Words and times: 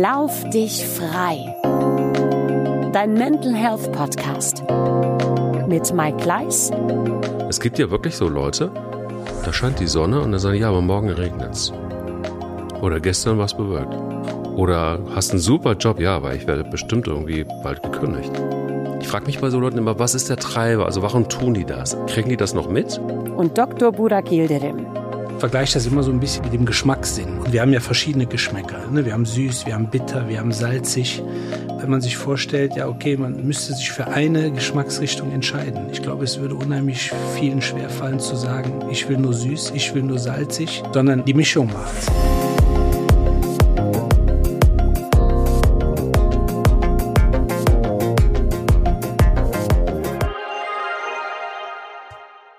Lauf 0.00 0.48
dich 0.48 0.86
frei. 0.86 1.54
Dein 2.94 3.12
Mental 3.12 3.54
Health 3.54 3.92
Podcast 3.92 4.64
mit 5.68 5.92
Mike 5.92 6.16
Gleis. 6.16 6.70
Es 7.50 7.60
gibt 7.60 7.78
ja 7.78 7.90
wirklich 7.90 8.16
so 8.16 8.26
Leute, 8.26 8.70
da 9.44 9.52
scheint 9.52 9.80
die 9.80 9.86
Sonne 9.86 10.22
und 10.22 10.32
dann 10.32 10.40
sagen, 10.40 10.56
ja, 10.56 10.70
aber 10.70 10.80
morgen 10.80 11.10
regnet's. 11.10 11.74
Oder 12.80 13.00
gestern 13.00 13.36
war 13.36 13.44
es 13.44 13.52
bewölkt. 13.52 13.94
Oder 14.56 14.98
hast 15.14 15.32
einen 15.32 15.40
super 15.40 15.74
Job, 15.74 16.00
ja, 16.00 16.16
aber 16.16 16.34
ich 16.34 16.46
werde 16.46 16.64
bestimmt 16.64 17.06
irgendwie 17.06 17.44
bald 17.62 17.82
gekündigt. 17.82 18.32
Ich 19.02 19.08
frage 19.08 19.26
mich 19.26 19.40
bei 19.40 19.50
so 19.50 19.60
Leuten 19.60 19.76
immer, 19.76 19.98
was 19.98 20.14
ist 20.14 20.30
der 20.30 20.38
Treiber? 20.38 20.86
Also 20.86 21.02
warum 21.02 21.28
tun 21.28 21.52
die 21.52 21.66
das? 21.66 21.98
Kriegen 22.06 22.30
die 22.30 22.38
das 22.38 22.54
noch 22.54 22.70
mit? 22.70 22.98
Und 23.36 23.58
Dr. 23.58 23.92
Burak 23.92 24.32
Yildirim. 24.32 24.86
Vergleiche 25.42 25.74
das 25.74 25.86
immer 25.86 26.04
so 26.04 26.12
ein 26.12 26.20
bisschen 26.20 26.44
mit 26.44 26.52
dem 26.52 26.64
Geschmackssinn. 26.64 27.38
Und 27.38 27.52
wir 27.52 27.62
haben 27.62 27.72
ja 27.72 27.80
verschiedene 27.80 28.26
Geschmäcker. 28.26 28.86
Ne? 28.92 29.04
Wir 29.04 29.12
haben 29.12 29.26
süß, 29.26 29.66
wir 29.66 29.74
haben 29.74 29.90
bitter, 29.90 30.28
wir 30.28 30.38
haben 30.38 30.52
salzig. 30.52 31.20
Wenn 31.80 31.90
man 31.90 32.00
sich 32.00 32.16
vorstellt, 32.16 32.76
ja, 32.76 32.86
okay, 32.86 33.16
man 33.16 33.44
müsste 33.44 33.74
sich 33.74 33.90
für 33.90 34.06
eine 34.06 34.52
Geschmacksrichtung 34.52 35.32
entscheiden. 35.32 35.90
Ich 35.90 36.00
glaube, 36.00 36.22
es 36.22 36.38
würde 36.38 36.54
unheimlich 36.54 37.10
vielen 37.36 37.60
schwerfallen 37.60 38.20
zu 38.20 38.36
sagen, 38.36 38.88
ich 38.88 39.08
will 39.08 39.18
nur 39.18 39.34
süß, 39.34 39.72
ich 39.74 39.92
will 39.96 40.04
nur 40.04 40.20
salzig, 40.20 40.84
sondern 40.94 41.24
die 41.24 41.34
Mischung 41.34 41.66
macht's. 41.72 42.06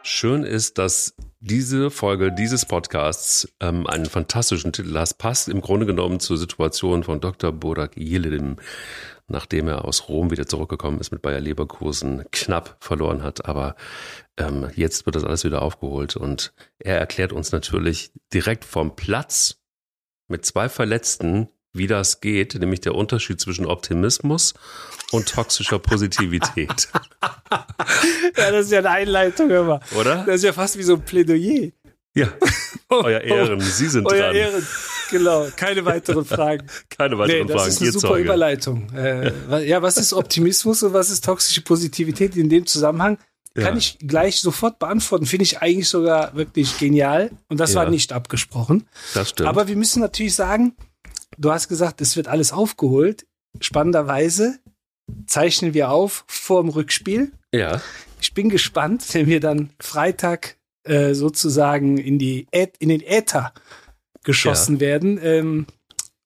Schön 0.01 0.43
ist, 0.43 0.77
dass 0.77 1.15
diese 1.45 1.91
Folge 1.91 2.31
dieses 2.31 2.65
Podcasts 2.65 3.53
ähm, 3.59 3.85
einen 3.85 4.05
fantastischen 4.05 4.71
Titel 4.71 4.97
hat. 4.97 5.17
Passt 5.17 5.49
im 5.49 5.59
Grunde 5.59 5.85
genommen 5.85 6.21
zur 6.21 6.37
Situation 6.37 7.03
von 7.03 7.19
Dr. 7.19 7.51
Burak 7.51 7.97
Yildirim, 7.97 8.55
nachdem 9.27 9.67
er 9.67 9.83
aus 9.83 10.07
Rom 10.07 10.31
wieder 10.31 10.47
zurückgekommen 10.47 11.01
ist 11.01 11.11
mit 11.11 11.21
Bayer 11.21 11.41
Leverkusen, 11.41 12.23
knapp 12.31 12.77
verloren 12.79 13.23
hat. 13.23 13.45
Aber 13.45 13.75
ähm, 14.37 14.69
jetzt 14.75 15.05
wird 15.05 15.17
das 15.17 15.25
alles 15.25 15.43
wieder 15.43 15.61
aufgeholt 15.61 16.15
und 16.15 16.53
er 16.79 16.97
erklärt 16.97 17.33
uns 17.33 17.51
natürlich 17.51 18.13
direkt 18.33 18.63
vom 18.63 18.95
Platz 18.95 19.61
mit 20.29 20.45
zwei 20.45 20.69
Verletzten, 20.69 21.49
wie 21.73 21.87
das 21.87 22.21
geht, 22.21 22.53
nämlich 22.55 22.81
der 22.81 22.95
Unterschied 22.95 23.41
zwischen 23.41 23.65
Optimismus 23.65 24.53
und 25.11 25.27
toxischer 25.29 25.79
Positivität. 25.79 26.89
Ja, 28.37 28.51
das 28.51 28.65
ist 28.65 28.71
ja 28.71 28.79
eine 28.79 28.89
Einleitung 28.89 29.49
immer. 29.51 29.79
Oder? 29.95 30.23
Das 30.25 30.37
ist 30.37 30.43
ja 30.43 30.53
fast 30.53 30.77
wie 30.77 30.83
so 30.83 30.95
ein 30.95 31.01
Plädoyer. 31.05 31.69
Ja, 32.15 32.27
euer 32.89 33.21
Ehren, 33.21 33.59
Sie 33.59 33.87
sind 33.87 34.05
Euer 34.07 34.23
dran. 34.27 34.35
Ehren. 34.35 34.67
Genau, 35.11 35.47
keine 35.55 35.85
weiteren 35.85 36.25
Fragen. 36.25 36.65
Keine 36.89 37.17
weiteren 37.19 37.47
das 37.47 37.55
Fragen. 37.57 37.69
ist 37.69 37.77
eine 37.81 37.85
Ihr 37.87 37.93
super 37.93 38.07
Zeuge. 38.07 38.23
Überleitung. 38.23 38.91
Äh, 38.95 39.67
ja, 39.67 39.81
was 39.81 39.97
ist 39.97 40.13
Optimismus 40.13 40.81
und 40.83 40.93
was 40.93 41.09
ist 41.11 41.23
toxische 41.23 41.61
Positivität 41.61 42.35
in 42.35 42.49
dem 42.49 42.65
Zusammenhang? 42.65 43.17
Kann 43.55 43.73
Ja. 43.73 43.77
ich 43.77 43.97
gleich 43.99 44.39
sofort 44.41 44.79
beantworten. 44.79 45.25
Finde 45.27 45.43
ich 45.43 45.61
eigentlich 45.61 45.89
sogar 45.89 46.35
wirklich 46.35 46.77
genial. 46.79 47.29
Und 47.49 47.59
das 47.59 47.73
Ja. 47.73 47.81
war 47.81 47.89
nicht 47.91 48.11
abgesprochen. 48.11 48.87
Das 49.13 49.29
stimmt. 49.29 49.49
Aber 49.49 49.67
wir 49.67 49.75
müssen 49.75 49.99
natürlich 50.01 50.33
sagen, 50.35 50.75
du 51.37 51.51
hast 51.51 51.67
gesagt, 51.67 52.01
es 52.01 52.15
wird 52.15 52.27
alles 52.27 52.51
aufgeholt. 52.51 53.25
Spannenderweise 53.59 54.59
zeichnen 55.27 55.73
wir 55.73 55.89
auf 55.89 56.23
vor 56.27 56.61
dem 56.61 56.69
Rückspiel. 56.69 57.31
ja, 57.53 57.81
Ich 58.21 58.33
bin 58.33 58.49
gespannt, 58.49 59.05
wenn 59.13 59.27
wir 59.27 59.39
dann 59.39 59.69
Freitag 59.79 60.57
äh, 60.85 61.13
sozusagen 61.13 61.97
in, 61.97 62.17
die 62.19 62.47
Ä- 62.53 62.71
in 62.79 62.89
den 62.89 63.01
Äther 63.01 63.53
geschossen 64.23 64.79
werden, 64.79 65.19
ähm, 65.21 65.65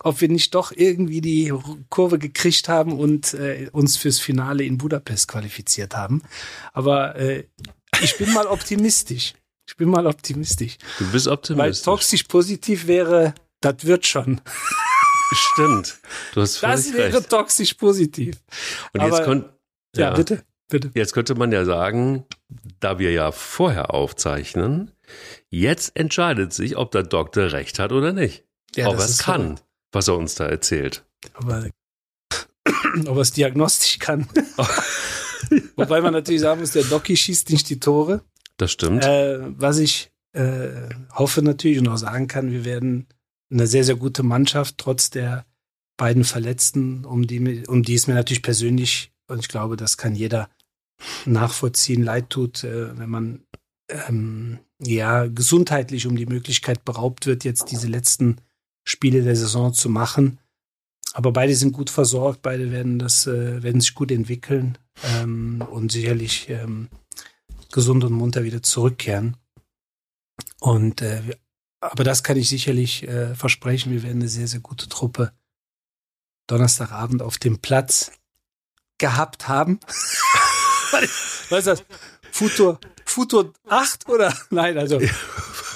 ob 0.04 0.22
wir 0.22 0.30
nicht 0.30 0.54
doch 0.56 0.72
irgendwie 0.72 1.22
die 1.22 1.52
Kurve 1.90 2.20
gekriegt 2.20 2.70
haben 2.70 2.98
und 2.98 3.34
äh, 3.34 3.70
uns 3.72 3.98
fürs 3.98 4.20
Finale 4.20 4.64
in 4.64 4.78
Budapest 4.78 5.28
qualifiziert 5.28 5.96
haben. 5.96 6.22
Aber 6.74 7.16
äh, 7.16 7.46
ich 8.02 8.18
bin 8.18 8.32
mal 8.34 8.46
optimistisch. 8.48 9.34
Ich 9.68 9.76
bin 9.76 9.90
mal 9.90 10.06
optimistisch. 10.08 10.78
du 11.00 11.12
bist 11.12 11.26
Weil 11.26 11.34
optimistisch. 11.34 11.84
toxisch 11.84 12.24
positiv 12.24 12.88
wäre, 12.88 13.34
das 13.60 13.84
wird 13.86 14.06
schon. 14.06 14.40
Stimmt. 15.32 16.00
Du 16.34 16.42
hast 16.42 16.62
Das 16.64 16.94
wäre 16.94 17.14
recht. 17.14 17.30
toxisch 17.30 17.74
positiv. 17.74 18.38
Und 18.94 19.02
jetzt, 19.02 19.14
aber- 19.14 19.26
könnt, 19.26 19.46
Ja, 19.96 20.14
bitte, 20.14 20.44
bitte. 20.70 20.92
jetzt 20.94 21.14
könnte 21.14 21.36
man 21.36 21.52
ja 21.52 21.66
sagen, 21.66 22.26
da 22.80 22.98
wir 23.00 23.12
ja 23.12 23.32
vorher 23.32 23.94
aufzeichnen, 23.94 24.92
jetzt 25.50 25.92
entscheidet 25.96 26.54
sich, 26.54 26.78
ob 26.78 26.92
der 26.92 27.04
Doktor 27.04 27.52
recht 27.52 27.80
hat 27.80 27.92
oder 27.92 28.14
nicht. 28.14 28.46
Ja, 28.76 28.88
ob 28.88 28.96
er 29.00 29.06
es 29.06 29.18
kann, 29.20 29.42
verrückt. 29.42 29.64
was 29.92 30.08
er 30.08 30.16
uns 30.18 30.36
da 30.36 30.46
erzählt. 30.46 31.04
Aber 31.34 31.68
ob 33.08 33.16
er 33.16 33.22
es 33.22 33.32
diagnostisch 33.32 34.00
kann. 34.00 34.28
Wobei 35.76 36.02
man 36.02 36.14
natürlich 36.14 36.42
sagen 36.42 36.60
muss, 36.62 36.72
der 36.72 36.84
Doki 36.84 37.16
schießt 37.16 37.50
nicht 37.52 37.70
die 37.70 37.80
Tore. 37.80 38.22
Das 38.58 38.72
stimmt. 38.72 39.04
Äh, 39.06 39.40
was 39.60 39.78
ich 39.80 40.12
äh, 40.34 40.70
hoffe 41.14 41.42
natürlich 41.42 41.80
und 41.80 41.88
auch 41.88 41.98
sagen 41.98 42.28
kann, 42.28 42.52
wir 42.52 42.66
werden 42.66 43.08
eine 43.50 43.68
sehr, 43.68 43.84
sehr 43.84 43.96
gute 43.96 44.24
Mannschaft, 44.24 44.78
trotz 44.78 45.10
der 45.10 45.46
beiden 45.98 46.24
Verletzten, 46.24 47.06
um 47.06 47.26
die, 47.28 47.66
um 47.68 47.84
die 47.84 47.96
es 47.96 48.08
mir 48.08 48.14
natürlich 48.14 48.44
persönlich, 48.44 49.12
und 49.28 49.40
ich 49.40 49.48
glaube, 49.48 49.78
das 49.78 49.98
kann 49.98 50.16
jeder 50.16 50.50
nachvollziehen, 51.26 52.04
leid 52.04 52.30
tut, 52.30 52.64
äh, 52.64 52.98
wenn 52.98 53.10
man 53.10 53.46
ähm, 53.90 54.60
ja 54.80 55.28
gesundheitlich 55.28 56.08
um 56.08 56.16
die 56.16 56.26
Möglichkeit 56.26 56.86
beraubt 56.86 57.26
wird, 57.26 57.44
jetzt 57.44 57.72
diese 57.72 57.88
letzten 57.88 58.38
Spiele 58.84 59.24
der 59.24 59.36
Saison 59.36 59.74
zu 59.74 59.90
machen. 59.90 60.40
Aber 61.14 61.32
beide 61.32 61.56
sind 61.56 61.74
gut 61.74 61.90
versorgt, 61.90 62.42
beide 62.42 62.72
werden 62.72 63.00
das, 63.00 63.28
äh, 63.28 63.64
werden 63.64 63.82
sich 63.82 63.96
gut 63.96 64.12
entwickeln 64.12 64.78
ähm, 65.04 65.64
und 65.72 65.92
sicherlich 65.92 66.50
ähm, 66.50 66.90
gesund 67.72 68.04
und 68.04 68.14
munter 68.14 68.44
wieder 68.44 68.62
zurückkehren. 68.62 69.38
Und 70.60 71.02
äh, 71.02 71.22
aber 71.92 72.04
das 72.04 72.24
kann 72.24 72.38
ich 72.38 72.50
sicherlich 72.50 73.08
äh, 73.08 73.36
versprechen. 73.36 73.92
Wir 73.92 74.04
werden 74.04 74.22
eine 74.22 74.30
sehr, 74.30 74.48
sehr 74.48 74.60
gute 74.60 74.90
Truppe 74.90 75.32
Donnerstagabend 76.48 77.22
auf 77.22 77.38
dem 77.38 77.60
Platz 77.60 78.12
gehabt 78.98 79.48
haben. 79.48 79.80
Was 81.50 81.60
ist 81.60 81.68
das? 81.68 81.84
Futur, 82.32 82.80
Futur 83.06 83.54
8 83.68 84.08
oder? 84.10 84.34
Nein, 84.50 84.78
also 84.78 85.00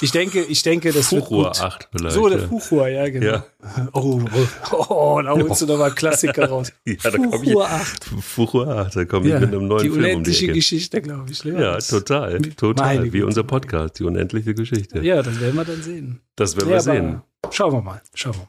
ich 0.01 0.11
denke, 0.11 0.41
ich 0.43 0.63
denke, 0.63 0.91
das 0.91 1.11
wird 1.11 1.23
Fuchur 1.23 1.47
gut. 1.47 1.61
8 1.61 1.89
vielleicht. 1.91 2.15
So, 2.15 2.29
der 2.29 2.39
ja. 2.39 2.47
Fuchur, 2.47 2.87
ja, 2.87 3.09
genau. 3.09 3.25
Ja. 3.25 3.45
Oh, 3.93 4.21
oh, 4.71 4.85
oh, 4.89 5.21
da 5.21 5.31
holst 5.31 5.61
du 5.61 5.65
doch 5.65 5.77
mal 5.77 5.91
Klassiker 5.91 6.49
raus. 6.49 6.71
Ja, 6.85 7.11
da 7.11 7.11
Fuchur 7.11 7.69
8. 7.69 8.03
Fuchur 8.03 8.67
8, 8.67 8.95
da 8.95 9.05
komme 9.05 9.27
ich 9.27 9.33
mit 9.33 9.43
einem 9.43 9.67
neuen 9.67 9.83
die 9.83 9.89
Film 9.89 9.93
um 9.93 10.03
die 10.03 10.11
unendliche 10.11 10.45
Ecke. 10.45 10.53
Geschichte, 10.53 11.01
glaube 11.01 11.31
ich. 11.31 11.43
Ja, 11.43 11.77
total, 11.77 12.33
Meine 12.33 12.55
total. 12.55 13.13
Wie 13.13 13.23
unser 13.23 13.43
Podcast, 13.43 13.99
die 13.99 14.03
unendliche 14.03 14.53
Geschichte. 14.53 14.99
Ja, 15.01 15.21
das 15.21 15.39
werden 15.39 15.55
wir 15.55 15.65
dann 15.65 15.81
sehen. 15.81 16.21
Das 16.35 16.55
werden 16.55 16.69
wir 16.69 16.81
sehen. 16.81 17.21
Schauen 17.51 17.73
wir 17.73 17.81
mal, 17.81 18.01
schauen 18.13 18.33
wir 18.33 18.39
mal. 18.39 18.47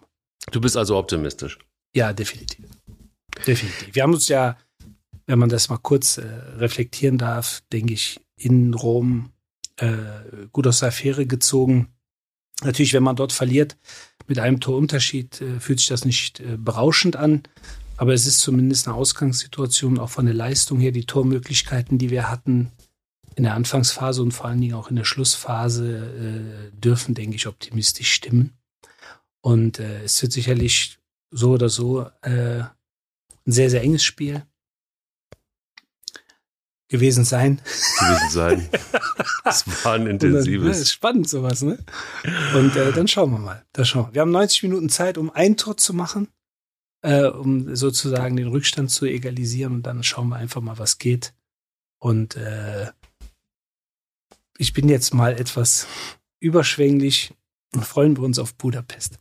Du 0.51 0.61
bist 0.61 0.77
also 0.77 0.97
optimistisch. 0.97 1.59
Ja, 1.95 2.13
definitiv. 2.13 2.67
Definitiv. 3.47 3.95
Wir 3.95 4.03
haben 4.03 4.15
uns 4.15 4.29
ja, 4.29 4.57
wenn 5.27 5.39
man 5.39 5.49
das 5.49 5.69
mal 5.69 5.79
kurz 5.79 6.19
äh, 6.19 6.25
reflektieren 6.57 7.19
darf, 7.19 7.63
denke 7.73 7.95
ich, 7.95 8.21
in 8.37 8.75
Rom 8.75 9.32
äh, 9.83 10.47
gut 10.53 10.67
aus 10.67 10.79
der 10.79 10.89
Affäre 10.89 11.27
gezogen. 11.27 11.89
Natürlich, 12.63 12.93
wenn 12.93 13.03
man 13.03 13.17
dort 13.17 13.33
verliert 13.33 13.77
mit 14.29 14.39
einem 14.39 14.61
Torunterschied, 14.61 15.41
äh, 15.41 15.61
fühlt 15.61 15.81
sich 15.81 15.89
das 15.89 16.05
nicht 16.05 16.41
äh, 16.41 16.57
berauschend 16.57 17.17
an. 17.17 17.43
Aber 17.97 18.15
es 18.15 18.27
ist 18.27 18.39
zumindest 18.39 18.87
eine 18.87 18.97
Ausgangssituation, 18.97 19.99
auch 19.99 20.11
von 20.11 20.25
der 20.25 20.35
Leistung 20.35 20.79
her, 20.81 20.93
die 20.93 21.05
Tormöglichkeiten, 21.05 21.99
die 21.99 22.11
wir 22.11 22.31
hatten 22.31 22.71
in 23.35 23.45
der 23.45 23.55
Anfangsphase 23.55 24.23
und 24.23 24.33
vor 24.33 24.47
allen 24.47 24.61
Dingen 24.61 24.75
auch 24.75 24.89
in 24.89 24.97
der 24.97 25.05
Schlussphase, 25.05 26.71
äh, 26.73 26.77
dürfen, 26.79 27.15
denke 27.15 27.37
ich, 27.37 27.47
optimistisch 27.47 28.13
stimmen. 28.13 28.53
Und 29.41 29.81
äh, 29.81 30.05
es 30.05 30.23
wird 30.23 30.33
sicherlich 30.33 30.99
so 31.31 31.53
oder 31.53 31.69
so 31.69 32.07
äh, 32.23 32.61
ein 32.61 33.53
sehr, 33.53 33.71
sehr 33.71 33.83
enges 33.83 34.05
Spiel 34.05 34.45
gewesen 36.93 37.25
sein. 37.25 37.61
gewesen 37.99 38.31
sein. 38.31 38.69
Es 39.45 39.67
war 39.85 39.95
ein 39.95 40.07
Und 40.07 40.23
dann, 40.23 40.31
ne, 40.31 40.39
ist 40.39 40.47
intensives. 40.47 40.93
spannend 40.93 41.29
sowas, 41.29 41.63
ne? 41.63 41.77
Und 42.55 42.77
äh, 42.77 42.93
dann 42.93 43.09
schauen 43.09 43.33
wir 43.33 43.39
mal. 43.41 43.65
Da 43.73 43.85
schauen 43.85 44.07
wir. 44.07 44.15
wir 44.15 44.21
haben 44.21 44.31
90 44.31 44.63
Minuten 44.63 44.89
Zeit, 44.89 45.19
um 45.19 45.31
ein 45.31 45.57
Tor 45.57 45.77
zu 45.77 45.95
machen, 45.95 46.29
äh, 47.03 47.25
um 47.25 47.75
sozusagen 47.75 48.37
den 48.37 48.47
Rückstand 48.47 48.93
zu 48.93 49.07
egalisieren 49.07 49.73
und 49.75 49.83
dann 49.83 50.05
schauen 50.05 50.29
wir 50.29 50.37
einfach 50.37 50.61
mal, 50.61 50.79
was 50.79 50.99
geht. 50.99 51.35
Und 51.99 52.37
äh, 52.37 52.93
ich 54.59 54.73
bin 54.73 54.89
jetzt 54.89 55.13
mal 55.13 55.33
etwas 55.33 55.89
überschwänglich 56.39 57.35
und 57.75 57.85
freuen 57.85 58.17
wir 58.17 58.23
uns 58.23 58.39
auf 58.39 58.55
Budapest. 58.55 59.19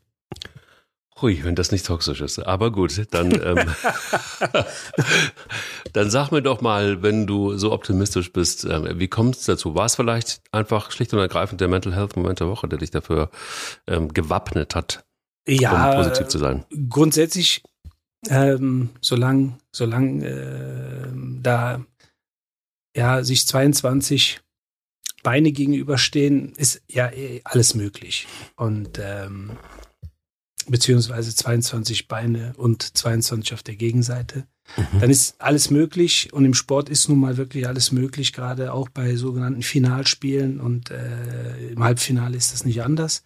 Hui, 1.21 1.43
wenn 1.43 1.55
das 1.55 1.71
nicht 1.71 1.85
toxisch 1.85 2.21
ist. 2.21 2.39
Aber 2.39 2.71
gut, 2.71 3.07
dann, 3.11 3.31
ähm, 3.31 3.73
dann 5.93 6.09
sag 6.09 6.31
mir 6.31 6.41
doch 6.41 6.61
mal, 6.61 7.01
wenn 7.03 7.27
du 7.27 7.57
so 7.57 7.71
optimistisch 7.71 8.33
bist, 8.33 8.65
ähm, 8.65 8.87
wie 8.95 9.07
kommt 9.07 9.35
es 9.35 9.45
dazu? 9.45 9.75
War 9.75 9.85
es 9.85 9.95
vielleicht 9.95 10.41
einfach 10.51 10.91
schlicht 10.91 11.13
und 11.13 11.19
ergreifend 11.19 11.61
der 11.61 11.67
Mental 11.67 11.95
Health 11.95 12.15
Moment 12.15 12.39
der 12.39 12.47
Woche, 12.47 12.67
der 12.67 12.79
dich 12.79 12.91
dafür 12.91 13.29
ähm, 13.87 14.13
gewappnet 14.13 14.75
hat, 14.75 15.05
Ja, 15.47 15.91
um 15.91 15.97
positiv 15.97 16.27
zu 16.27 16.39
sein. 16.39 16.65
Grundsätzlich, 16.89 17.63
ähm, 18.29 18.89
solange 19.01 19.57
solang, 19.71 20.21
äh, 20.21 21.07
da 21.41 21.83
ja, 22.95 23.23
sich 23.23 23.47
22 23.47 24.41
Beine 25.23 25.51
gegenüberstehen, 25.51 26.53
ist 26.57 26.81
ja 26.89 27.11
eh 27.11 27.41
alles 27.43 27.75
möglich. 27.75 28.27
Und 28.55 28.99
ähm, 29.01 29.51
beziehungsweise 30.71 31.35
22 31.35 32.07
Beine 32.07 32.53
und 32.57 32.97
22 32.97 33.53
auf 33.53 33.63
der 33.63 33.75
Gegenseite. 33.75 34.45
Mhm. 34.77 34.99
Dann 35.01 35.09
ist 35.09 35.35
alles 35.39 35.69
möglich 35.69 36.31
und 36.33 36.45
im 36.45 36.53
Sport 36.53 36.89
ist 36.89 37.09
nun 37.09 37.19
mal 37.19 37.37
wirklich 37.37 37.67
alles 37.67 37.91
möglich, 37.91 38.33
gerade 38.33 38.73
auch 38.73 38.89
bei 38.89 39.15
sogenannten 39.15 39.61
Finalspielen 39.61 40.59
und 40.59 40.89
äh, 40.89 41.71
im 41.71 41.83
Halbfinale 41.83 42.37
ist 42.37 42.53
das 42.53 42.65
nicht 42.65 42.81
anders. 42.81 43.23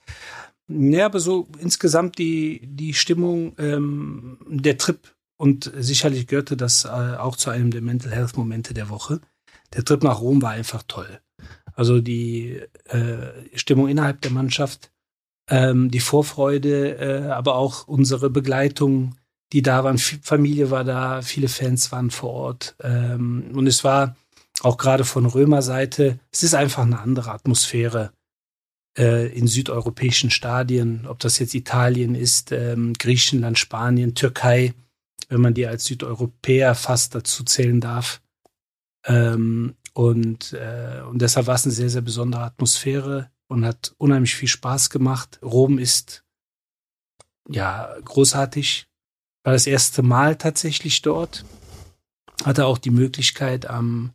Ja, 0.68 1.06
aber 1.06 1.20
so 1.20 1.48
insgesamt 1.60 2.18
die, 2.18 2.62
die 2.64 2.94
Stimmung, 2.94 3.54
ähm, 3.60 4.40
der 4.50 4.78
Trip 4.78 5.00
und 5.38 5.72
sicherlich 5.78 6.28
gehörte 6.28 6.58
das 6.58 6.86
äh, 6.86 6.88
auch 6.88 7.36
zu 7.36 7.52
einem 7.52 7.72
der 7.72 7.82
Mental 7.82 8.12
Health 8.12 8.38
Momente 8.38 8.74
der 8.74 8.90
Woche. 8.90 9.22
Der 9.74 9.84
Trip 9.84 10.04
nach 10.04 10.22
Rom 10.22 10.42
war 10.42 10.52
einfach 10.52 10.84
toll. 10.88 11.20
Also 11.74 12.00
die 12.00 12.62
äh, 12.86 13.28
Stimmung 13.54 13.90
innerhalb 13.90 14.22
der 14.22 14.32
Mannschaft, 14.32 14.92
ähm, 15.50 15.92
die 15.92 16.00
Vorfreude, 16.00 16.98
äh, 16.98 17.30
aber 17.30 17.56
auch 17.56 17.88
unsere 17.88 18.30
Begleitung, 18.30 19.16
die 19.54 19.62
da 19.62 19.84
waren. 19.84 19.98
Familie 19.98 20.72
war 20.72 20.84
da, 20.84 21.22
viele 21.22 21.48
Fans 21.48 21.92
waren 21.92 22.12
vor 22.12 22.32
Ort. 22.32 22.76
Ähm, 22.82 23.52
und 23.54 23.68
es 23.68 23.84
war 23.84 24.16
auch 24.62 24.78
gerade 24.78 25.06
von 25.06 25.26
Römer 25.26 25.62
Seite, 25.62 26.20
es 26.32 26.44
ist 26.44 26.56
einfach 26.56 26.84
eine 26.84 27.00
andere 27.00 27.32
Atmosphäre 27.32 28.12
äh, 28.98 29.28
in 29.38 29.48
südeuropäischen 29.48 30.32
Stadien, 30.32 31.06
ob 31.08 31.20
das 31.20 31.40
jetzt 31.40 31.54
Italien 31.54 32.16
ist, 32.16 32.52
ähm, 32.52 32.94
Griechenland, 32.94 33.60
Spanien, 33.60 34.16
Türkei, 34.16 34.74
wenn 35.30 35.42
man 35.42 35.54
die 35.54 35.68
als 35.68 35.86
Südeuropäer 35.86 36.76
fast 36.76 37.14
dazu 37.16 37.44
zählen 37.44 37.82
darf. 37.82 38.22
Ähm, 39.06 39.76
und, 39.94 40.54
äh, 40.54 41.02
und 41.10 41.22
deshalb 41.22 41.48
war 41.48 41.56
es 41.56 41.66
eine 41.66 41.74
sehr, 41.74 41.90
sehr 41.90 42.02
besondere 42.02 42.44
Atmosphäre 42.44 43.30
und 43.48 43.66
hat 43.66 43.94
unheimlich 43.98 44.36
viel 44.36 44.48
Spaß 44.48 44.90
gemacht. 44.90 45.40
Rom 45.42 45.78
ist 45.78 46.24
ja 47.50 47.96
großartig. 48.04 48.88
War 49.44 49.54
das 49.54 49.68
erste 49.68 50.02
Mal 50.02 50.38
tatsächlich 50.38 51.02
dort. 51.02 51.46
Hatte 52.44 52.66
auch 52.66 52.78
die 52.78 52.90
Möglichkeit 52.92 53.68
am 53.68 54.14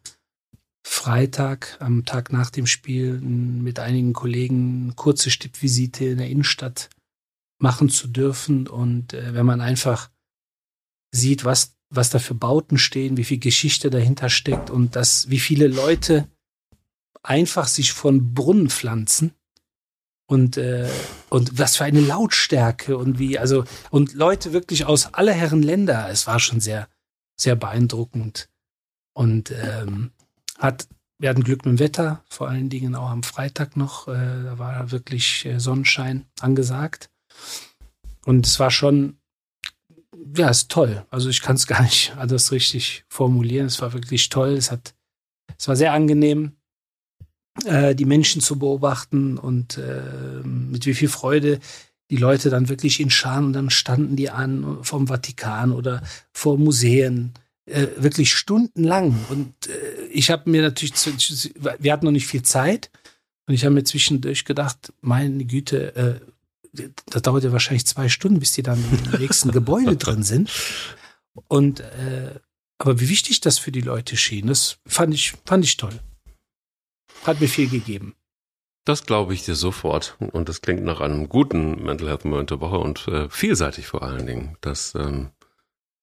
Freitag, 0.85 1.77
am 1.81 2.05
Tag 2.05 2.33
nach 2.33 2.51
dem 2.51 2.67
Spiel, 2.67 3.21
mit 3.21 3.79
einigen 3.79 4.13
Kollegen 4.13 4.85
eine 4.85 4.93
kurze 4.95 5.31
Stippvisite 5.31 6.07
in 6.07 6.19
der 6.19 6.29
Innenstadt 6.29 6.91
machen 7.59 7.91
zu 7.91 8.09
dürfen. 8.09 8.67
Und 8.67 9.15
äh, 9.15 9.35
wenn 9.35 9.47
man 9.47 9.61
einfach 9.61 10.11
sieht, 11.13 11.45
was, 11.45 11.77
was 11.91 12.11
da 12.11 12.19
für 12.19 12.35
Bauten 12.35 12.79
stehen, 12.79 13.17
wie 13.17 13.25
viel 13.25 13.39
Geschichte 13.39 13.91
dahinter 13.91 14.31
steckt 14.31 14.71
und 14.71 14.97
dass, 14.97 15.31
wie 15.31 15.41
viele 15.41 15.69
Leute 15.69 16.29
einfach 17.23 17.69
sich 17.69 17.93
von 17.93 18.35
Brunnen 18.35 18.71
pflanzen 18.71 19.33
und 20.27 20.57
äh, 20.57 20.89
und 21.29 21.59
was 21.59 21.77
für 21.77 21.85
eine 21.85 22.01
Lautstärke 22.01 22.97
und 22.97 23.19
wie 23.19 23.39
also 23.39 23.65
und 23.91 24.15
Leute 24.15 24.53
wirklich 24.53 24.85
aus 24.87 25.13
aller 25.15 25.33
Herren 25.33 25.63
Länder. 25.63 26.09
Es 26.09 26.27
war 26.27 26.39
schon 26.39 26.61
sehr 26.61 26.89
sehr 27.37 27.57
beeindruckend 27.57 28.49
und 29.13 29.51
ähm, 29.51 30.13
hat 30.59 30.87
wir 31.19 31.29
hatten 31.29 31.45
Glück 31.45 31.67
mit 31.67 31.79
dem 31.79 31.79
Wetter, 31.79 32.25
vor 32.29 32.49
allen 32.49 32.71
Dingen 32.71 32.95
auch 32.95 33.11
am 33.11 33.23
Freitag 33.23 33.77
noch. 33.77 34.09
Äh, 34.09 34.45
da 34.45 34.59
war 34.59 34.91
wirklich 34.91 35.45
äh, 35.45 35.59
Sonnenschein 35.59 36.27
angesagt 36.41 37.11
und 38.25 38.47
es 38.47 38.59
war 38.59 38.71
schon 38.71 39.21
ja, 40.37 40.49
ist 40.49 40.71
toll. 40.71 41.05
Also 41.11 41.29
ich 41.29 41.43
kann 41.43 41.57
es 41.57 41.67
gar 41.67 41.83
nicht 41.83 42.15
alles 42.17 42.53
richtig 42.53 43.05
formulieren. 43.09 43.67
Es 43.67 43.81
war 43.83 43.93
wirklich 43.93 44.29
toll. 44.29 44.51
Es 44.51 44.71
hat, 44.71 44.95
es 45.59 45.69
war 45.69 45.77
sehr 45.77 45.93
angenehm, 45.93 46.57
äh, 47.65 47.95
die 47.95 48.05
Menschen 48.05 48.41
zu 48.41 48.59
beobachten 48.59 49.39
und 49.39 49.79
äh, 49.79 50.47
mit 50.47 50.87
wie 50.87 50.95
viel 50.95 51.09
Freude 51.09 51.61
die 52.11 52.17
Leute 52.17 52.51
dann 52.51 52.69
wirklich 52.69 53.01
in 53.01 53.11
Scharen 53.11 53.47
und 53.47 53.53
dann 53.53 53.71
standen 53.71 54.17
die 54.17 54.31
an 54.31 54.79
vom 54.83 55.07
Vatikan 55.07 55.73
oder 55.73 56.03
vor 56.33 56.59
Museen. 56.59 57.33
Äh, 57.67 57.87
wirklich 57.97 58.35
stundenlang. 58.35 59.17
Und 59.29 59.69
äh, 59.69 60.07
ich 60.11 60.31
habe 60.31 60.51
mir 60.51 60.63
natürlich, 60.63 60.93
wir 61.79 61.93
hatten 61.93 62.05
noch 62.05 62.13
nicht 62.13 62.27
viel 62.27 62.43
Zeit. 62.43 62.91
Und 63.47 63.55
ich 63.55 63.65
habe 63.65 63.75
mir 63.75 63.85
zwischendurch 63.85 64.45
gedacht, 64.45 64.93
meine 65.01 65.45
Güte, 65.45 65.95
äh, 66.75 66.83
das 67.07 67.23
dauert 67.23 67.45
ja 67.45 67.53
wahrscheinlich 67.53 67.87
zwei 67.87 68.09
Stunden, 68.09 68.41
bis 68.41 68.53
die 68.53 68.63
dann 68.63 68.83
im 69.13 69.21
nächsten 69.21 69.51
Gebäude 69.53 69.97
drin 69.97 70.23
sind. 70.25 70.51
Und 71.49 71.81
äh, 71.81 72.35
aber 72.79 72.99
wie 72.99 73.09
wichtig 73.09 73.41
das 73.41 73.59
für 73.59 73.73
die 73.73 73.83
Leute 73.83 74.17
schien, 74.17 74.47
das 74.47 74.79
fand 74.87 75.13
ich, 75.15 75.35
fand 75.45 75.65
ich 75.65 75.77
toll. 75.77 76.01
Hat 77.25 77.41
mir 77.41 77.49
viel 77.49 77.69
gegeben. 77.69 78.15
Das 78.85 79.05
glaube 79.05 79.35
ich 79.35 79.45
dir 79.45 79.55
sofort. 79.55 80.17
Und 80.19 80.49
das 80.49 80.63
klingt 80.63 80.83
nach 80.83 81.01
einem 81.01 81.29
guten 81.29 81.83
Mental 81.83 82.09
Health 82.09 82.25
Moment 82.25 82.51
der 82.51 82.61
Woche 82.61 82.79
und 82.79 83.07
äh, 83.09 83.29
vielseitig 83.29 83.87
vor 83.87 84.03
allen 84.03 84.27
Dingen. 84.27 84.57
Das, 84.61 84.95
ähm, 84.95 85.31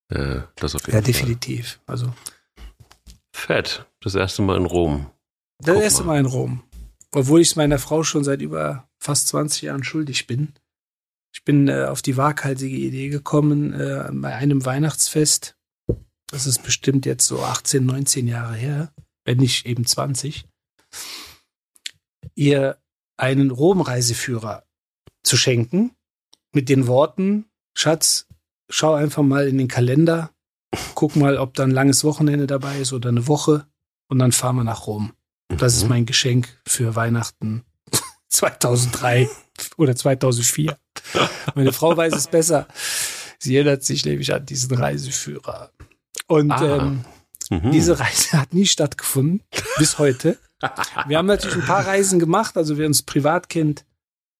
äh, 0.10 0.42
das 0.56 0.75
auf 0.75 0.81
jeden 0.81 0.96
ja, 0.98 1.02
Fall. 1.02 1.12
definitiv. 1.12 1.80
Also. 1.86 2.14
Fett. 3.31 3.86
Das 4.02 4.16
erste 4.16 4.42
Mal 4.42 4.58
in 4.58 4.66
Rom. 4.66 5.08
Das 5.60 5.74
Guck 5.74 5.84
erste 5.84 6.04
mal. 6.04 6.14
mal 6.14 6.19
in 6.19 6.25
Rom. 6.28 6.64
Obwohl 7.12 7.42
ich 7.42 7.50
es 7.50 7.56
meiner 7.56 7.80
Frau 7.80 8.04
schon 8.04 8.24
seit 8.24 8.42
über 8.42 8.88
fast 9.00 9.28
20 9.30 9.64
Jahren 9.64 9.84
schuldig 9.84 10.28
bin. 10.28 10.54
Ich 11.34 11.44
bin 11.44 11.68
äh, 11.68 11.86
auf 11.86 12.02
die 12.02 12.18
waghalsige 12.18 12.75
Idee 12.75 13.10
gekommen, 13.10 13.74
äh, 13.74 14.10
bei 14.12 14.36
einem 14.36 14.66
Weihnachtsfest, 14.66 15.56
das 16.28 16.46
ist 16.46 16.64
bestimmt 16.64 17.06
jetzt 17.06 17.25
so 17.25 17.42
18, 17.42 17.86
19 17.86 18.28
Jahre 18.28 18.56
her, 18.56 18.92
wenn 19.24 19.38
nicht 19.38 19.66
eben 19.66 19.86
20, 19.86 20.48
ihr 22.36 22.78
einen 23.18 23.52
Rom-Reiseführer 23.52 24.64
zu 25.24 25.38
schenken 25.38 25.92
mit 26.54 26.70
den 26.70 26.88
Worten, 26.88 27.46
Schatz, 27.74 28.28
schau 28.70 28.94
einfach 28.94 29.24
mal 29.24 29.48
in 29.48 29.58
den 29.58 29.68
Kalender, 29.68 30.32
guck 30.96 31.16
mal, 31.16 31.38
ob 31.38 31.54
da 31.54 31.64
ein 31.64 31.72
langes 31.72 32.04
Wochenende 32.04 32.48
dabei 32.48 32.80
ist 32.80 32.94
oder 32.94 33.10
eine 33.10 33.28
Woche 33.28 33.68
und 34.08 34.20
dann 34.20 34.32
fahren 34.32 34.56
wir 34.58 34.64
nach 34.64 34.88
Rom. 34.88 35.14
Das 35.50 35.76
ist 35.76 35.84
mhm. 35.84 35.90
mein 35.90 36.06
Geschenk 36.06 36.48
für 36.66 36.96
Weihnachten 36.96 37.64
2003 38.30 39.30
oder 39.78 39.95
2004. 39.95 40.78
Meine 41.56 41.74
Frau 41.74 41.95
weiß 41.95 42.14
es 42.16 42.28
besser. 42.28 42.68
Sie 43.40 43.56
erinnert 43.56 43.83
sich 43.83 44.06
nämlich 44.06 44.33
an 44.33 44.45
diesen 44.45 44.76
Reiseführer. 44.76 45.71
Und 46.28 46.52
ah. 46.52 46.78
ähm, 46.78 47.06
mhm. 47.50 47.71
diese 47.71 48.00
Reise 48.00 48.40
hat 48.40 48.54
nie 48.54 48.66
stattgefunden, 48.66 49.44
bis 49.78 50.00
heute. 50.00 50.38
Wir 51.07 51.18
haben 51.18 51.28
natürlich 51.28 51.57
ein 51.57 51.66
paar 51.66 51.85
Reisen 51.85 52.19
gemacht, 52.19 52.57
also 52.57 52.78
wer 52.78 52.87
uns 52.87 53.04
privat 53.04 53.49
kennt, 53.49 53.85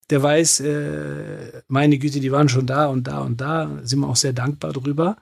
der 0.10 0.24
weiß, 0.24 0.62
äh, 0.62 1.62
meine 1.68 1.98
Güte, 1.98 2.20
die 2.20 2.32
waren 2.32 2.50
schon 2.50 2.66
da 2.66 2.88
und 2.88 3.08
da 3.08 3.20
und 3.20 3.42
da, 3.42 3.80
sind 3.84 4.00
wir 4.00 4.08
auch 4.08 4.16
sehr 4.16 4.34
dankbar 4.34 4.74
drüber. 4.74 5.18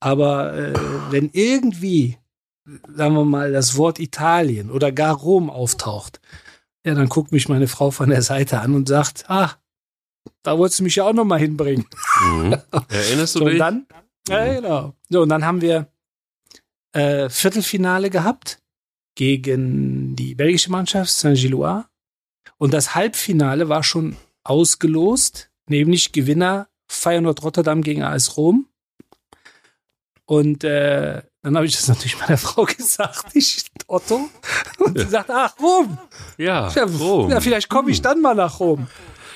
Aber 0.00 0.54
äh, 0.54 0.74
wenn 1.10 1.30
irgendwie, 1.32 2.18
sagen 2.64 3.14
wir 3.14 3.24
mal, 3.24 3.52
das 3.52 3.76
Wort 3.76 3.98
Italien 3.98 4.70
oder 4.70 4.92
gar 4.92 5.14
Rom 5.14 5.50
auftaucht, 5.50 6.20
ja, 6.84 6.94
dann 6.94 7.08
guckt 7.08 7.32
mich 7.32 7.48
meine 7.48 7.66
Frau 7.66 7.90
von 7.90 8.10
der 8.10 8.22
Seite 8.22 8.60
an 8.60 8.74
und 8.74 8.88
sagt, 8.88 9.28
ah, 9.28 9.52
da 10.42 10.56
wolltest 10.56 10.80
du 10.80 10.84
mich 10.84 10.96
ja 10.96 11.04
auch 11.04 11.12
noch 11.12 11.24
mal 11.24 11.40
hinbringen. 11.40 11.86
Mhm. 12.22 12.56
Erinnerst 12.88 13.34
du 13.34 13.38
so, 13.40 13.44
dich? 13.46 13.54
Und 13.54 13.58
dann, 13.58 13.86
ja, 14.28 14.54
genau. 14.54 14.94
So, 15.08 15.22
und 15.22 15.28
dann 15.28 15.44
haben 15.44 15.60
wir 15.60 15.88
äh, 16.92 17.28
Viertelfinale 17.28 18.10
gehabt 18.10 18.60
gegen 19.16 20.14
die 20.14 20.34
belgische 20.36 20.70
Mannschaft 20.70 21.10
Saint-Gillois. 21.10 21.84
Und 22.58 22.72
das 22.72 22.94
Halbfinale 22.94 23.68
war 23.68 23.82
schon 23.82 24.16
ausgelost, 24.44 25.50
nämlich 25.68 26.12
Gewinner 26.12 26.68
Feyenoord 26.88 27.42
Rotterdam 27.42 27.82
gegen 27.82 28.02
AS 28.02 28.36
Rom. 28.36 28.68
Und 30.24 30.64
äh, 30.64 31.22
dann 31.42 31.56
habe 31.56 31.66
ich 31.66 31.72
das 31.72 31.88
natürlich 31.88 32.18
meiner 32.18 32.38
Frau 32.38 32.64
gesagt, 32.64 33.34
ich 33.34 33.66
Otto. 33.88 34.28
Und 34.78 34.98
sie 34.98 35.06
sagt, 35.06 35.30
ach, 35.30 35.58
Rom. 35.60 35.98
Ja, 36.38 36.68
ja 36.68 36.84
Rom. 36.84 37.30
Ja, 37.30 37.40
vielleicht 37.40 37.68
komme 37.68 37.90
ich 37.90 38.02
dann 38.02 38.20
mal 38.20 38.34
nach 38.34 38.60
Rom. 38.60 38.86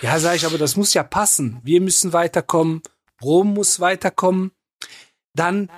Ja, 0.03 0.19
sage 0.19 0.37
ich, 0.37 0.47
aber 0.47 0.59
das 0.59 0.77
muss 0.77 0.95
ja 0.95 1.03
passen. 1.03 1.61
Wir 1.63 1.81
müssen 1.81 2.13
weiterkommen. 2.13 2.83
Rom 3.23 3.55
muss 3.55 3.81
weiterkommen. 3.81 4.53
Dann 5.35 5.71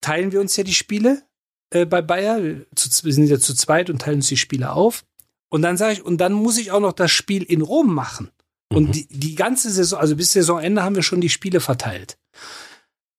teilen 0.00 0.32
wir 0.32 0.40
uns 0.40 0.56
ja 0.56 0.64
die 0.64 0.74
Spiele 0.74 1.22
äh, 1.70 1.86
bei 1.86 2.02
Bayer. 2.02 2.42
Wir 2.42 3.12
sind 3.12 3.28
ja 3.28 3.38
zu 3.38 3.54
zweit 3.54 3.90
und 3.90 4.02
teilen 4.02 4.16
uns 4.16 4.28
die 4.28 4.36
Spiele 4.36 4.72
auf. 4.72 5.04
Und 5.50 5.62
dann 5.62 5.76
sage 5.76 5.94
ich, 5.94 6.04
und 6.04 6.18
dann 6.18 6.32
muss 6.32 6.58
ich 6.58 6.72
auch 6.72 6.80
noch 6.80 6.92
das 6.92 7.10
Spiel 7.10 7.42
in 7.42 7.62
Rom 7.62 7.94
machen. 7.94 8.30
Und 8.70 8.88
mhm. 8.88 8.92
die, 8.92 9.06
die 9.08 9.34
ganze 9.34 9.70
Saison, 9.70 9.98
also 9.98 10.14
bis 10.14 10.32
Saisonende 10.32 10.82
haben 10.82 10.94
wir 10.94 11.02
schon 11.02 11.20
die 11.20 11.30
Spiele 11.30 11.60
verteilt. 11.60 12.18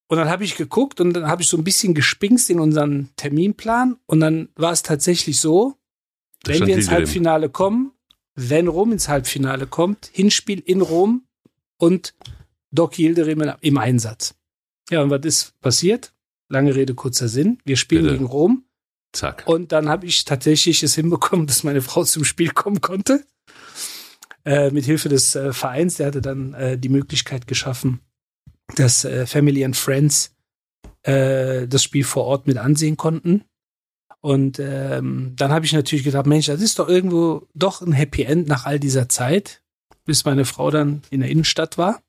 Und 0.08 0.18
dann 0.18 0.30
habe 0.30 0.44
ich 0.44 0.56
geguckt 0.56 1.02
und 1.02 1.14
dann 1.14 1.28
habe 1.28 1.42
ich 1.42 1.48
so 1.48 1.58
ein 1.58 1.64
bisschen 1.64 1.94
gespingst 1.94 2.50
in 2.50 2.60
unseren 2.60 3.10
Terminplan. 3.16 3.98
Und 4.06 4.20
dann 4.20 4.50
war 4.56 4.72
es 4.72 4.84
tatsächlich 4.84 5.40
so, 5.40 5.76
wenn 6.46 6.66
wir 6.66 6.76
ins 6.76 6.90
Halbfinale 6.90 7.50
kommen, 7.50 7.92
wenn 8.36 8.68
Rom 8.68 8.92
ins 8.92 9.10
Halbfinale 9.10 9.68
kommt, 9.68 10.10
Hinspiel 10.14 10.60
in 10.60 10.82
Rom, 10.82 11.24
und 11.80 12.14
Doc 12.72 13.00
Yildirim 13.00 13.54
im 13.62 13.78
Einsatz. 13.78 14.36
Ja, 14.92 15.02
und 15.02 15.10
was 15.10 15.22
ist 15.24 15.60
passiert? 15.62 16.14
Lange 16.50 16.76
Rede, 16.76 16.96
kurzer 16.96 17.28
Sinn. 17.28 17.60
Wir 17.64 17.78
spielen 17.78 18.04
Bitte. 18.04 18.16
gegen 18.16 18.26
Rom. 18.26 18.66
Zack. 19.14 19.44
Und 19.46 19.72
dann 19.72 19.90
habe 19.90 20.06
ich 20.06 20.26
tatsächlich 20.26 20.84
es 20.84 20.96
hinbekommen, 20.96 21.48
dass 21.48 21.64
meine 21.64 21.82
Frau 21.82 22.04
zum 22.04 22.24
Spiel 22.24 22.52
kommen 22.52 22.82
konnte. 22.82 23.24
Äh, 24.46 24.72
mit 24.72 24.86
Hilfe 24.86 25.10
des 25.10 25.36
äh, 25.36 25.54
Vereins. 25.54 25.96
Der 25.96 26.08
hatte 26.08 26.22
dann 26.22 26.54
äh, 26.54 26.78
die 26.78 26.90
Möglichkeit 26.90 27.48
geschaffen, 27.48 28.00
dass 28.76 29.06
äh, 29.06 29.26
Family 29.26 29.64
and 29.64 29.78
Friends 29.78 30.36
äh, 31.04 31.68
das 31.68 31.84
Spiel 31.84 32.04
vor 32.04 32.26
Ort 32.26 32.48
mit 32.48 32.58
ansehen 32.58 32.98
konnten. 32.98 33.44
Und 34.22 34.60
ähm, 34.60 35.34
dann 35.38 35.52
habe 35.52 35.66
ich 35.66 35.74
natürlich 35.74 36.04
gedacht, 36.04 36.26
Mensch, 36.26 36.48
das 36.48 36.62
ist 36.62 36.80
doch 36.80 36.90
irgendwo 36.90 37.48
doch 37.54 37.82
ein 37.82 37.94
Happy 37.94 38.24
End 38.24 38.48
nach 38.48 38.66
all 38.66 38.80
dieser 38.80 39.08
Zeit, 39.08 39.62
bis 40.04 40.26
meine 40.26 40.46
Frau 40.46 40.72
dann 40.72 41.04
in 41.10 41.22
der 41.22 41.30
Innenstadt 41.30 41.78
war 41.78 42.02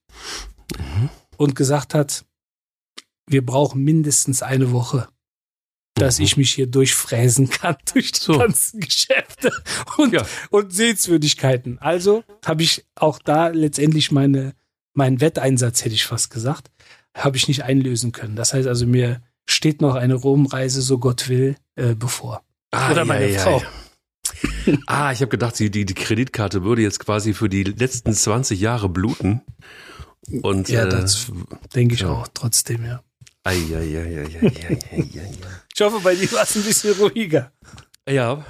und 1.36 1.54
gesagt 1.54 1.94
hat, 1.94 2.24
wir 3.30 3.44
brauchen 3.44 3.82
mindestens 3.82 4.42
eine 4.42 4.72
Woche, 4.72 5.08
dass 5.94 6.18
Mhm. 6.18 6.24
ich 6.24 6.36
mich 6.36 6.52
hier 6.54 6.66
durchfräsen 6.66 7.50
kann 7.50 7.76
durch 7.92 8.12
die 8.12 8.20
So. 8.20 8.38
ganzen 8.38 8.80
Geschäfte 8.80 9.52
und, 9.98 10.12
Ja. 10.12 10.26
und 10.50 10.72
Sehenswürdigkeiten. 10.72 11.78
Also 11.78 12.24
habe 12.44 12.62
ich 12.62 12.84
auch 12.94 13.18
da 13.18 13.48
letztendlich 13.48 14.10
meine, 14.10 14.54
meinen 14.94 15.20
Wetteinsatz, 15.20 15.84
hätte 15.84 15.94
ich 15.94 16.04
fast 16.06 16.30
gesagt, 16.30 16.70
habe 17.16 17.36
ich 17.36 17.48
nicht 17.48 17.64
einlösen 17.64 18.12
können. 18.12 18.36
Das 18.36 18.54
heißt 18.54 18.68
also, 18.68 18.86
mir 18.86 19.20
steht 19.48 19.80
noch 19.80 19.94
eine 19.96 20.14
Romreise, 20.14 20.80
so 20.80 20.98
Gott 20.98 21.28
will, 21.28 21.56
äh, 21.74 21.94
bevor. 21.94 22.42
Ah, 22.70 22.92
Oder 22.92 23.04
meine 23.04 23.28
ja, 23.28 23.40
Frau. 23.40 23.60
Ja. 24.66 24.78
Ah, 24.86 25.10
ich 25.12 25.20
habe 25.22 25.28
gedacht, 25.30 25.58
die, 25.58 25.70
die, 25.70 25.84
die 25.84 25.94
Kreditkarte 25.94 26.62
würde 26.62 26.82
jetzt 26.82 27.00
quasi 27.00 27.34
für 27.34 27.48
die 27.48 27.64
letzten 27.64 28.12
20 28.12 28.60
Jahre 28.60 28.88
bluten. 28.88 29.40
Und 30.42 30.68
Ja, 30.68 30.84
äh, 30.84 30.88
das 30.88 31.32
denke 31.74 31.94
ich 31.94 32.02
ja. 32.02 32.10
auch 32.10 32.28
trotzdem, 32.32 32.84
ja. 32.84 33.02
Ei, 33.44 33.74
ei, 33.74 33.96
ei, 33.96 34.18
ei, 34.18 34.38
ei, 34.40 34.78
ei, 34.92 35.10
ei, 35.20 35.30
Ich 35.74 35.80
hoffe, 35.80 36.00
bei 36.00 36.14
dir 36.14 36.30
war 36.32 36.42
es 36.42 36.56
ein 36.56 36.62
bisschen 36.62 36.94
ruhiger. 36.94 37.52
Ja, 38.08 38.44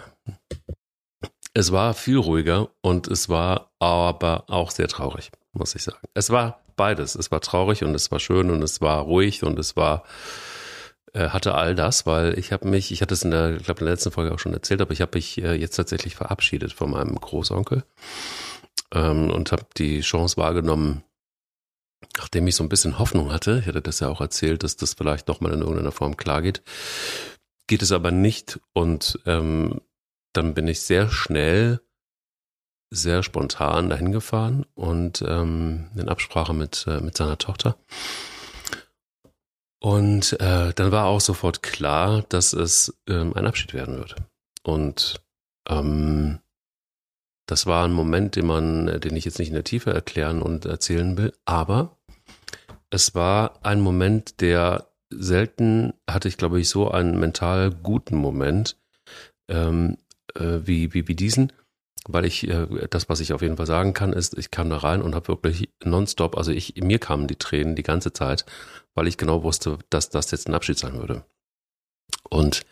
es 1.55 1.73
war 1.73 1.95
viel 1.95 2.17
ruhiger 2.17 2.71
und 2.81 3.09
es 3.09 3.29
war 3.29 3.73
aber 3.79 4.45
auch 4.49 4.71
sehr 4.71 4.89
traurig, 4.89 5.31
muss 5.53 5.75
ich 5.75 5.83
sagen. 5.83 5.99
Es 6.15 6.31
war 6.31 6.63
beides. 6.77 7.15
Es 7.15 7.31
war 7.31 7.41
traurig 7.41 7.85
und 7.85 7.95
es 7.95 8.11
war 8.11 8.21
schön 8.21 8.51
und 8.51 8.63
es 8.63 8.81
war 8.81 9.03
ruhig 9.03 9.43
und 9.43 9.59
es 9.59 9.77
war 9.77 10.05
äh, 11.13 11.29
hatte 11.29 11.55
all 11.55 11.75
das, 11.75 12.07
weil 12.07 12.39
ich 12.39 12.53
habe 12.53 12.69
mich, 12.69 12.93
ich 12.93 13.03
hatte 13.03 13.15
es 13.15 13.25
in 13.25 13.33
der, 13.33 13.57
ich 13.57 13.65
glaube 13.65 13.81
in 13.81 13.87
der 13.87 13.95
letzten 13.95 14.13
Folge 14.13 14.33
auch 14.33 14.39
schon 14.39 14.55
erzählt, 14.55 14.81
aber 14.81 14.93
ich 14.93 15.01
habe 15.01 15.17
mich 15.17 15.43
äh, 15.43 15.55
jetzt 15.55 15.77
tatsächlich 15.77 16.15
verabschiedet 16.15 16.73
von 16.73 16.91
meinem 16.91 17.17
Großonkel 17.17 17.85
ähm, 18.95 19.31
und 19.31 19.51
habe 19.53 19.67
die 19.77 20.01
Chance 20.01 20.37
wahrgenommen, 20.37 21.03
nachdem 22.21 22.47
ich 22.47 22.55
so 22.55 22.63
ein 22.63 22.69
bisschen 22.69 22.99
Hoffnung 22.99 23.33
hatte, 23.33 23.61
ich 23.61 23.67
hatte 23.67 23.81
das 23.81 24.01
ja 24.01 24.09
auch 24.09 24.21
erzählt, 24.21 24.63
dass 24.63 24.77
das 24.77 24.93
vielleicht 24.93 25.27
nochmal 25.27 25.53
in 25.53 25.61
irgendeiner 25.61 25.91
Form 25.91 26.19
klar 26.19 26.43
geht, 26.43 26.63
geht 27.67 27.81
es 27.81 27.93
aber 27.93 28.11
nicht 28.11 28.61
und 28.75 29.19
ähm, 29.25 29.81
dann 30.35 30.53
bin 30.53 30.69
ich 30.69 30.81
sehr 30.81 31.09
schnell, 31.09 31.81
sehr 32.91 33.23
spontan 33.23 33.89
dahin 33.89 34.13
gefahren 34.13 34.67
und 34.75 35.23
ähm, 35.27 35.89
in 35.97 36.09
Absprache 36.11 36.53
mit, 36.53 36.87
äh, 36.87 37.01
mit 37.01 37.17
seiner 37.17 37.39
Tochter. 37.39 37.77
Und 39.83 40.39
äh, 40.41 40.75
dann 40.75 40.93
war 40.93 41.07
auch 41.07 41.23
sofort 41.23 41.63
klar, 41.63 42.23
dass 42.29 42.53
es 42.53 43.01
ähm, 43.09 43.35
ein 43.35 43.47
Abschied 43.47 43.73
werden 43.73 43.97
wird. 43.97 44.15
Und 44.63 45.23
ähm, 45.67 46.41
das 47.47 47.67
war 47.67 47.85
ein 47.85 47.93
Moment, 47.93 48.37
den 48.37 48.47
man, 48.47 48.89
äh, 48.89 49.01
den 49.01 49.17
ich 49.17 49.25
jetzt 49.25 49.39
nicht 49.39 49.49
in 49.49 49.55
der 49.55 49.65
Tiefe 49.65 49.93
erklären 49.93 50.43
und 50.43 50.67
erzählen 50.67 51.17
will, 51.17 51.33
aber 51.47 51.97
es 52.91 53.15
war 53.15 53.65
ein 53.65 53.81
Moment, 53.81 54.41
der 54.41 54.89
selten 55.11 55.95
hatte 56.09 56.29
ich, 56.29 56.37
glaube 56.37 56.61
ich, 56.61 56.69
so 56.69 56.91
einen 56.91 57.19
mental 57.19 57.71
guten 57.71 58.17
Moment 58.17 58.77
ähm, 59.49 59.97
äh, 60.35 60.61
wie, 60.63 60.93
wie, 60.95 61.09
wie 61.09 61.15
diesen, 61.17 61.53
weil 62.07 62.25
ich, 62.25 62.49
äh, 62.49 62.89
das, 62.89 63.09
was 63.09 63.21
ich 63.21 63.33
auf 63.33 63.43
jeden 63.43 63.57
Fall 63.57 63.67
sagen 63.67 63.95
kann, 63.95 64.13
ist, 64.13 64.37
ich 64.39 64.51
kam 64.51 64.71
da 64.71 64.79
rein 64.79 65.03
und 65.03 65.15
habe 65.15 65.29
wirklich 65.29 65.71
nonstop, 65.85 66.37
also 66.37 66.53
ich, 66.53 66.77
mir 66.77 66.99
kamen 66.99 67.27
die 67.27 67.37
Tränen 67.37 67.77
die 67.77 67.83
ganze 67.83 68.13
Zeit, 68.13 68.45
weil 68.95 69.09
ich 69.09 69.17
genau 69.17 69.43
wusste, 69.43 69.79
dass 69.91 70.11
das 70.11 70.31
jetzt 70.31 70.49
ein 70.49 70.55
Abschied 70.55 70.79
sein 70.79 70.99
würde. 70.99 71.25
Und 72.29 72.63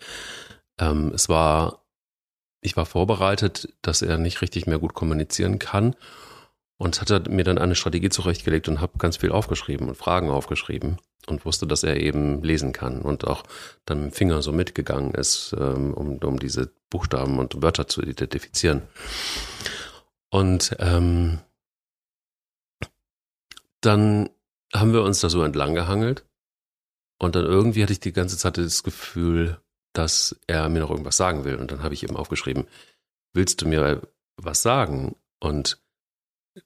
ähm, 0.80 1.12
es 1.14 1.28
war, 1.28 1.84
ich 2.60 2.76
war 2.76 2.86
vorbereitet, 2.86 3.74
dass 3.82 4.02
er 4.02 4.18
nicht 4.18 4.42
richtig 4.42 4.66
mehr 4.66 4.78
gut 4.78 4.94
kommunizieren 4.94 5.58
kann 5.58 5.94
und 6.78 7.00
hatte 7.00 7.28
mir 7.28 7.44
dann 7.44 7.58
eine 7.58 7.74
Strategie 7.74 8.08
zurechtgelegt 8.08 8.68
und 8.68 8.80
habe 8.80 8.98
ganz 8.98 9.16
viel 9.16 9.32
aufgeschrieben 9.32 9.88
und 9.88 9.96
Fragen 9.96 10.30
aufgeschrieben 10.30 10.98
und 11.26 11.44
wusste, 11.44 11.66
dass 11.66 11.82
er 11.82 12.00
eben 12.00 12.42
lesen 12.42 12.72
kann 12.72 13.02
und 13.02 13.26
auch 13.26 13.44
dann 13.84 14.04
mit 14.04 14.12
dem 14.12 14.14
Finger 14.14 14.42
so 14.42 14.52
mitgegangen 14.52 15.12
ist, 15.12 15.54
ähm, 15.58 15.92
um, 15.92 16.18
um 16.18 16.38
diese 16.38 16.70
Buchstaben 16.88 17.38
und 17.38 17.60
Wörter 17.60 17.86
zu 17.86 18.02
identifizieren. 18.02 18.82
Und 20.30 20.76
ähm, 20.78 21.40
dann 23.80 24.30
haben 24.72 24.92
wir 24.92 25.02
uns 25.02 25.20
da 25.20 25.28
so 25.28 25.42
entlang 25.42 25.74
gehangelt 25.74 26.24
und 27.18 27.34
dann 27.34 27.44
irgendwie 27.44 27.82
hatte 27.82 27.92
ich 27.92 28.00
die 28.00 28.12
ganze 28.12 28.38
Zeit 28.38 28.58
das 28.58 28.82
Gefühl, 28.82 29.58
dass 29.92 30.36
er 30.46 30.68
mir 30.68 30.80
noch 30.80 30.90
irgendwas 30.90 31.16
sagen 31.16 31.44
will. 31.44 31.56
Und 31.56 31.72
dann 31.72 31.82
habe 31.82 31.94
ich 31.94 32.04
ihm 32.04 32.16
aufgeschrieben, 32.16 32.66
willst 33.32 33.60
du 33.60 33.68
mir 33.68 34.02
was 34.36 34.62
sagen? 34.62 35.16
Und 35.40 35.80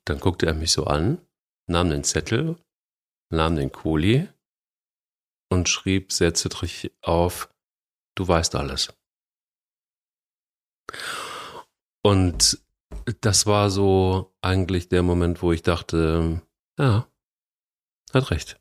dann 0.04 0.20
guckte 0.20 0.46
er 0.46 0.54
mich 0.54 0.72
so 0.72 0.84
an, 0.84 1.24
nahm 1.68 1.90
den 1.90 2.04
Zettel, 2.04 2.56
nahm 3.30 3.56
den 3.56 3.72
Kuli 3.72 4.28
und 5.50 5.68
schrieb 5.68 6.12
sehr 6.12 6.34
zittrig 6.34 6.92
auf, 7.02 7.52
du 8.16 8.26
weißt 8.26 8.54
alles. 8.54 8.92
Und 12.04 12.58
das 13.20 13.46
war 13.46 13.70
so 13.70 14.34
eigentlich 14.42 14.88
der 14.88 15.02
Moment, 15.02 15.42
wo 15.42 15.52
ich 15.52 15.62
dachte, 15.62 16.42
ja, 16.78 17.08
hat 18.12 18.30
recht. 18.30 18.60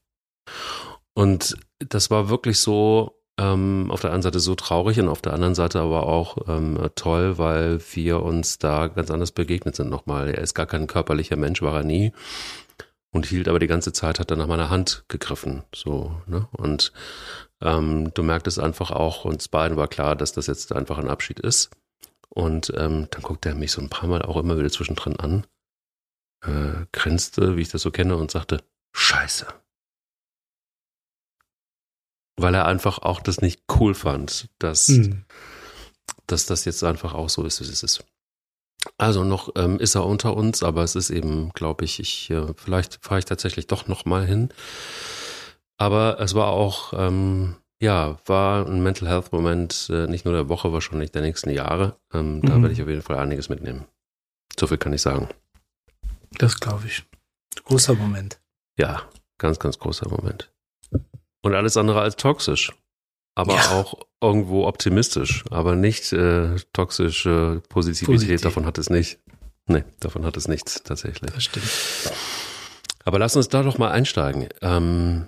Und 1.13 1.57
das 1.79 2.09
war 2.09 2.29
wirklich 2.29 2.59
so, 2.59 3.20
ähm, 3.41 3.89
auf 3.89 4.01
der 4.01 4.13
einen 4.13 4.21
Seite 4.21 4.39
so 4.39 4.53
traurig 4.53 4.99
und 4.99 5.09
auf 5.09 5.21
der 5.21 5.33
anderen 5.33 5.55
Seite 5.55 5.79
aber 5.79 6.03
auch 6.03 6.47
ähm, 6.47 6.89
toll, 6.93 7.39
weil 7.39 7.79
wir 7.93 8.21
uns 8.21 8.59
da 8.59 8.87
ganz 8.87 9.09
anders 9.09 9.31
begegnet 9.31 9.75
sind 9.75 9.89
nochmal. 9.89 10.29
Er 10.29 10.41
ist 10.41 10.53
gar 10.53 10.67
kein 10.67 10.85
körperlicher 10.85 11.37
Mensch, 11.37 11.61
war 11.63 11.77
er 11.77 11.83
nie. 11.83 12.13
Und 13.13 13.25
hielt 13.25 13.47
aber 13.47 13.59
die 13.59 13.67
ganze 13.67 13.91
Zeit, 13.91 14.19
hat 14.19 14.31
er 14.31 14.37
nach 14.37 14.47
meiner 14.47 14.69
Hand 14.69 15.03
gegriffen. 15.07 15.63
So, 15.73 16.15
ne? 16.27 16.47
Und 16.51 16.93
ähm, 17.61 18.13
du 18.13 18.23
merktest 18.23 18.59
einfach 18.59 18.91
auch, 18.91 19.25
uns 19.25 19.47
beiden 19.47 19.75
war 19.75 19.87
klar, 19.87 20.15
dass 20.15 20.31
das 20.33 20.47
jetzt 20.47 20.71
einfach 20.71 20.97
ein 20.97 21.09
Abschied 21.09 21.39
ist. 21.39 21.71
Und 22.29 22.71
ähm, 22.77 23.07
dann 23.09 23.21
guckte 23.21 23.49
er 23.49 23.55
mich 23.55 23.71
so 23.71 23.81
ein 23.81 23.89
paar 23.89 24.07
Mal 24.07 24.21
auch 24.21 24.37
immer 24.37 24.57
wieder 24.57 24.69
zwischendrin 24.69 25.19
an, 25.19 25.45
äh, 26.45 26.85
grinste, 26.93 27.57
wie 27.57 27.61
ich 27.61 27.69
das 27.69 27.81
so 27.81 27.91
kenne, 27.91 28.15
und 28.15 28.31
sagte, 28.31 28.61
Scheiße. 28.93 29.47
Weil 32.41 32.55
er 32.55 32.65
einfach 32.65 32.99
auch 32.99 33.21
das 33.21 33.41
nicht 33.41 33.63
cool 33.79 33.93
fand, 33.93 34.49
dass, 34.59 34.87
Hm. 34.87 35.25
dass 36.27 36.45
das 36.45 36.65
jetzt 36.65 36.83
einfach 36.83 37.13
auch 37.13 37.29
so 37.29 37.43
ist, 37.45 37.59
wie 37.61 37.65
es 37.65 37.83
ist. 37.83 38.03
Also 38.97 39.23
noch 39.23 39.49
ähm, 39.55 39.79
ist 39.79 39.93
er 39.95 40.05
unter 40.05 40.35
uns, 40.35 40.63
aber 40.63 40.83
es 40.83 40.95
ist 40.95 41.11
eben, 41.11 41.51
glaube 41.53 41.85
ich, 41.85 41.99
ich 41.99 42.29
äh, 42.31 42.47
vielleicht 42.55 42.99
fahre 43.03 43.19
ich 43.19 43.25
tatsächlich 43.25 43.67
doch 43.67 43.87
noch 43.87 44.05
mal 44.05 44.25
hin. 44.25 44.49
Aber 45.77 46.19
es 46.19 46.33
war 46.35 46.47
auch, 46.47 46.93
ähm, 46.95 47.55
ja, 47.81 48.19
war 48.25 48.65
ein 48.67 48.81
Mental 48.83 49.07
Health 49.09 49.31
Moment, 49.31 49.87
äh, 49.91 50.07
nicht 50.07 50.25
nur 50.25 50.33
der 50.33 50.49
Woche, 50.49 50.71
wahrscheinlich 50.73 51.11
der 51.11 51.21
nächsten 51.23 51.49
Jahre. 51.51 51.97
Ähm, 52.13 52.41
Da 52.41 52.57
Mhm. 52.57 52.61
werde 52.63 52.73
ich 52.73 52.81
auf 52.81 52.87
jeden 52.89 53.01
Fall 53.01 53.17
einiges 53.17 53.49
mitnehmen. 53.49 53.85
So 54.59 54.67
viel 54.67 54.77
kann 54.77 54.93
ich 54.93 55.01
sagen. 55.01 55.29
Das 56.37 56.59
glaube 56.59 56.85
ich. 56.87 57.03
Großer 57.65 57.93
Moment. 57.95 58.39
Ja, 58.77 59.03
ganz, 59.37 59.59
ganz 59.59 59.77
großer 59.79 60.09
Moment. 60.09 60.50
Und 61.41 61.55
alles 61.55 61.77
andere 61.77 62.01
als 62.01 62.15
toxisch. 62.15 62.71
Aber 63.35 63.55
Ja. 63.55 63.71
auch 63.71 63.95
irgendwo 64.21 64.67
optimistisch. 64.67 65.43
Aber 65.49 65.75
nicht 65.75 66.11
äh, 66.13 66.55
toxische 66.73 67.61
Positivität, 67.69 68.15
Positiv. 68.15 68.41
davon 68.41 68.65
hat 68.65 68.77
es 68.77 68.89
nicht. 68.89 69.19
Nee, 69.67 69.83
davon 69.99 70.25
hat 70.25 70.37
es 70.37 70.47
nichts 70.47 70.83
tatsächlich. 70.83 71.31
Das 71.31 71.43
stimmt. 71.43 71.65
Aber 73.05 73.19
lass 73.19 73.35
uns 73.35 73.47
da 73.47 73.63
doch 73.63 73.77
mal 73.77 73.89
einsteigen. 73.91 74.49
Ähm, 74.61 75.27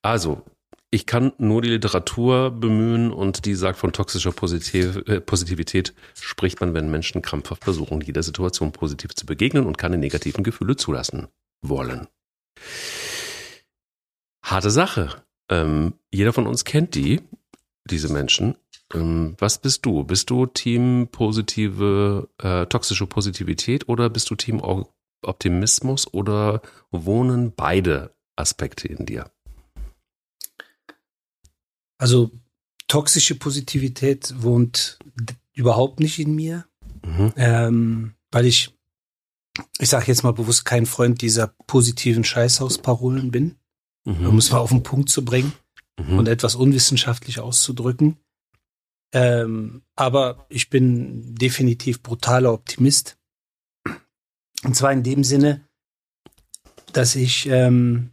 also, 0.00 0.42
ich 0.90 1.06
kann 1.06 1.32
nur 1.38 1.62
die 1.62 1.68
Literatur 1.70 2.50
bemühen 2.50 3.12
und 3.12 3.44
die 3.44 3.54
sagt, 3.54 3.78
von 3.78 3.92
toxischer 3.92 4.32
Positiv 4.32 4.96
äh, 5.06 5.20
Positivität 5.20 5.94
spricht 6.14 6.60
man, 6.60 6.74
wenn 6.74 6.90
Menschen 6.90 7.22
krampfhaft 7.22 7.64
versuchen, 7.64 8.00
jeder 8.00 8.22
Situation 8.22 8.72
positiv 8.72 9.14
zu 9.14 9.24
begegnen 9.26 9.66
und 9.66 9.78
keine 9.78 9.98
negativen 9.98 10.42
Gefühle 10.42 10.76
zulassen 10.76 11.28
wollen. 11.60 12.08
Harte 14.44 14.70
Sache. 14.70 15.22
Ähm, 15.52 15.94
jeder 16.10 16.32
von 16.32 16.46
uns 16.46 16.64
kennt 16.64 16.94
die, 16.94 17.20
diese 17.84 18.10
Menschen. 18.10 18.56
Ähm, 18.94 19.36
was 19.38 19.60
bist 19.60 19.84
du? 19.84 20.04
Bist 20.04 20.30
du 20.30 20.46
Team 20.46 21.08
positive, 21.12 22.30
äh, 22.38 22.64
toxische 22.66 23.06
Positivität 23.06 23.88
oder 23.88 24.08
bist 24.08 24.30
du 24.30 24.34
Team 24.34 24.62
Optimismus 25.22 26.12
oder 26.12 26.62
wohnen 26.90 27.52
beide 27.54 28.14
Aspekte 28.34 28.88
in 28.88 29.04
dir? 29.04 29.30
Also 31.98 32.30
toxische 32.88 33.34
Positivität 33.34 34.34
wohnt 34.38 34.98
überhaupt 35.52 36.00
nicht 36.00 36.18
in 36.18 36.34
mir, 36.34 36.64
mhm. 37.04 37.32
ähm, 37.36 38.14
weil 38.30 38.46
ich, 38.46 38.74
ich 39.78 39.90
sage 39.90 40.06
jetzt 40.06 40.24
mal 40.24 40.32
bewusst, 40.32 40.64
kein 40.64 40.86
Freund 40.86 41.20
dieser 41.20 41.48
positiven 41.66 42.24
Scheißhausparolen 42.24 43.30
bin, 43.30 43.56
mhm. 44.04 44.26
um 44.26 44.38
es 44.38 44.50
mal 44.50 44.58
auf 44.58 44.70
den 44.70 44.82
Punkt 44.82 45.08
zu 45.08 45.24
bringen 45.24 45.52
mhm. 45.98 46.18
und 46.18 46.28
etwas 46.28 46.54
unwissenschaftlich 46.54 47.40
auszudrücken. 47.40 48.18
Ähm, 49.14 49.82
aber 49.94 50.46
ich 50.48 50.70
bin 50.70 51.34
definitiv 51.34 52.02
brutaler 52.02 52.52
Optimist. 52.52 53.18
Und 54.64 54.74
zwar 54.74 54.92
in 54.92 55.02
dem 55.02 55.24
Sinne, 55.24 55.66
dass 56.92 57.16
ich 57.16 57.46
ähm, 57.46 58.10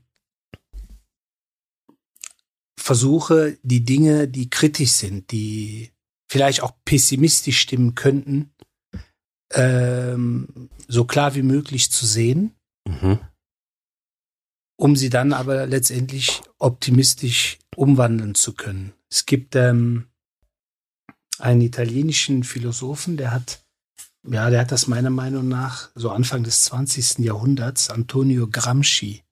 versuche, 2.78 3.58
die 3.62 3.86
Dinge, 3.86 4.28
die 4.28 4.50
kritisch 4.50 4.92
sind, 4.92 5.32
die 5.32 5.92
vielleicht 6.30 6.64
auch 6.64 6.74
pessimistisch 6.86 7.60
stimmen 7.60 7.96
könnten, 7.96 8.52
ähm, 9.54 10.70
so 10.88 11.06
klar 11.06 11.36
wie 11.36 11.42
möglich 11.42 11.92
zu 11.92 12.06
sehen, 12.06 12.56
mhm. 12.88 13.20
Um 14.80 14.96
sie 14.96 15.10
dann 15.10 15.34
aber 15.34 15.66
letztendlich 15.68 16.42
optimistisch 16.58 17.60
umwandeln 17.76 18.34
zu 18.34 18.54
können. 18.54 18.94
Es 19.12 19.26
gibt 19.26 19.56
ähm, 19.58 20.06
einen 21.38 21.60
italienischen 21.60 22.46
Philosophen, 22.46 23.18
der 23.18 23.32
hat, 23.32 23.66
ja, 24.26 24.50
der 24.50 24.62
hat 24.62 24.72
das 24.72 24.88
meiner 24.88 25.10
Meinung 25.10 25.50
nach 25.50 25.90
so 25.96 26.12
Anfang 26.12 26.44
des 26.44 26.64
20. 26.64 27.20
Jahrhunderts, 27.20 27.90
Antonio 27.90 28.48
Gramsci 28.48 29.24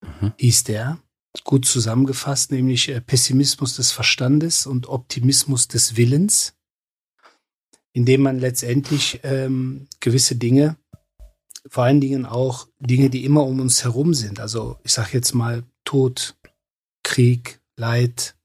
mhm. 0.00 0.32
hieß 0.36 0.64
der, 0.64 0.98
gut 1.44 1.64
zusammengefasst, 1.64 2.50
nämlich 2.50 2.88
äh, 2.88 3.00
Pessimismus 3.00 3.76
des 3.76 3.92
Verstandes 3.92 4.66
und 4.66 4.88
Optimismus 4.88 5.68
des 5.68 5.96
Willens, 5.96 6.54
indem 7.92 8.22
man 8.22 8.40
letztendlich 8.40 9.20
ähm, 9.22 9.86
gewisse 10.00 10.34
Dinge, 10.34 10.76
vor 11.68 11.84
allen 11.84 12.00
Dingen 12.00 12.26
auch 12.26 12.68
Dinge, 12.78 13.10
die 13.10 13.24
immer 13.24 13.44
um 13.44 13.60
uns 13.60 13.84
herum 13.84 14.14
sind, 14.14 14.40
also 14.40 14.78
ich 14.84 14.92
sage 14.92 15.10
jetzt 15.12 15.34
mal 15.34 15.64
Tod, 15.84 16.36
Krieg, 17.02 17.60
Leid, 17.76 18.36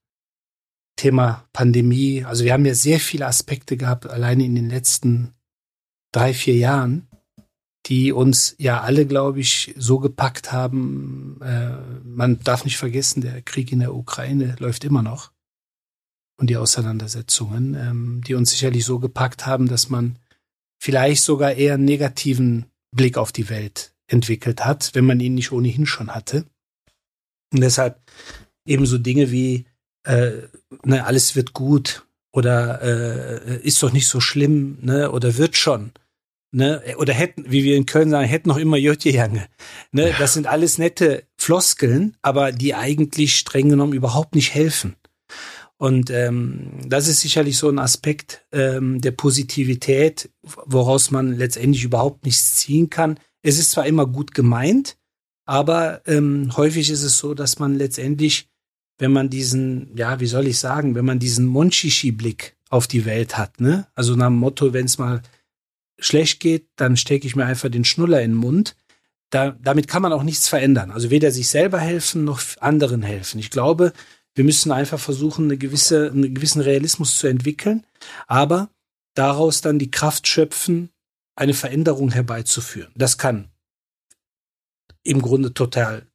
Thema 0.97 1.45
Pandemie. 1.53 2.25
Also 2.25 2.43
wir 2.43 2.53
haben 2.53 2.65
ja 2.65 2.74
sehr 2.74 3.00
viele 3.00 3.27
Aspekte 3.27 3.77
gehabt, 3.77 4.07
alleine 4.07 4.45
in 4.45 4.55
den 4.55 4.69
letzten 4.69 5.33
drei, 6.12 6.33
vier 6.33 6.55
Jahren, 6.55 7.07
die 7.86 8.12
uns 8.12 8.55
ja 8.57 8.81
alle, 8.81 9.05
glaube 9.05 9.39
ich, 9.39 9.74
so 9.77 10.00
gepackt 10.00 10.51
haben. 10.51 11.39
Äh, 11.41 11.77
man 12.03 12.39
darf 12.39 12.65
nicht 12.65 12.77
vergessen, 12.77 13.21
der 13.21 13.41
Krieg 13.41 13.71
in 13.71 13.79
der 13.79 13.95
Ukraine 13.95 14.55
läuft 14.59 14.83
immer 14.83 15.03
noch. 15.03 15.31
Und 16.39 16.50
die 16.50 16.57
Auseinandersetzungen, 16.57 17.75
ähm, 17.75 18.21
die 18.25 18.36
uns 18.36 18.51
sicherlich 18.51 18.86
so 18.86 19.00
gepackt 19.00 19.45
haben, 19.45 19.67
dass 19.67 19.89
man 19.89 20.19
vielleicht 20.79 21.24
sogar 21.24 21.53
eher 21.53 21.75
einen 21.75 21.86
negativen 21.86 22.65
Blick 22.98 23.18
auf 23.18 23.32
die 23.32 23.50
Welt 23.50 23.94
entwickelt 24.08 24.66
hat, 24.66 24.92
wenn 24.94 25.06
man 25.06 25.22
ihn 25.22 25.36
nicht 25.36 25.54
ohnehin 25.54 25.86
schon 25.86 26.13
hatte. 26.13 26.46
Und 27.54 27.62
deshalb 27.62 28.01
ebenso 28.66 28.98
Dinge 28.98 29.32
wie 29.32 29.66
äh, 30.04 30.32
ne, 30.84 31.06
alles 31.06 31.36
wird 31.36 31.54
gut 31.54 32.06
oder 32.34 32.82
äh, 32.82 33.62
ist 33.62 33.82
doch 33.82 33.92
nicht 33.92 34.08
so 34.08 34.20
schlimm, 34.20 34.80
ne, 34.82 35.12
oder 35.12 35.38
wird 35.38 35.56
schon. 35.56 35.92
Ne, 36.54 36.82
oder 36.98 37.13
hätten, 37.13 37.51
wie 37.51 37.63
wir 37.63 37.75
in 37.75 37.86
Köln 37.86 38.10
sagen, 38.10 38.27
hätten 38.27 38.50
noch 38.50 38.58
immer 38.58 38.77
Jötjejange. 38.77 39.48
Ne, 39.91 40.13
das 40.17 40.34
sind 40.34 40.48
alles 40.48 40.78
nette 40.78 41.24
Floskeln, 41.38 42.15
aber 42.21 42.52
die 42.52 42.74
eigentlich 42.74 43.36
streng 43.38 43.69
genommen 43.69 43.93
überhaupt 43.93 44.34
nicht 44.34 44.54
helfen. 44.54 44.95
Und 45.78 46.10
ähm, 46.10 46.80
das 46.88 47.08
ist 47.08 47.22
sicherlich 47.22 47.58
so 47.58 47.70
ein 47.70 47.80
Aspekt 47.80 48.46
ähm, 48.52 49.00
der 49.00 49.12
Positivität, 49.12 50.30
woraus 50.42 51.12
man 51.12 51.38
letztendlich 51.38 51.84
überhaupt 51.84 52.26
nichts 52.26 52.56
ziehen 52.56 52.90
kann. 52.90 53.20
Es 53.44 53.60
ist 53.60 53.72
zwar 53.72 53.86
immer 53.86 54.08
gut 54.08 54.34
gemeint, 54.34 54.98
aber 55.46 56.02
ähm, 56.08 56.52
häufig 56.58 56.90
ist 56.90 57.04
es 57.04 57.20
so, 57.20 57.34
dass 57.34 57.60
man 57.60 57.76
letztendlich 57.76 58.50
wenn 58.98 59.12
man 59.12 59.30
diesen, 59.30 59.96
ja, 59.96 60.20
wie 60.20 60.28
soll 60.28 60.48
ich 60.48 60.60
sagen, 60.60 60.96
wenn 60.96 61.06
man 61.06 61.20
diesen 61.20 61.46
Monchichi-Blick 61.46 62.56
auf 62.70 62.88
die 62.88 63.06
Welt 63.06 63.38
hat, 63.38 63.62
ne? 63.62 63.88
Also 63.96 64.16
nach 64.16 64.28
dem 64.28 64.38
Motto, 64.38 64.74
wenn 64.74 64.86
es 64.86 64.98
mal 64.98 65.22
schlecht 66.00 66.40
geht, 66.40 66.68
dann 66.76 66.98
stecke 66.98 67.28
ich 67.28 67.36
mir 67.36 67.46
einfach 67.46 67.70
den 67.70 67.86
Schnuller 67.86 68.22
in 68.22 68.32
den 68.32 68.38
Mund. 68.38 68.76
Da, 69.30 69.52
damit 69.62 69.88
kann 69.88 70.02
man 70.02 70.13
auch 70.13 70.24
nichts 70.24 70.48
verändern. 70.48 70.92
Also 70.92 71.10
weder 71.10 71.32
sich 71.32 71.50
selber 71.50 71.80
helfen 71.80 72.24
noch 72.24 72.42
anderen 72.60 73.04
helfen. 73.04 73.40
Ich 73.40 73.50
glaube, 73.50 73.94
wir 74.38 74.43
müssen 74.43 74.71
einfach 74.71 75.00
versuchen, 75.00 75.45
eine 75.45 75.58
gewisse, 75.58 76.12
einen 76.12 76.36
gewissen 76.36 76.62
Realismus 76.62 77.17
zu 77.17 77.28
entwickeln, 77.28 77.86
aber 78.28 78.69
daraus 79.15 79.62
dann 79.62 79.80
die 79.80 79.89
Kraft 79.89 80.28
schöpfen, 80.28 80.89
eine 81.36 81.56
Veränderung 81.56 82.12
herbeizuführen. 82.12 82.91
Das 82.95 83.17
kann 83.17 83.50
im 85.04 85.21
Grunde 85.21 85.54
total 85.54 86.08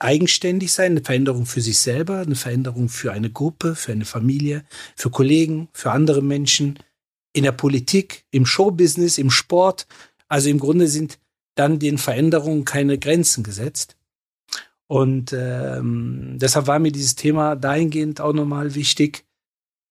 eigenständig 0.00 0.72
sein, 0.72 0.92
eine 0.92 1.02
Veränderung 1.02 1.46
für 1.46 1.60
sich 1.60 1.78
selber, 1.78 2.20
eine 2.20 2.34
Veränderung 2.34 2.88
für 2.88 3.12
eine 3.12 3.30
Gruppe, 3.30 3.74
für 3.74 3.92
eine 3.92 4.04
Familie, 4.04 4.64
für 4.96 5.10
Kollegen, 5.10 5.68
für 5.72 5.92
andere 5.92 6.22
Menschen, 6.22 6.78
in 7.32 7.44
der 7.44 7.52
Politik, 7.52 8.24
im 8.30 8.46
Showbusiness, 8.46 9.18
im 9.18 9.30
Sport. 9.30 9.86
Also 10.28 10.48
im 10.48 10.58
Grunde 10.58 10.88
sind 10.88 11.18
dann 11.54 11.78
den 11.78 11.98
Veränderungen 11.98 12.64
keine 12.64 12.98
Grenzen 12.98 13.44
gesetzt. 13.44 13.97
Und 14.88 15.34
ähm, 15.34 16.38
deshalb 16.38 16.66
war 16.66 16.78
mir 16.78 16.90
dieses 16.92 17.14
Thema 17.14 17.56
dahingehend 17.56 18.20
auch 18.20 18.32
nochmal 18.32 18.74
wichtig, 18.74 19.26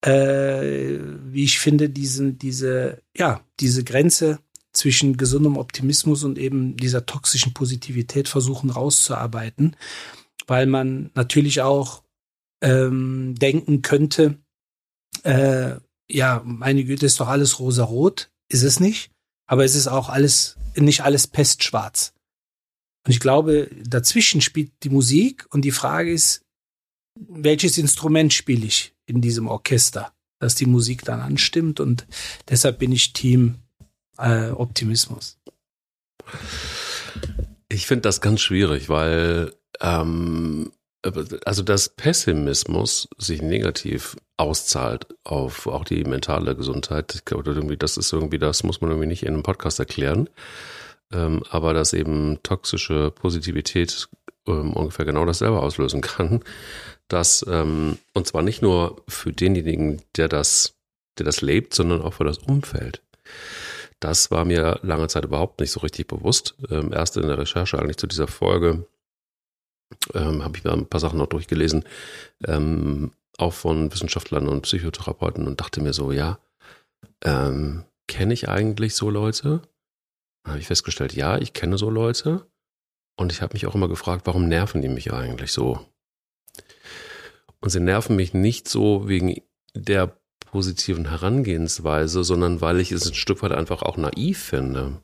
äh, 0.01 0.99
wie 1.23 1.43
ich 1.43 1.59
finde, 1.59 1.89
diesen, 1.89 2.39
diese, 2.39 3.01
ja, 3.15 3.41
diese 3.59 3.83
Grenze 3.83 4.39
zwischen 4.73 5.17
gesundem 5.17 5.57
Optimismus 5.57 6.23
und 6.23 6.37
eben 6.37 6.77
dieser 6.77 7.05
toxischen 7.05 7.53
Positivität 7.53 8.27
versuchen 8.27 8.69
rauszuarbeiten, 8.69 9.75
weil 10.47 10.65
man 10.65 11.11
natürlich 11.13 11.61
auch 11.61 12.03
ähm, 12.61 13.35
denken 13.35 13.83
könnte, 13.83 14.37
äh, 15.23 15.75
ja, 16.09 16.41
meine 16.43 16.85
Güte, 16.85 17.05
ist 17.05 17.19
doch 17.19 17.27
alles 17.27 17.59
rosa-rot, 17.59 18.31
ist 18.49 18.63
es 18.63 18.79
nicht, 18.79 19.11
aber 19.45 19.63
es 19.63 19.75
ist 19.75 19.87
auch 19.87 20.09
alles, 20.09 20.57
nicht 20.75 21.01
alles 21.01 21.27
pestschwarz. 21.27 22.13
Und 23.07 23.13
ich 23.13 23.21
glaube, 23.21 23.69
dazwischen 23.85 24.41
spielt 24.41 24.83
die 24.83 24.89
Musik 24.89 25.45
und 25.51 25.61
die 25.61 25.71
Frage 25.71 26.11
ist, 26.11 26.41
welches 27.15 27.77
Instrument 27.77 28.33
spiele 28.33 28.65
ich 28.65 28.95
in 29.05 29.21
diesem 29.21 29.47
Orchester, 29.47 30.11
dass 30.39 30.55
die 30.55 30.65
Musik 30.65 31.05
dann 31.05 31.21
anstimmt 31.21 31.79
und 31.79 32.05
deshalb 32.49 32.79
bin 32.79 32.91
ich 32.91 33.13
Team 33.13 33.59
äh, 34.17 34.49
Optimismus? 34.49 35.39
Ich 37.69 37.87
finde 37.87 38.01
das 38.01 38.19
ganz 38.19 38.41
schwierig, 38.41 38.89
weil 38.89 39.53
ähm, 39.79 40.73
also 41.45 41.63
dass 41.63 41.87
Pessimismus 41.87 43.07
sich 43.17 43.41
negativ 43.41 44.17
auszahlt 44.35 45.07
auf 45.23 45.67
auch 45.67 45.85
die 45.85 46.03
mentale 46.03 46.57
Gesundheit 46.57 47.23
oder 47.33 47.53
irgendwie 47.53 47.77
das 47.77 47.95
ist 47.95 48.11
irgendwie 48.11 48.39
das 48.39 48.63
muss 48.63 48.81
man 48.81 48.89
irgendwie 48.89 49.07
nicht 49.07 49.23
in 49.23 49.33
einem 49.33 49.43
Podcast 49.43 49.79
erklären, 49.79 50.29
ähm, 51.11 51.43
aber 51.49 51.73
dass 51.73 51.93
eben 51.93 52.39
toxische 52.43 53.11
Positivität 53.11 54.09
ähm, 54.47 54.73
ungefähr 54.73 55.05
genau 55.05 55.25
dasselbe 55.25 55.59
auslösen 55.59 56.01
kann, 56.01 56.41
dass 57.07 57.45
ähm, 57.47 57.97
und 58.13 58.27
zwar 58.27 58.41
nicht 58.41 58.61
nur 58.61 59.01
für 59.07 59.31
denjenigen, 59.31 60.01
der 60.15 60.27
das 60.27 60.73
der 61.17 61.25
das 61.25 61.41
lebt, 61.41 61.73
sondern 61.73 62.01
auch 62.01 62.13
für 62.13 62.25
das 62.25 62.37
Umfeld. 62.37 63.01
Das 63.99 64.29
war 64.29 64.45
mir 64.45 64.79
lange 64.83 65.07
Zeit 65.07 65.25
überhaupt 65.25 65.59
nicht 65.59 65.71
so 65.71 65.79
richtig 65.79 66.07
bewusst. 66.07 66.55
Ähm, 66.69 66.93
erst 66.93 67.17
in 67.17 67.27
der 67.27 67.39
Recherche 67.39 67.79
eigentlich 67.79 67.97
zu 67.97 68.05
dieser 68.07 68.27
Folge 68.27 68.85
ähm, 70.13 70.43
habe 70.43 70.57
ich 70.57 70.63
mir 70.63 70.71
ein 70.71 70.85
paar 70.85 70.99
Sachen 70.99 71.17
noch 71.17 71.27
durchgelesen, 71.27 71.83
ähm, 72.45 73.11
auch 73.37 73.53
von 73.53 73.91
Wissenschaftlern 73.91 74.47
und 74.47 74.61
Psychotherapeuten 74.61 75.47
und 75.47 75.59
dachte 75.59 75.81
mir 75.81 75.93
so, 75.93 76.11
ja, 76.11 76.39
ähm, 77.23 77.83
kenne 78.07 78.33
ich 78.33 78.49
eigentlich 78.49 78.95
so 78.95 79.09
Leute? 79.09 79.61
Habe 80.47 80.59
ich 80.59 80.67
festgestellt, 80.67 81.13
ja, 81.13 81.37
ich 81.37 81.53
kenne 81.53 81.77
so 81.77 81.89
Leute. 81.89 82.47
Und 83.19 83.31
ich 83.31 83.41
habe 83.41 83.53
mich 83.53 83.65
auch 83.65 83.75
immer 83.75 83.87
gefragt, 83.87 84.25
warum 84.25 84.47
nerven 84.47 84.81
die 84.81 84.89
mich 84.89 85.11
eigentlich 85.11 85.51
so? 85.51 85.79
Und 87.59 87.69
sie 87.69 87.79
nerven 87.79 88.15
mich 88.15 88.33
nicht 88.33 88.67
so 88.67 89.07
wegen 89.07 89.41
der 89.73 90.19
positiven 90.45 91.09
Herangehensweise, 91.09 92.23
sondern 92.23 92.61
weil 92.61 92.79
ich 92.79 92.91
es 92.91 93.07
ein 93.07 93.15
Stück 93.15 93.41
weit 93.41 93.51
einfach 93.51 93.81
auch 93.81 93.97
naiv 93.97 94.41
finde, 94.41 95.01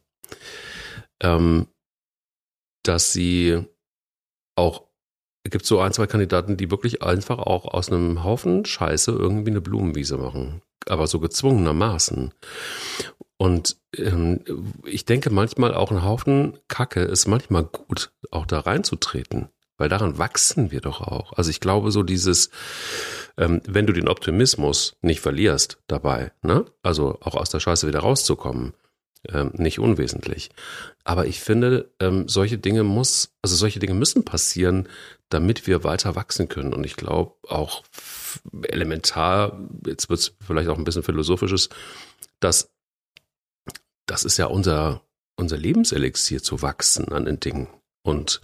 ähm, 1.21 1.67
dass 2.83 3.11
sie 3.11 3.65
auch 4.55 4.87
es 5.45 5.51
gibt 5.51 5.65
so 5.65 5.79
ein, 5.81 5.91
zwei 5.91 6.07
Kandidaten, 6.07 6.55
die 6.55 6.71
wirklich 6.71 7.03
einfach 7.03 7.37
auch 7.37 7.65
aus 7.65 7.91
einem 7.91 8.23
Haufen 8.23 8.63
Scheiße 8.63 9.11
irgendwie 9.11 9.51
eine 9.51 9.59
Blumenwiese 9.59 10.17
machen. 10.17 10.61
Aber 10.87 11.05
so 11.07 11.19
gezwungenermaßen. 11.19 12.33
Und 13.43 13.75
ähm, 13.97 14.39
ich 14.85 15.03
denke 15.03 15.29
manchmal 15.29 15.73
auch 15.73 15.91
ein 15.91 16.05
Haufen 16.05 16.59
Kacke 16.69 17.01
ist 17.01 17.27
manchmal 17.27 17.65
gut, 17.65 18.13
auch 18.31 18.45
da 18.45 18.61
reinzutreten. 18.61 19.49
Weil 19.77 19.89
daran 19.89 20.17
wachsen 20.17 20.71
wir 20.71 20.79
doch 20.79 21.01
auch. 21.01 21.33
Also 21.33 21.49
ich 21.49 21.59
glaube, 21.59 21.91
so 21.91 22.03
dieses, 22.03 22.51
ähm, 23.35 23.59
wenn 23.67 23.85
du 23.85 23.91
den 23.91 24.07
Optimismus 24.07 24.95
nicht 25.01 25.19
verlierst 25.19 25.77
dabei, 25.87 26.31
ne? 26.41 26.63
Also 26.83 27.17
auch 27.19 27.35
aus 27.35 27.49
der 27.49 27.59
Scheiße 27.59 27.85
wieder 27.85 27.99
rauszukommen, 27.99 28.75
ähm, 29.27 29.51
nicht 29.55 29.77
unwesentlich. 29.77 30.49
Aber 31.03 31.25
ich 31.25 31.41
finde, 31.41 31.91
ähm, 31.99 32.29
solche 32.29 32.57
Dinge 32.57 32.83
muss, 32.83 33.33
also 33.41 33.57
solche 33.57 33.79
Dinge 33.79 33.93
müssen 33.93 34.23
passieren, 34.23 34.87
damit 35.27 35.67
wir 35.67 35.83
weiter 35.83 36.15
wachsen 36.15 36.47
können. 36.47 36.73
Und 36.73 36.85
ich 36.85 36.95
glaube 36.95 37.33
auch 37.49 37.83
elementar, 38.69 39.59
jetzt 39.85 40.09
wird 40.09 40.21
es 40.21 40.33
vielleicht 40.39 40.69
auch 40.69 40.77
ein 40.77 40.85
bisschen 40.85 41.03
philosophisches, 41.03 41.67
dass 42.39 42.69
das 44.05 44.23
ist 44.23 44.37
ja 44.37 44.45
unser, 44.47 45.01
unser 45.35 45.57
Lebenselixier 45.57 46.41
zu 46.41 46.61
wachsen 46.61 47.11
an 47.11 47.25
den 47.25 47.39
Dingen. 47.39 47.67
Und 48.03 48.41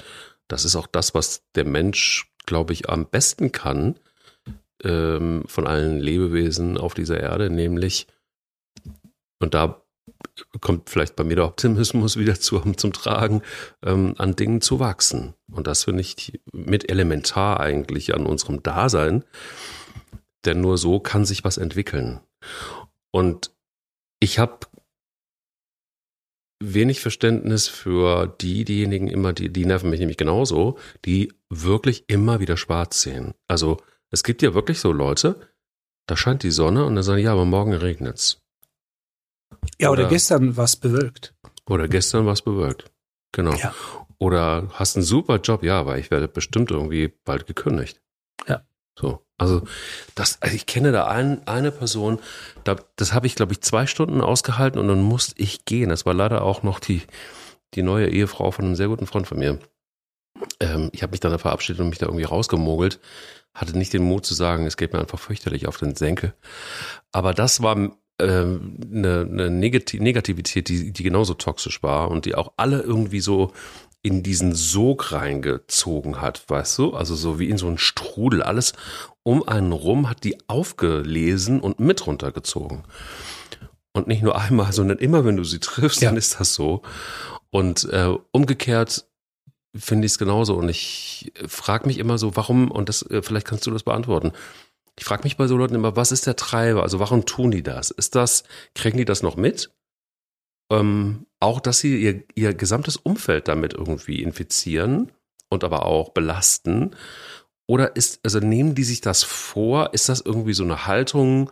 das 0.48 0.66
ist 0.66 0.76
auch 0.76 0.88
das, 0.88 1.14
was 1.14 1.44
der 1.56 1.66
Mensch, 1.66 2.32
glaube 2.46 2.74
ich, 2.74 2.90
am 2.90 3.06
besten 3.06 3.52
kann 3.52 4.00
ähm, 4.84 5.44
von 5.48 5.68
allen 5.68 6.00
Lebewesen 6.00 6.78
auf 6.78 6.94
dieser 6.94 7.20
Erde, 7.20 7.50
nämlich, 7.50 8.08
und 9.40 9.54
da 9.54 9.82
kommt 10.62 10.90
vielleicht 10.90 11.16
bei 11.16 11.24
mir 11.24 11.36
der 11.36 11.46
Optimismus 11.46 12.18
wieder 12.18 12.40
zu, 12.40 12.60
zum 12.74 12.94
Tragen, 12.94 13.42
ähm, 13.84 14.16
an 14.18 14.36
Dingen 14.36 14.62
zu 14.62 14.80
wachsen. 14.80 15.36
Und 15.52 15.68
das 15.68 15.84
finde 15.84 16.02
ich 16.02 16.40
mit 16.52 16.90
elementar 16.90 17.60
eigentlich 17.60 18.14
an 18.16 18.26
unserem 18.26 18.64
Dasein, 18.64 19.24
denn 20.46 20.62
nur 20.62 20.78
so 20.78 21.00
kann 21.00 21.26
sich 21.26 21.44
was 21.44 21.58
entwickeln. 21.58 22.22
Und 23.12 23.52
ich 24.20 24.40
habe 24.40 24.60
wenig 26.60 27.00
Verständnis 27.00 27.68
für 27.68 28.28
die, 28.42 28.66
diejenigen 28.66 29.08
immer, 29.08 29.34
die, 29.34 29.50
die 29.50 29.66
nerven 29.66 29.90
mich 29.90 30.00
nämlich 30.00 30.18
genauso, 30.18 30.78
die 31.06 31.32
wirklich 31.50 32.06
immer 32.08 32.40
wieder 32.40 32.58
schwarz 32.58 33.02
sehen. 33.02 33.34
Also 33.48 33.78
es 34.12 34.24
gibt 34.24 34.42
ja 34.42 34.54
wirklich 34.54 34.80
so 34.80 34.92
Leute, 34.92 35.40
da 36.08 36.18
scheint 36.18 36.44
die 36.44 36.52
Sonne 36.52 36.86
und 36.86 36.96
dann 36.96 37.04
sagen, 37.04 37.22
ja, 37.22 37.32
aber 37.32 37.46
morgen 37.46 37.74
regnet's. 37.74 38.42
Ja, 39.80 39.90
oder, 39.90 40.02
oder 40.02 40.10
gestern 40.10 40.58
was 40.58 40.76
bewölkt. 40.76 41.34
Oder 41.68 41.88
gestern 41.88 42.26
was 42.26 42.42
bewölkt. 42.42 42.92
Genau. 43.32 43.54
Ja. 43.54 43.74
Oder 44.18 44.70
hast 44.74 44.96
einen 44.96 45.06
super 45.06 45.40
Job, 45.40 45.64
ja, 45.64 45.80
aber 45.80 45.98
ich 45.98 46.12
werde 46.12 46.28
bestimmt 46.28 46.72
irgendwie 46.72 47.14
bald 47.24 47.48
gekündigt. 47.48 48.02
Ja. 48.48 48.64
So. 49.00 49.26
Also, 49.38 49.62
das, 50.16 50.42
also 50.42 50.54
ich 50.56 50.66
kenne 50.66 50.92
da 50.92 51.08
ein, 51.08 51.48
eine 51.48 51.72
Person, 51.72 52.20
da, 52.66 52.76
das 52.98 53.14
habe 53.14 53.26
ich, 53.26 53.36
glaube 53.36 53.54
ich, 53.54 53.62
zwei 53.62 53.88
Stunden 53.88 54.20
ausgehalten 54.20 54.80
und 54.80 54.90
dann 54.90 55.02
musste 55.02 55.42
ich 55.42 55.64
gehen. 55.64 55.90
Das 55.90 56.06
war 56.06 56.14
leider 56.14 56.42
auch 56.42 56.62
noch 56.64 56.80
die, 56.80 57.04
die 57.74 57.82
neue 57.82 58.10
Ehefrau 58.10 58.52
von 58.52 58.66
einem 58.66 58.76
sehr 58.76 58.90
guten 58.90 59.08
Freund 59.08 59.28
von 59.28 59.40
mir. 59.40 59.60
Ähm, 60.60 60.90
ich 60.92 61.04
habe 61.04 61.12
mich 61.12 61.22
dann 61.22 61.38
verabschiedet 61.40 61.80
und 61.80 61.90
mich 61.90 62.00
da 62.00 62.08
irgendwie 62.08 62.26
rausgemogelt. 62.26 63.00
Hatte 63.54 63.78
nicht 63.78 63.94
den 63.94 64.04
Mut 64.04 64.26
zu 64.26 64.34
sagen, 64.34 64.66
es 64.66 64.76
geht 64.76 64.92
mir 64.92 65.00
einfach 65.00 65.20
fürchterlich 65.20 65.68
auf 65.68 65.78
den 65.78 65.96
Senkel. 65.96 66.34
Aber 67.14 67.34
das 67.34 67.64
war 67.64 67.78
ähm, 68.20 68.78
eine, 68.94 69.22
eine 69.22 69.50
Negativität, 69.50 70.68
die, 70.68 70.92
die 70.92 71.04
genauso 71.04 71.34
toxisch 71.34 71.82
war 71.82 72.12
und 72.12 72.26
die 72.26 72.36
auch 72.36 72.52
alle 72.58 72.82
irgendwie 72.82 73.22
so 73.22 73.54
in 74.02 74.24
diesen 74.24 74.56
Sog 74.56 75.12
reingezogen 75.12 76.22
hat, 76.22 76.44
weißt 76.48 76.78
du? 76.78 76.94
Also 76.94 77.16
so 77.16 77.40
wie 77.40 77.50
in 77.50 77.58
so 77.58 77.68
einen 77.68 77.78
Strudel. 77.78 78.42
Alles 78.42 78.74
um 79.24 79.48
einen 79.48 79.74
rum 79.74 80.10
hat 80.10 80.24
die 80.24 80.38
aufgelesen 80.48 81.60
und 81.60 81.80
mit 81.80 82.08
runtergezogen. 82.08 82.84
Und 83.92 84.08
nicht 84.08 84.24
nur 84.24 84.40
einmal, 84.40 84.72
sondern 84.72 85.00
immer, 85.00 85.26
wenn 85.26 85.36
du 85.36 85.44
sie 85.44 85.60
triffst, 85.60 86.02
ja. 86.02 86.10
dann 86.10 86.18
ist 86.18 86.40
das 86.40 86.54
so. 86.54 86.82
Und 87.50 87.86
äh, 87.92 88.14
umgekehrt 88.32 89.06
finde 89.76 90.06
ich 90.06 90.14
es 90.14 90.18
genauso. 90.18 90.56
Und 90.56 90.70
ich 90.70 91.34
frage 91.48 91.88
mich 91.88 91.98
immer 91.98 92.18
so, 92.18 92.36
warum, 92.36 92.72
und 92.72 92.88
das, 92.90 93.02
äh, 93.04 93.22
vielleicht 93.22 93.48
kannst 93.48 93.68
du 93.68 93.72
das 93.72 93.84
beantworten. 93.84 94.32
Ich 94.98 95.06
frage 95.06 95.24
mich 95.24 95.38
bei 95.38 95.48
so 95.48 95.58
Leuten 95.58 95.76
immer, 95.76 95.96
was 95.96 96.12
ist 96.12 96.28
der 96.28 96.36
Treiber? 96.36 96.84
Also 96.84 97.00
warum 97.00 97.26
tun 97.26 97.52
die 97.52 97.64
das? 97.64 97.90
Ist 97.90 98.16
das, 98.16 98.44
kriegen 98.76 98.98
die 98.98 99.06
das 99.06 99.24
noch 99.24 99.36
mit? 99.36 99.72
Ähm, 100.72 101.26
auch, 101.40 101.60
dass 101.60 101.80
sie 101.80 102.02
ihr, 102.02 102.24
ihr 102.36 102.54
gesamtes 102.54 102.98
Umfeld 102.98 103.48
damit 103.48 103.74
irgendwie 103.74 104.22
infizieren 104.22 105.12
und 105.50 105.64
aber 105.64 105.86
auch 105.86 106.10
belasten. 106.10 106.96
Oder 107.68 107.96
ist, 107.96 108.20
also 108.24 108.40
nehmen 108.40 108.76
die 108.76 108.84
sich 108.84 109.02
das 109.02 109.24
vor? 109.24 109.94
Ist 109.94 110.10
das 110.10 110.22
irgendwie 110.22 110.54
so 110.54 110.64
eine 110.64 110.86
Haltung, 110.88 111.52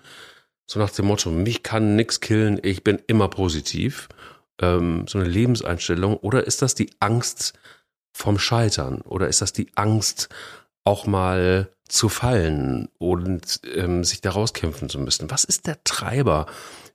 so 0.65 0.79
nach 0.79 0.89
dem 0.89 1.05
Motto, 1.05 1.29
mich 1.29 1.63
kann 1.63 1.95
nix 1.95 2.19
killen, 2.19 2.59
ich 2.61 2.83
bin 2.83 2.99
immer 3.07 3.29
positiv? 3.29 4.09
Ähm, 4.59 5.05
so 5.07 5.19
eine 5.19 5.27
Lebenseinstellung? 5.27 6.17
Oder 6.17 6.45
ist 6.45 6.61
das 6.61 6.75
die 6.75 6.89
Angst 6.99 7.53
vom 8.13 8.39
Scheitern? 8.39 9.01
Oder 9.01 9.27
ist 9.27 9.41
das 9.41 9.53
die 9.53 9.71
Angst, 9.75 10.29
auch 10.83 11.05
mal 11.05 11.69
zu 11.87 12.09
fallen 12.09 12.89
und 12.97 13.61
ähm, 13.75 14.03
sich 14.03 14.21
da 14.21 14.31
rauskämpfen 14.31 14.89
zu 14.89 14.99
müssen? 14.99 15.29
Was 15.29 15.43
ist 15.43 15.67
der 15.67 15.83
Treiber 15.83 16.47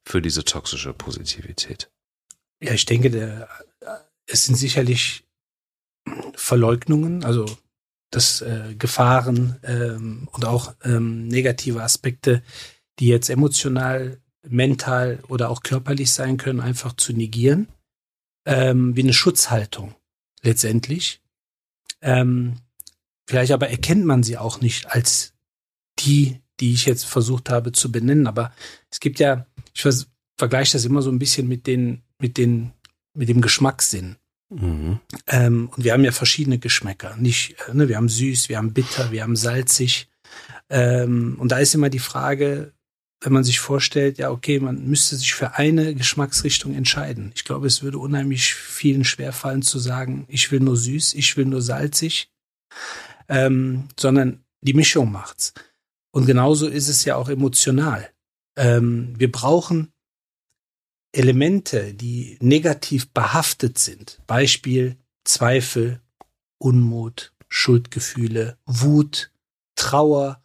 für 0.05 0.21
diese 0.21 0.45
toxische 0.45 0.93
Positivität? 0.93 1.91
Ja, 2.63 2.73
ich 2.73 2.87
denke, 2.87 3.11
der, 3.11 3.49
es 4.27 4.47
sind 4.47 4.55
sicherlich 4.55 5.25
Verleugnungen, 6.35 7.25
also 7.25 7.47
das 8.11 8.41
äh, 8.43 8.75
Gefahren 8.79 9.59
ähm, 9.65 10.29
und 10.33 10.45
auch 10.45 10.75
ähm, 10.85 11.27
negative 11.27 11.83
Aspekte, 11.83 12.43
die 12.99 13.09
jetzt 13.09 13.31
emotional, 13.31 14.21
mental 14.47 15.21
oder 15.29 15.51
auch 15.51 15.63
körperlich 15.63 16.13
sein 16.13 16.37
können, 16.37 16.61
einfach 16.61 16.93
zu 16.95 17.13
negieren, 17.13 17.69
ähm, 18.45 18.95
wie 18.97 19.03
eine 19.03 19.13
Schutzhaltung 19.13 19.95
letztendlich. 20.43 21.21
Ähm, 22.01 22.57
vielleicht 23.27 23.53
aber 23.53 23.71
erkennt 23.71 24.05
man 24.05 24.23
sie 24.23 24.39
auch 24.39 24.61
nicht 24.61 24.91
als 24.91 25.35
die, 25.99 26.41
die 26.61 26.75
ich 26.75 26.87
jetzt 26.87 27.05
versucht 27.05 27.51
habe 27.51 27.73
zu 27.73 27.91
benennen. 27.91 28.27
Aber 28.27 28.53
es 28.91 29.01
gibt 29.01 29.21
ja, 29.21 29.47
ich 29.75 29.87
vergleiche 30.37 30.73
das 30.73 30.85
immer 30.85 31.03
so 31.03 31.11
ein 31.11 31.19
bisschen 31.19 31.49
mit 31.49 31.67
den 31.67 32.03
mit 32.23 32.39
den, 32.39 32.73
mit 33.15 33.29
dem 33.29 33.43
Geschmackssinn. 33.43 34.17
Mhm. 34.49 35.01
Ähm, 35.27 35.69
und 35.75 35.85
wir 35.85 35.93
haben 35.93 36.05
ja 36.05 36.13
verschiedene 36.13 36.59
Geschmäcker. 36.59 37.17
Nicht, 37.17 37.57
äh, 37.69 37.75
ne, 37.75 37.89
wir 37.89 37.97
haben 37.97 38.09
süß, 38.09 38.49
wir 38.49 38.57
haben 38.57 38.73
bitter, 38.73 39.11
wir 39.11 39.23
haben 39.23 39.37
salzig. 39.37 40.09
Ähm, 40.71 41.37
und 41.39 41.53
da 41.53 41.59
ist 41.59 41.75
immer 41.75 41.91
die 41.91 41.99
Frage, 41.99 42.73
wenn 43.21 43.33
man 43.33 43.45
sich 43.45 43.61
vorstellt, 43.61 44.19
ja, 44.19 44.31
okay, 44.31 44.59
man 44.59 44.87
müsste 44.87 45.17
sich 45.17 45.35
für 45.35 45.55
eine 45.57 45.95
Geschmacksrichtung 45.95 46.75
entscheiden. 46.75 47.33
Ich 47.35 47.45
glaube, 47.45 47.67
es 47.67 47.83
würde 47.83 47.99
unheimlich 47.99 48.55
vielen 48.55 49.05
schwerfallen 49.05 49.63
zu 49.63 49.79
sagen, 49.79 50.25
ich 50.29 50.51
will 50.51 50.61
nur 50.61 50.77
süß, 50.77 51.15
ich 51.15 51.37
will 51.37 51.45
nur 51.45 51.63
salzig, 51.63 52.31
ähm, 53.29 53.89
sondern 53.99 54.45
die 54.61 54.75
Mischung 54.75 55.13
macht's. 55.13 55.55
Und 56.11 56.27
genauso 56.27 56.67
ist 56.67 56.89
es 56.89 57.05
ja 57.05 57.17
auch 57.17 57.29
emotional. 57.29 58.11
Ähm, 58.57 59.15
wir 59.17 59.31
brauchen 59.31 59.92
Elemente, 61.13 61.93
die 61.93 62.39
negativ 62.41 63.11
behaftet 63.11 63.79
sind, 63.79 64.21
Beispiel 64.27 64.97
Zweifel, 65.25 66.01
Unmut, 66.59 67.33
Schuldgefühle, 67.49 68.57
Wut, 68.65 69.31
Trauer, 69.77 70.43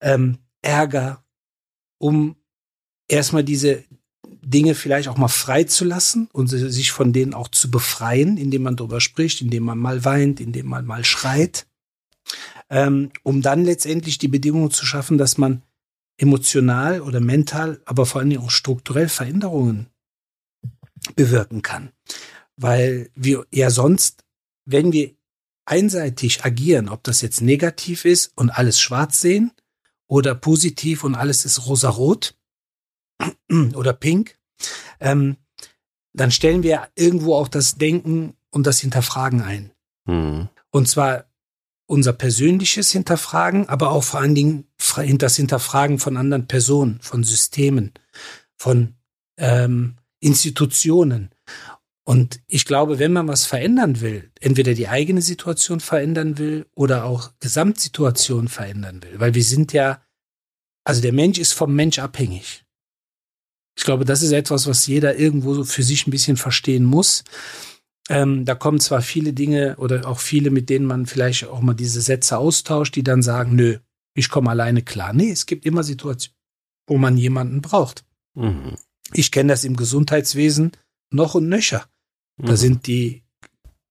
ähm, 0.00 0.38
Ärger, 0.62 1.22
um 1.98 2.36
erstmal 3.08 3.44
diese 3.44 3.84
Dinge 4.42 4.74
vielleicht 4.74 5.08
auch 5.08 5.18
mal 5.18 5.28
freizulassen 5.28 6.28
und 6.32 6.48
sich 6.48 6.92
von 6.92 7.12
denen 7.12 7.34
auch 7.34 7.48
zu 7.48 7.70
befreien, 7.70 8.36
indem 8.36 8.62
man 8.62 8.76
darüber 8.76 9.00
spricht, 9.00 9.42
indem 9.42 9.64
man 9.64 9.78
mal 9.78 10.04
weint, 10.04 10.40
indem 10.40 10.66
man 10.66 10.86
mal 10.86 11.04
schreit, 11.04 11.66
ähm, 12.70 13.10
um 13.22 13.42
dann 13.42 13.64
letztendlich 13.64 14.18
die 14.18 14.28
Bedingungen 14.28 14.70
zu 14.70 14.86
schaffen, 14.86 15.18
dass 15.18 15.36
man 15.36 15.62
emotional 16.16 17.00
oder 17.02 17.20
mental, 17.20 17.80
aber 17.84 18.06
vor 18.06 18.20
allen 18.20 18.30
Dingen 18.30 18.42
auch 18.42 18.50
strukturell 18.50 19.08
Veränderungen 19.08 19.88
bewirken 21.14 21.62
kann. 21.62 21.92
Weil 22.56 23.10
wir 23.14 23.46
ja 23.50 23.70
sonst, 23.70 24.24
wenn 24.64 24.92
wir 24.92 25.14
einseitig 25.66 26.44
agieren, 26.44 26.88
ob 26.88 27.02
das 27.04 27.20
jetzt 27.20 27.40
negativ 27.40 28.04
ist 28.04 28.32
und 28.36 28.50
alles 28.50 28.80
schwarz 28.80 29.20
sehen 29.20 29.52
oder 30.06 30.34
positiv 30.34 31.04
und 31.04 31.14
alles 31.14 31.44
ist 31.44 31.66
rosarot 31.66 32.36
oder 33.74 33.92
pink, 33.92 34.38
ähm, 35.00 35.36
dann 36.12 36.30
stellen 36.30 36.62
wir 36.62 36.88
irgendwo 36.94 37.34
auch 37.34 37.48
das 37.48 37.76
Denken 37.76 38.34
und 38.50 38.66
das 38.66 38.80
Hinterfragen 38.80 39.42
ein. 39.42 39.72
Mhm. 40.06 40.48
Und 40.70 40.88
zwar 40.88 41.26
unser 41.86 42.12
persönliches 42.12 42.90
Hinterfragen, 42.90 43.68
aber 43.68 43.90
auch 43.90 44.02
vor 44.02 44.20
allen 44.20 44.34
Dingen 44.34 44.66
das 45.18 45.36
Hinterfragen 45.36 45.98
von 45.98 46.16
anderen 46.16 46.48
Personen, 46.48 47.00
von 47.00 47.22
Systemen, 47.22 47.92
von 48.56 48.94
ähm, 49.36 49.96
Institutionen. 50.26 51.30
Und 52.04 52.40
ich 52.46 52.64
glaube, 52.64 52.98
wenn 52.98 53.12
man 53.12 53.28
was 53.28 53.46
verändern 53.46 54.00
will, 54.00 54.30
entweder 54.40 54.74
die 54.74 54.88
eigene 54.88 55.22
Situation 55.22 55.80
verändern 55.80 56.38
will 56.38 56.66
oder 56.74 57.04
auch 57.04 57.32
Gesamtsituation 57.40 58.48
verändern 58.48 59.02
will, 59.02 59.18
weil 59.18 59.34
wir 59.34 59.42
sind 59.42 59.72
ja, 59.72 60.02
also 60.84 61.00
der 61.00 61.12
Mensch 61.12 61.38
ist 61.38 61.52
vom 61.52 61.74
Mensch 61.74 61.98
abhängig. 61.98 62.64
Ich 63.78 63.84
glaube, 63.84 64.04
das 64.04 64.22
ist 64.22 64.32
etwas, 64.32 64.66
was 64.66 64.86
jeder 64.86 65.18
irgendwo 65.18 65.54
so 65.54 65.64
für 65.64 65.82
sich 65.82 66.06
ein 66.06 66.12
bisschen 66.12 66.36
verstehen 66.36 66.84
muss. 66.84 67.24
Ähm, 68.08 68.44
da 68.44 68.54
kommen 68.54 68.78
zwar 68.78 69.02
viele 69.02 69.32
Dinge 69.32 69.76
oder 69.76 70.06
auch 70.06 70.20
viele, 70.20 70.50
mit 70.50 70.70
denen 70.70 70.86
man 70.86 71.06
vielleicht 71.06 71.44
auch 71.44 71.60
mal 71.60 71.74
diese 71.74 72.00
Sätze 72.00 72.38
austauscht, 72.38 72.94
die 72.94 73.02
dann 73.02 73.22
sagen, 73.22 73.56
nö, 73.56 73.78
ich 74.14 74.28
komme 74.28 74.50
alleine 74.50 74.82
klar. 74.82 75.12
Nee, 75.12 75.30
es 75.30 75.46
gibt 75.46 75.66
immer 75.66 75.82
Situationen, 75.82 76.36
wo 76.86 76.98
man 76.98 77.16
jemanden 77.16 77.60
braucht. 77.60 78.04
Mhm. 78.34 78.76
Ich 79.12 79.30
kenne 79.30 79.52
das 79.52 79.64
im 79.64 79.76
Gesundheitswesen 79.76 80.72
noch 81.10 81.34
und 81.34 81.48
nöcher. 81.48 81.86
Da 82.38 82.52
mhm. 82.52 82.56
sind 82.56 82.86
die, 82.86 83.22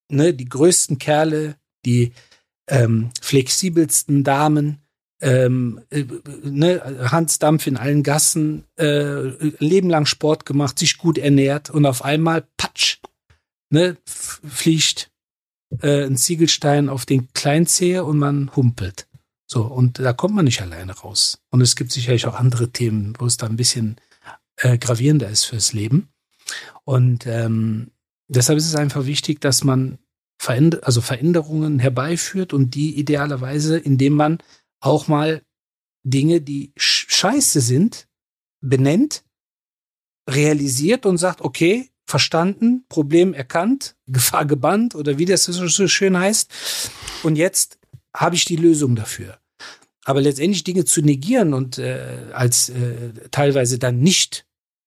ne, 0.09 0.33
die 0.33 0.45
größten 0.45 0.99
Kerle, 0.99 1.55
die 1.85 2.11
ähm, 2.67 3.11
flexibelsten 3.21 4.23
Damen, 4.23 4.79
ähm, 5.21 5.81
äh, 5.89 6.05
ne, 6.43 7.09
Hans 7.11 7.39
Dampf 7.39 7.67
in 7.67 7.77
allen 7.77 8.03
Gassen, 8.03 8.65
äh, 8.77 9.21
Leben 9.59 9.89
lang 9.89 10.05
Sport 10.05 10.45
gemacht, 10.45 10.77
sich 10.77 10.97
gut 10.97 11.17
ernährt 11.17 11.69
und 11.69 11.85
auf 11.85 12.03
einmal, 12.03 12.45
patsch, 12.57 12.99
ne, 13.69 13.97
fliegt 14.05 15.11
äh, 15.81 16.05
ein 16.05 16.17
Ziegelstein 16.17 16.89
auf 16.89 17.05
den 17.05 17.31
Kleinzehe 17.33 18.03
und 18.03 18.17
man 18.17 18.55
humpelt. 18.55 19.07
So, 19.47 19.63
und 19.63 19.99
da 19.99 20.11
kommt 20.13 20.35
man 20.35 20.45
nicht 20.45 20.61
alleine 20.61 20.93
raus. 20.93 21.39
Und 21.51 21.61
es 21.61 21.75
gibt 21.75 21.91
sicherlich 21.91 22.25
auch 22.25 22.35
andere 22.35 22.71
Themen, 22.71 23.13
wo 23.19 23.25
es 23.25 23.37
da 23.37 23.45
ein 23.45 23.57
bisschen 23.57 23.97
äh, 24.57 24.77
gravierender 24.77 25.29
ist 25.29 25.45
fürs 25.45 25.73
Leben. 25.73 26.09
Und 26.83 27.25
ähm, 27.25 27.91
deshalb 28.27 28.57
ist 28.57 28.67
es 28.67 28.75
einfach 28.75 29.05
wichtig, 29.05 29.41
dass 29.41 29.63
man 29.63 29.97
Veränder 30.37 30.79
also 30.83 31.01
Veränderungen 31.01 31.79
herbeiführt 31.79 32.53
und 32.53 32.75
die 32.75 32.99
idealerweise, 32.99 33.77
indem 33.77 34.13
man 34.13 34.39
auch 34.79 35.07
mal 35.07 35.41
Dinge, 36.03 36.41
die 36.41 36.71
scheiße 36.75 37.61
sind, 37.61 38.07
benennt, 38.61 39.23
realisiert 40.29 41.05
und 41.05 41.17
sagt, 41.17 41.41
okay, 41.41 41.89
verstanden, 42.05 42.85
Problem 42.89 43.33
erkannt, 43.33 43.95
Gefahr 44.07 44.45
gebannt 44.45 44.95
oder 44.95 45.17
wie 45.17 45.25
das 45.25 45.45
so 45.45 45.87
schön 45.87 46.17
heißt. 46.17 46.51
Und 47.23 47.35
jetzt 47.35 47.79
habe 48.15 48.35
ich 48.35 48.45
die 48.45 48.55
Lösung 48.55 48.95
dafür. 48.95 49.39
Aber 50.03 50.21
letztendlich 50.21 50.63
Dinge 50.63 50.85
zu 50.85 51.01
negieren 51.01 51.53
und 51.55 51.79
äh, 51.79 52.27
als 52.31 52.69
äh, 52.69 53.11
teilweise 53.31 53.79
dann 53.79 53.99
nicht 53.99 54.44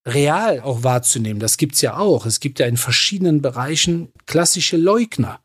real 0.09 0.61
auch 0.61 0.83
wahrzunehmen, 0.83 1.41
das 1.41 1.57
gibt's 1.57 1.81
ja 1.81 1.97
auch. 1.97 2.27
Es 2.27 2.41
gibt 2.41 2.59
ja 2.59 2.67
in 2.67 2.77
verschiedenen 2.77 3.43
Bereichen 3.43 4.09
klassische 4.27 4.77
Leugner. 4.77 5.41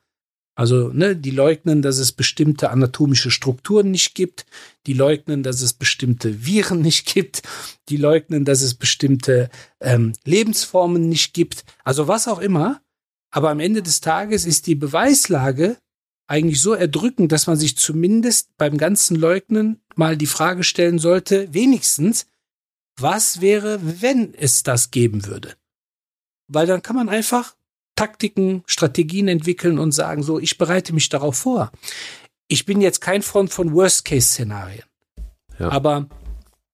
Also, 0.56 0.90
ne, 0.90 1.16
die 1.16 1.32
leugnen, 1.32 1.82
dass 1.82 1.98
es 1.98 2.12
bestimmte 2.12 2.70
anatomische 2.70 3.32
Strukturen 3.32 3.90
nicht 3.90 4.14
gibt, 4.14 4.46
die 4.86 4.94
leugnen, 4.94 5.42
dass 5.42 5.62
es 5.62 5.74
bestimmte 5.74 6.46
Viren 6.46 6.82
nicht 6.82 7.12
gibt, 7.12 7.42
die 7.90 7.98
leugnen, 7.98 8.46
dass 8.46 8.62
es 8.62 8.76
bestimmte 8.76 9.50
ähm, 9.80 10.14
Lebensformen 10.26 11.10
nicht 11.10 11.34
gibt, 11.34 11.66
also 11.84 12.08
was 12.08 12.28
auch 12.28 12.40
immer. 12.40 12.82
Aber 13.32 13.50
am 13.50 13.60
Ende 13.60 13.82
des 13.82 14.00
Tages 14.00 14.46
ist 14.46 14.68
die 14.68 14.76
Beweislage 14.76 15.78
eigentlich 16.28 16.62
so 16.62 16.74
erdrückend, 16.74 17.32
dass 17.32 17.48
man 17.48 17.58
sich 17.58 17.76
zumindest 17.76 18.56
beim 18.58 18.78
ganzen 18.78 19.16
Leugnen 19.16 19.82
mal 19.96 20.18
die 20.18 20.28
Frage 20.28 20.64
stellen 20.64 21.00
sollte, 21.00 21.52
wenigstens, 21.52 22.28
was 22.98 23.42
wäre, 23.42 24.02
wenn 24.02 24.34
es 24.34 24.64
das 24.64 24.92
geben 24.92 25.26
würde? 25.26 25.56
Weil 26.48 26.68
dann 26.68 26.82
kann 26.82 26.96
man 26.96 27.10
einfach 27.10 27.56
Taktiken, 27.96 28.64
Strategien 28.66 29.28
entwickeln 29.28 29.80
und 29.80 29.92
sagen, 29.92 30.24
so, 30.24 30.40
ich 30.40 30.58
bereite 30.58 30.94
mich 30.94 31.10
darauf 31.10 31.38
vor. 31.38 31.72
Ich 32.48 32.66
bin 32.66 32.82
jetzt 32.82 33.02
kein 33.02 33.22
Freund 33.22 33.52
von 33.52 33.74
Worst-Case-Szenarien. 33.74 34.84
Ja. 35.60 35.70
Aber 35.70 36.08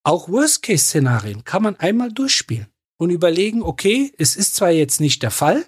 auch 0.04 0.30
Worst-Case-Szenarien 0.30 1.44
kann 1.44 1.64
man 1.64 1.76
einmal 1.76 2.12
durchspielen 2.12 2.68
und 2.98 3.10
überlegen, 3.10 3.62
okay, 3.62 4.14
es 4.18 4.36
ist 4.36 4.56
zwar 4.56 4.72
jetzt 4.72 5.02
nicht 5.02 5.24
der 5.24 5.32
Fall, 5.32 5.66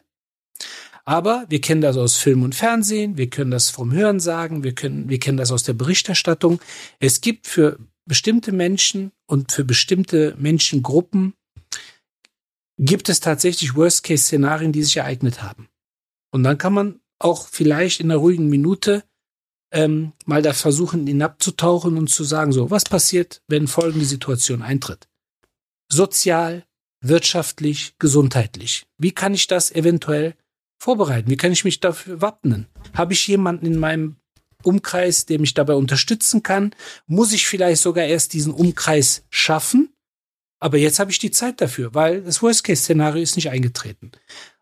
aber 1.04 1.46
wir 1.50 1.62
kennen 1.62 1.82
das 1.82 1.98
aus 1.98 2.16
Film 2.16 2.44
und 2.44 2.56
Fernsehen, 2.56 3.18
wir 3.18 3.30
können 3.30 3.52
das 3.52 3.70
vom 3.70 3.92
Hören 3.92 4.20
sagen, 4.20 4.64
wir 4.64 4.74
können, 4.76 5.10
wir 5.10 5.20
kennen 5.20 5.38
das 5.38 5.52
aus 5.52 5.64
der 5.64 5.74
Berichterstattung. 5.74 6.62
Es 7.00 7.22
gibt 7.22 7.48
für 7.48 7.80
bestimmte 8.06 8.52
Menschen 8.52 9.12
und 9.28 9.52
für 9.52 9.64
bestimmte 9.64 10.36
Menschengruppen 10.38 11.34
gibt 12.78 13.10
es 13.10 13.20
tatsächlich 13.20 13.76
Worst-Case-Szenarien, 13.76 14.72
die 14.72 14.84
sich 14.84 14.98
ereignet 14.98 15.44
haben. 15.44 15.70
Und 16.32 16.44
dann 16.44 16.58
kann 16.58 16.74
man 16.74 17.00
auch 17.20 17.48
vielleicht 17.48 18.00
in 18.00 18.10
einer 18.10 18.20
ruhigen 18.20 18.50
Minute 18.50 19.04
ähm, 19.72 20.14
mal 20.26 20.42
da 20.42 20.54
versuchen, 20.54 21.08
hinabzutauchen 21.08 21.98
und 21.98 22.10
zu 22.10 22.24
sagen, 22.24 22.52
so, 22.52 22.72
was 22.72 22.84
passiert, 22.84 23.42
wenn 23.48 23.68
folgende 23.68 24.06
Situation 24.06 24.62
eintritt? 24.62 25.08
Sozial, 25.90 26.66
wirtschaftlich, 27.02 27.96
gesundheitlich. 28.00 28.86
Wie 28.98 29.12
kann 29.12 29.34
ich 29.34 29.48
das 29.48 29.72
eventuell 29.72 30.36
vorbereiten? 30.82 31.30
Wie 31.30 31.38
kann 31.38 31.52
ich 31.52 31.64
mich 31.64 31.80
dafür 31.80 32.22
wappnen? 32.22 32.68
Habe 32.94 33.14
ich 33.14 33.28
jemanden 33.28 33.66
in 33.66 33.80
meinem 33.80 34.18
Umkreis, 34.63 35.26
der 35.26 35.39
mich 35.39 35.54
dabei 35.54 35.76
unterstützen 35.76 36.43
kann? 36.43 36.74
Muss 37.08 37.34
ich 37.34 37.47
vielleicht 37.47 37.82
sogar 37.82 38.06
erst 38.06 38.34
diesen 38.34 38.54
Umkreis 38.54 39.24
schaffen? 39.30 39.93
Aber 40.60 40.78
jetzt 40.78 41.00
habe 41.00 41.12
ich 41.12 41.19
die 41.19 41.32
Zeit 41.32 41.60
dafür, 41.60 41.95
weil 41.95 42.21
das 42.21 42.41
Worst-Case-Szenario 42.41 43.21
ist 43.21 43.36
nicht 43.36 43.50
eingetreten. 43.50 44.12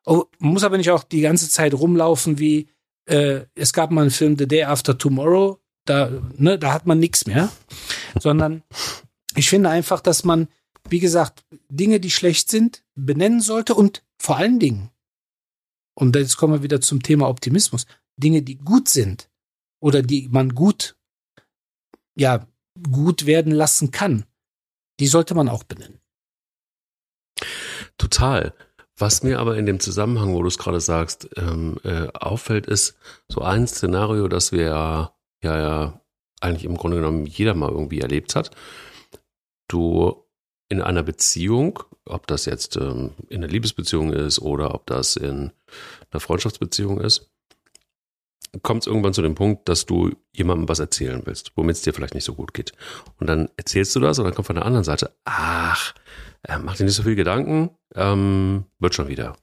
Oh, 0.05 0.25
muss 0.39 0.63
aber 0.63 0.77
nicht 0.77 0.91
auch 0.91 1.03
die 1.03 1.21
ganze 1.21 1.49
Zeit 1.49 1.73
rumlaufen 1.73 2.39
wie, 2.39 2.69
äh, 3.05 3.41
es 3.55 3.73
gab 3.73 3.91
mal 3.91 4.01
einen 4.01 4.11
Film 4.11 4.37
The 4.37 4.47
Day 4.47 4.63
After 4.63 4.97
Tomorrow, 4.97 5.59
da, 5.85 6.09
ne, 6.37 6.57
da 6.57 6.73
hat 6.73 6.85
man 6.85 6.99
nichts 6.99 7.25
mehr. 7.25 7.51
Sondern 8.19 8.63
ich 9.35 9.49
finde 9.49 9.69
einfach, 9.69 9.99
dass 9.99 10.23
man, 10.23 10.47
wie 10.89 10.99
gesagt, 10.99 11.43
Dinge, 11.69 11.99
die 11.99 12.11
schlecht 12.11 12.49
sind, 12.49 12.83
benennen 12.95 13.41
sollte 13.41 13.75
und 13.75 14.03
vor 14.17 14.37
allen 14.37 14.59
Dingen, 14.59 14.89
und 15.95 16.15
jetzt 16.15 16.37
kommen 16.37 16.53
wir 16.53 16.63
wieder 16.63 16.79
zum 16.79 17.03
Thema 17.03 17.27
Optimismus, 17.27 17.85
Dinge, 18.15 18.41
die 18.41 18.57
gut 18.57 18.87
sind 18.87 19.28
oder 19.79 20.01
die 20.01 20.27
man 20.29 20.53
gut, 20.53 20.95
ja, 22.15 22.45
gut 22.91 23.25
werden 23.25 23.53
lassen 23.53 23.91
kann, 23.91 24.25
die 24.99 25.07
sollte 25.07 25.35
man 25.35 25.49
auch 25.49 25.63
benennen. 25.63 25.99
Total. 27.97 28.53
Was 28.97 29.23
mir 29.23 29.39
aber 29.39 29.57
in 29.57 29.65
dem 29.65 29.79
Zusammenhang, 29.79 30.33
wo 30.33 30.41
du 30.41 30.47
es 30.47 30.57
gerade 30.57 30.81
sagst, 30.81 31.29
ähm, 31.37 31.79
äh, 31.83 32.07
auffällt, 32.13 32.67
ist 32.67 32.97
so 33.29 33.41
ein 33.41 33.65
Szenario, 33.65 34.27
das 34.27 34.51
wir 34.51 34.63
ja, 34.63 35.13
ja, 35.41 35.57
ja 35.57 36.01
eigentlich 36.41 36.65
im 36.65 36.75
Grunde 36.75 36.97
genommen 36.97 37.25
jeder 37.25 37.53
mal 37.53 37.69
irgendwie 37.69 38.01
erlebt 38.01 38.35
hat. 38.35 38.51
Du 39.69 40.25
in 40.67 40.81
einer 40.81 41.03
Beziehung, 41.03 41.79
ob 42.05 42.27
das 42.27 42.45
jetzt 42.45 42.75
ähm, 42.75 43.11
in 43.29 43.43
einer 43.43 43.51
Liebesbeziehung 43.51 44.13
ist 44.13 44.39
oder 44.39 44.73
ob 44.75 44.85
das 44.85 45.15
in 45.15 45.51
einer 46.11 46.19
Freundschaftsbeziehung 46.19 46.99
ist, 46.99 47.31
kommt 48.61 48.83
es 48.83 48.87
irgendwann 48.87 49.13
zu 49.13 49.21
dem 49.21 49.35
Punkt, 49.35 49.67
dass 49.69 49.85
du 49.85 50.11
jemandem 50.31 50.69
was 50.69 50.79
erzählen 50.79 51.21
willst, 51.25 51.51
womit 51.55 51.75
es 51.75 51.81
dir 51.81 51.93
vielleicht 51.93 52.15
nicht 52.15 52.23
so 52.23 52.33
gut 52.33 52.53
geht. 52.53 52.73
Und 53.19 53.27
dann 53.27 53.49
erzählst 53.57 53.95
du 53.95 53.99
das 53.99 54.19
und 54.19 54.25
dann 54.25 54.33
kommt 54.33 54.47
von 54.47 54.55
der 54.55 54.65
anderen 54.65 54.83
Seite, 54.83 55.15
ach, 55.25 55.93
äh, 56.43 56.57
mach 56.57 56.75
dir 56.75 56.85
nicht 56.85 56.95
so 56.95 57.03
viel 57.03 57.15
Gedanken, 57.15 57.71
ähm, 57.95 58.65
wird 58.79 58.95
schon 58.95 59.07
wieder. 59.07 59.35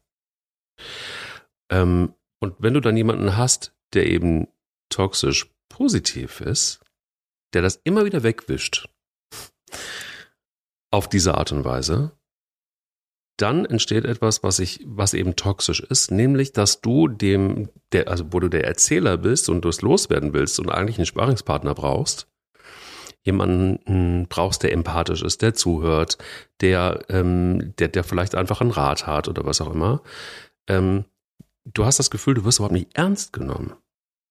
Ähm, 1.70 2.14
und 2.40 2.54
wenn 2.58 2.74
du 2.74 2.80
dann 2.80 2.96
jemanden 2.96 3.36
hast, 3.36 3.74
der 3.92 4.06
eben 4.06 4.48
toxisch 4.88 5.50
positiv 5.68 6.40
ist, 6.40 6.80
der 7.52 7.62
das 7.62 7.80
immer 7.84 8.04
wieder 8.04 8.22
wegwischt, 8.22 8.88
auf 10.90 11.08
diese 11.08 11.34
Art 11.34 11.52
und 11.52 11.64
Weise, 11.64 12.12
dann 13.36 13.66
entsteht 13.66 14.04
etwas, 14.04 14.42
was 14.42 14.58
ich, 14.58 14.80
was 14.86 15.12
eben 15.14 15.36
toxisch 15.36 15.80
ist, 15.80 16.10
nämlich, 16.10 16.52
dass 16.52 16.80
du 16.80 17.08
dem, 17.08 17.68
der, 17.92 18.08
also 18.08 18.32
wo 18.32 18.40
du 18.40 18.48
der 18.48 18.64
Erzähler 18.64 19.18
bist 19.18 19.48
und 19.48 19.62
du 19.64 19.68
es 19.68 19.82
loswerden 19.82 20.32
willst 20.32 20.58
und 20.58 20.70
eigentlich 20.70 20.98
einen 20.98 21.06
Sparingspartner 21.06 21.74
brauchst, 21.74 22.28
jemanden 23.22 24.26
brauchst, 24.28 24.62
der 24.62 24.72
empathisch 24.72 25.22
ist, 25.22 25.42
der 25.42 25.54
zuhört, 25.54 26.16
der, 26.60 27.04
ähm, 27.08 27.74
der, 27.78 27.88
der 27.88 28.04
vielleicht 28.04 28.34
einfach 28.34 28.60
einen 28.60 28.70
Rat 28.70 29.06
hat 29.06 29.28
oder 29.28 29.44
was 29.44 29.60
auch 29.60 29.72
immer. 29.72 30.02
Ähm, 30.68 31.04
du 31.64 31.84
hast 31.84 31.98
das 31.98 32.10
Gefühl, 32.10 32.34
du 32.34 32.44
wirst 32.44 32.58
überhaupt 32.58 32.74
nicht 32.74 32.96
ernst 32.96 33.32
genommen. 33.32 33.74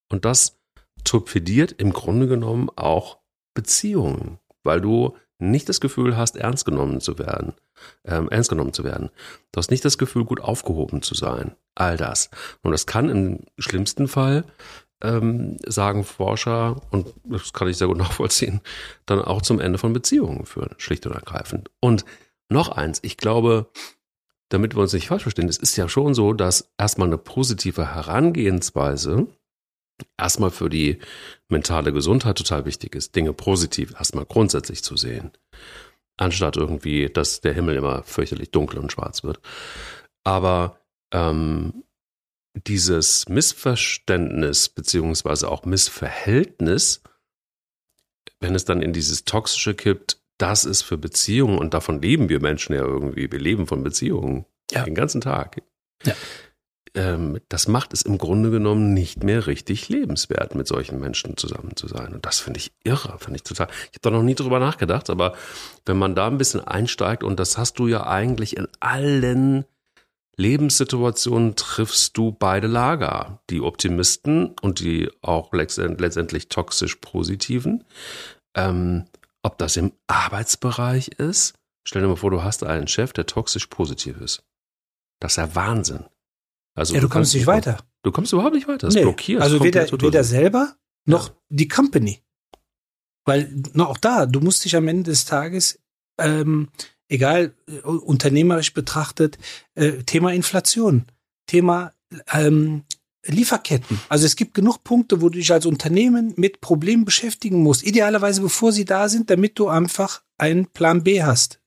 Und 0.09 0.25
das 0.25 0.59
torpediert 1.03 1.73
im 1.73 1.93
Grunde 1.93 2.27
genommen 2.27 2.69
auch 2.75 3.19
Beziehungen, 3.53 4.39
weil 4.63 4.81
du 4.81 5.15
nicht 5.37 5.69
das 5.69 5.81
Gefühl 5.81 6.17
hast, 6.17 6.37
ernst 6.37 6.65
genommen 6.65 7.01
zu 7.01 7.19
werden, 7.19 7.53
ähm, 8.03 8.29
ernst 8.29 8.49
genommen 8.49 8.73
zu 8.73 8.83
werden. 8.83 9.09
Du 9.51 9.57
hast 9.57 9.71
nicht 9.71 9.85
das 9.85 9.97
Gefühl, 9.97 10.25
gut 10.25 10.41
aufgehoben 10.41 11.01
zu 11.01 11.15
sein. 11.15 11.55
All 11.75 11.97
das. 11.97 12.29
Und 12.61 12.71
das 12.71 12.85
kann 12.85 13.09
im 13.09 13.39
schlimmsten 13.57 14.07
Fall, 14.07 14.45
ähm, 15.03 15.57
sagen 15.65 16.03
Forscher, 16.03 16.81
und 16.91 17.13
das 17.23 17.53
kann 17.53 17.67
ich 17.67 17.77
sehr 17.77 17.88
gut 17.88 17.97
nachvollziehen, 17.97 18.61
dann 19.05 19.21
auch 19.21 19.41
zum 19.41 19.59
Ende 19.59 19.77
von 19.77 19.93
Beziehungen 19.93 20.45
führen, 20.45 20.75
schlicht 20.77 21.05
und 21.05 21.13
ergreifend. 21.13 21.69
Und 21.79 22.05
noch 22.49 22.69
eins, 22.69 22.99
ich 23.01 23.17
glaube, 23.17 23.69
damit 24.49 24.75
wir 24.75 24.81
uns 24.81 24.93
nicht 24.93 25.07
falsch 25.07 25.23
verstehen, 25.23 25.49
es 25.49 25.57
ist 25.57 25.75
ja 25.75 25.89
schon 25.89 26.13
so, 26.13 26.33
dass 26.33 26.71
erstmal 26.77 27.07
eine 27.07 27.17
positive 27.17 27.95
Herangehensweise 27.95 29.27
erstmal 30.17 30.51
für 30.51 30.69
die 30.69 30.99
mentale 31.49 31.93
Gesundheit 31.93 32.38
total 32.38 32.65
wichtig 32.65 32.95
ist, 32.95 33.15
Dinge 33.15 33.33
positiv 33.33 33.93
erstmal 33.97 34.25
grundsätzlich 34.25 34.83
zu 34.83 34.97
sehen. 34.97 35.31
Anstatt 36.17 36.58
irgendwie, 36.58 37.10
dass 37.10 37.41
der 37.41 37.54
Himmel 37.54 37.75
immer 37.75 38.04
fürchterlich 38.04 38.51
dunkel 38.51 38.80
und 38.80 38.91
schwarz 38.91 39.23
wird. 39.23 39.39
Aber 40.23 40.80
ähm, 41.12 41.84
dieses 42.54 43.28
Missverständnis 43.28 44.69
beziehungsweise 44.69 45.49
auch 45.49 45.65
Missverhältnis, 45.65 47.01
wenn 48.39 48.56
es 48.56 48.65
dann 48.65 48.82
in 48.82 48.93
dieses 48.93 49.25
Toxische 49.25 49.75
kippt, 49.75 50.21
das 50.38 50.65
ist 50.65 50.82
für 50.82 50.97
Beziehungen 50.97 51.58
und 51.58 51.73
davon 51.73 52.01
leben 52.01 52.30
wir 52.30 52.41
Menschen 52.41 52.75
ja 52.75 52.82
irgendwie. 52.82 53.32
Wir 53.32 53.39
leben 53.39 53.67
von 53.67 53.84
Beziehungen 53.84 54.45
ja. 54.71 54.84
den 54.84 54.95
ganzen 54.95 55.21
Tag. 55.21 55.62
Ja. 56.04 56.13
Ähm, 56.95 57.39
das 57.49 57.67
macht 57.67 57.93
es 57.93 58.01
im 58.01 58.17
Grunde 58.17 58.51
genommen 58.51 58.93
nicht 58.93 59.23
mehr 59.23 59.47
richtig 59.47 59.89
lebenswert, 59.89 60.55
mit 60.55 60.67
solchen 60.67 60.99
Menschen 60.99 61.38
zusammen 61.38 61.75
zu 61.75 61.88
sein. 61.88 62.13
Und 62.13 62.25
das 62.25 62.39
finde 62.39 62.60
ich 62.60 62.71
irre, 62.84 63.19
finde 63.19 63.38
ich 63.38 63.43
total. 63.43 63.67
Ich 63.91 63.97
habe 63.97 64.01
da 64.01 64.10
noch 64.12 64.23
nie 64.23 64.36
drüber 64.36 64.60
nachgedacht, 64.60 65.10
aber 65.10 65.34
wenn 65.86 65.97
man 65.97 66.15
da 66.15 66.27
ein 66.27 66.38
bisschen 66.38 66.62
einsteigt, 66.62 67.23
und 67.23 67.39
das 67.39 67.58
hast 67.58 67.79
du 67.79 67.88
ja 67.88 68.08
eigentlich 68.08 68.55
in 68.55 68.67
allen 68.79 69.65
Lebenssituationen 70.38 71.55
triffst 71.55 72.17
du 72.17 72.31
beide 72.31 72.67
Lager, 72.67 73.41
die 73.49 73.62
Optimisten 73.62 74.55
und 74.62 74.79
die 74.79 75.10
auch 75.21 75.53
letztendlich 75.53 76.49
toxisch 76.49 76.95
Positiven. 76.95 77.84
Ähm, 78.53 79.05
ob 79.43 79.58
das 79.58 79.77
im 79.77 79.93
Arbeitsbereich 80.08 81.10
ist, 81.19 81.53
stell 81.84 82.01
dir 82.01 82.08
mal 82.08 82.15
vor, 82.15 82.31
du 82.31 82.43
hast 82.43 82.63
einen 82.63 82.88
Chef, 82.88 83.13
der 83.13 83.25
toxisch 83.25 83.67
positiv 83.67 84.19
ist. 84.19 84.43
Das 85.19 85.34
ist 85.34 85.38
ja 85.38 85.55
Wahnsinn. 85.55 86.05
Also 86.75 86.93
ja, 86.93 86.99
du, 86.99 87.07
du 87.07 87.13
kommst 87.13 87.33
nicht 87.33 87.47
weiter. 87.47 87.77
Du 88.03 88.11
kommst 88.11 88.33
überhaupt 88.33 88.53
nicht 88.53 88.67
weiter. 88.67 88.88
Das 88.88 88.93
nee, 88.93 89.01
blockiert. 89.01 89.41
Also 89.41 89.63
weder, 89.63 89.89
weder 90.01 90.23
selber 90.23 90.75
noch 91.05 91.29
ja. 91.29 91.35
die 91.49 91.67
Company. 91.67 92.21
Weil 93.23 93.51
noch 93.73 93.89
auch 93.89 93.97
da, 93.97 94.27
du 94.27 94.39
musst 94.39 94.63
dich 94.65 94.75
am 94.75 94.88
Ende 94.88 95.09
des 95.09 95.25
Tages 95.25 95.79
ähm, 96.19 96.69
egal, 97.07 97.53
äh, 97.67 97.79
unternehmerisch 97.81 98.73
betrachtet, 98.73 99.38
äh, 99.75 100.03
Thema 100.03 100.33
Inflation, 100.33 101.05
Thema 101.47 101.93
ähm, 102.31 102.83
Lieferketten. 103.25 103.99
Also 104.07 104.25
es 104.25 104.35
gibt 104.35 104.53
genug 104.53 104.83
Punkte, 104.83 105.21
wo 105.21 105.29
du 105.29 105.39
dich 105.39 105.51
als 105.51 105.65
Unternehmen 105.65 106.33
mit 106.38 106.61
Problemen 106.61 107.05
beschäftigen 107.05 107.63
musst. 107.63 107.83
Idealerweise 107.83 108.41
bevor 108.41 108.71
sie 108.71 108.85
da 108.85 109.09
sind, 109.09 109.29
damit 109.29 109.57
du 109.57 109.67
einfach 109.67 110.21
einen 110.38 110.67
Plan 110.67 111.03
B 111.03 111.23
hast, 111.23 111.59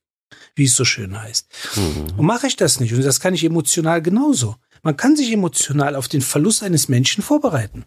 wie 0.55 0.65
es 0.65 0.75
so 0.75 0.85
schön 0.85 1.21
heißt. 1.21 1.49
Mhm. 1.75 2.19
Und 2.19 2.25
mache 2.25 2.47
ich 2.47 2.55
das 2.55 2.79
nicht. 2.79 2.93
Und 2.93 3.03
das 3.03 3.19
kann 3.19 3.33
ich 3.33 3.43
emotional 3.43 4.01
genauso. 4.01 4.55
Man 4.81 4.97
kann 4.97 5.15
sich 5.15 5.31
emotional 5.31 5.95
auf 5.95 6.07
den 6.07 6.21
Verlust 6.21 6.63
eines 6.63 6.89
Menschen 6.89 7.23
vorbereiten. 7.23 7.85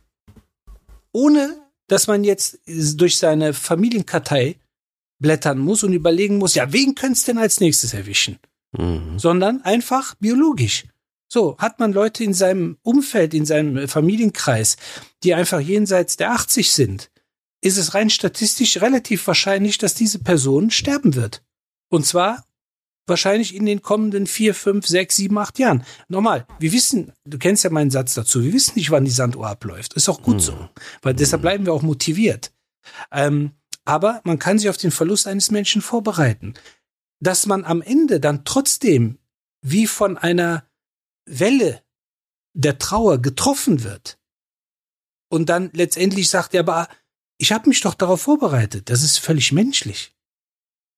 Ohne, 1.12 1.57
dass 1.88 2.07
man 2.07 2.24
jetzt 2.24 2.61
durch 2.66 3.18
seine 3.18 3.55
Familienkartei 3.55 4.57
blättern 5.18 5.59
muss 5.59 5.85
und 5.85 5.92
überlegen 5.92 6.38
muss, 6.38 6.55
ja, 6.55 6.72
wen 6.72 6.94
könnte 6.94 7.14
es 7.14 7.24
denn 7.24 7.38
als 7.38 7.61
nächstes 7.61 7.94
erwischen? 7.94 8.38
Mhm. 8.76 9.18
Sondern 9.18 9.62
einfach 9.62 10.14
biologisch. 10.16 10.85
So, 11.28 11.57
hat 11.59 11.78
man 11.78 11.92
Leute 11.92 12.24
in 12.24 12.35
seinem 12.35 12.76
Umfeld, 12.83 13.33
in 13.33 13.46
seinem 13.46 13.88
Familienkreis, 13.88 14.76
die 15.22 15.33
einfach 15.33 15.61
jenseits 15.61 16.18
der 16.18 16.33
80 16.33 16.72
sind, 16.72 17.11
ist 17.62 17.78
es 17.78 17.94
rein 17.94 18.11
statistisch 18.11 18.83
relativ 18.83 19.26
wahrscheinlich, 19.26 19.78
dass 19.78 19.94
diese 19.94 20.18
Person 20.18 20.70
sterben 20.70 21.14
wird. 21.14 21.42
Und 21.88 22.05
zwar 22.05 22.44
wahrscheinlich 23.06 23.54
in 23.54 23.66
den 23.66 23.82
kommenden 23.82 24.26
vier, 24.26 24.54
fünf, 24.54 24.86
sechs, 24.86 25.16
sieben, 25.16 25.38
acht 25.38 25.58
Jahren. 25.58 25.84
Normal, 26.08 26.46
wir 26.58 26.72
wissen, 26.72 27.12
du 27.24 27.38
kennst 27.38 27.64
ja 27.64 27.70
meinen 27.70 27.90
Satz 27.90 28.14
dazu, 28.14 28.42
wir 28.42 28.52
wissen 28.52 28.74
nicht, 28.76 28.90
wann 28.90 29.04
die 29.04 29.10
Sanduhr 29.10 29.48
abläuft. 29.48 29.94
Ist 29.94 30.08
auch 30.08 30.22
gut 30.22 30.36
mhm. 30.36 30.40
so, 30.40 30.68
weil 31.02 31.14
deshalb 31.14 31.42
mhm. 31.42 31.44
bleiben 31.44 31.66
wir 31.66 31.72
auch 31.72 31.82
motiviert. 31.82 32.52
Ähm, 33.10 33.52
aber 33.84 34.20
man 34.24 34.38
kann 34.38 34.58
sich 34.58 34.68
auf 34.68 34.76
den 34.76 34.90
Verlust 34.90 35.26
eines 35.26 35.50
Menschen 35.50 35.82
vorbereiten. 35.82 36.54
Dass 37.20 37.46
man 37.46 37.64
am 37.64 37.82
Ende 37.82 38.20
dann 38.20 38.44
trotzdem 38.44 39.18
wie 39.60 39.86
von 39.86 40.18
einer 40.18 40.64
Welle 41.24 41.82
der 42.52 42.78
Trauer 42.78 43.18
getroffen 43.18 43.84
wird 43.84 44.18
und 45.30 45.48
dann 45.48 45.70
letztendlich 45.72 46.28
sagt, 46.28 46.52
ja, 46.52 46.60
aber 46.60 46.88
ich 47.38 47.52
habe 47.52 47.68
mich 47.68 47.80
doch 47.80 47.94
darauf 47.94 48.22
vorbereitet. 48.22 48.90
Das 48.90 49.02
ist 49.02 49.18
völlig 49.18 49.52
menschlich. 49.52 50.14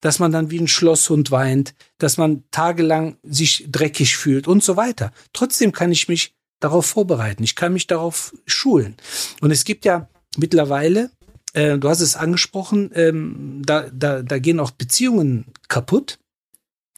Dass 0.04 0.18
man 0.18 0.32
dann 0.32 0.50
wie 0.50 0.60
ein 0.60 0.68
Schlosshund 0.68 1.30
weint, 1.30 1.74
dass 1.98 2.18
man 2.18 2.44
tagelang 2.50 3.16
sich 3.22 3.66
dreckig 3.70 4.16
fühlt 4.16 4.46
und 4.46 4.62
so 4.62 4.76
weiter. 4.76 5.12
Trotzdem 5.32 5.72
kann 5.72 5.90
ich 5.90 6.08
mich 6.08 6.34
darauf 6.60 6.84
vorbereiten. 6.84 7.42
Ich 7.42 7.56
kann 7.56 7.72
mich 7.72 7.86
darauf 7.86 8.34
schulen. 8.46 8.96
Und 9.40 9.50
es 9.50 9.64
gibt 9.64 9.84
ja 9.84 10.08
mittlerweile 10.36 11.10
äh, 11.54 11.78
du 11.78 11.88
hast 11.88 12.00
es 12.00 12.16
angesprochen, 12.16 12.90
ähm, 12.94 13.62
da, 13.64 13.88
da, 13.90 14.22
da 14.22 14.38
gehen 14.38 14.60
auch 14.60 14.72
Beziehungen 14.72 15.46
kaputt. 15.68 16.18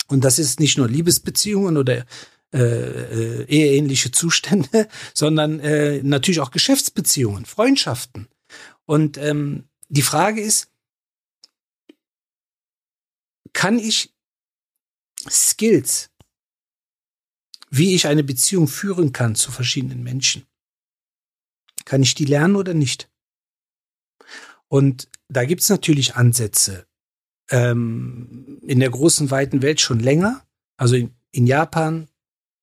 Und 0.09 0.25
das 0.25 0.39
ist 0.39 0.61
nicht 0.61 0.79
nur 0.79 0.89
Liebesbeziehungen 0.89 1.77
oder 1.77 2.07
äh, 2.55 2.59
äh, 2.59 3.45
eheähnliche 3.49 4.13
Zustände, 4.13 4.89
sondern 5.15 5.61
äh, 5.61 6.01
natürlich 6.03 6.41
auch 6.41 6.51
Geschäftsbeziehungen, 6.51 7.45
Freundschaften. 7.45 8.29
Und 8.87 9.19
ähm, 9.19 9.65
die 9.89 10.03
Frage 10.03 10.41
ist, 10.41 10.69
kann 13.57 13.79
ich 13.79 14.15
Skills, 15.31 16.11
wie 17.71 17.95
ich 17.95 18.07
eine 18.07 18.23
Beziehung 18.23 18.69
führen 18.69 19.13
kann 19.13 19.35
zu 19.35 19.51
verschiedenen 19.51 20.03
Menschen, 20.03 20.47
kann 21.87 22.03
ich 22.03 22.15
die 22.15 22.27
lernen 22.27 22.55
oder 22.55 22.75
nicht? 22.75 23.11
Und 24.69 25.09
da 25.29 25.47
gibt's 25.47 25.71
natürlich 25.71 26.17
Ansätze. 26.17 26.87
Ähm, 27.49 28.61
in 28.61 28.79
der 28.79 28.91
großen, 28.91 29.31
weiten 29.31 29.63
Welt 29.63 29.81
schon 29.81 30.01
länger. 30.01 30.47
Also 30.77 30.97
in, 30.97 31.15
in 31.31 31.47
Japan, 31.47 32.09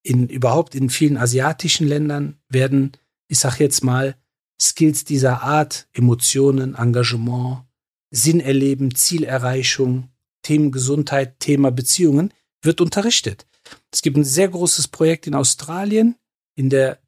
in 0.03 0.29
überhaupt 0.29 0.75
in 0.75 0.91
vielen 0.91 1.17
asiatischen 1.17 1.87
Ländern 1.87 2.39
werden, 2.49 2.91
ich 3.27 3.39
sag 3.39 3.59
jetzt 3.59 3.83
mal, 3.83 4.15
Skills 4.61 5.05
dieser 5.05 5.41
Art, 5.41 5.87
Emotionen, 5.91 6.75
Engagement, 6.75 7.65
Sinn 8.11 8.41
erleben, 8.41 8.93
Zielerreichung, 8.93 10.12
Themen 10.43 10.71
Gesundheit, 10.71 11.39
Thema 11.39 11.71
Beziehungen, 11.71 12.33
wird 12.61 12.81
unterrichtet. 12.81 13.47
Es 13.91 14.01
gibt 14.01 14.17
ein 14.17 14.23
sehr 14.23 14.49
großes 14.49 14.89
Projekt 14.89 15.27
in 15.27 15.35
Australien, 15.35 16.15
in 16.55 16.69
der 16.69 16.99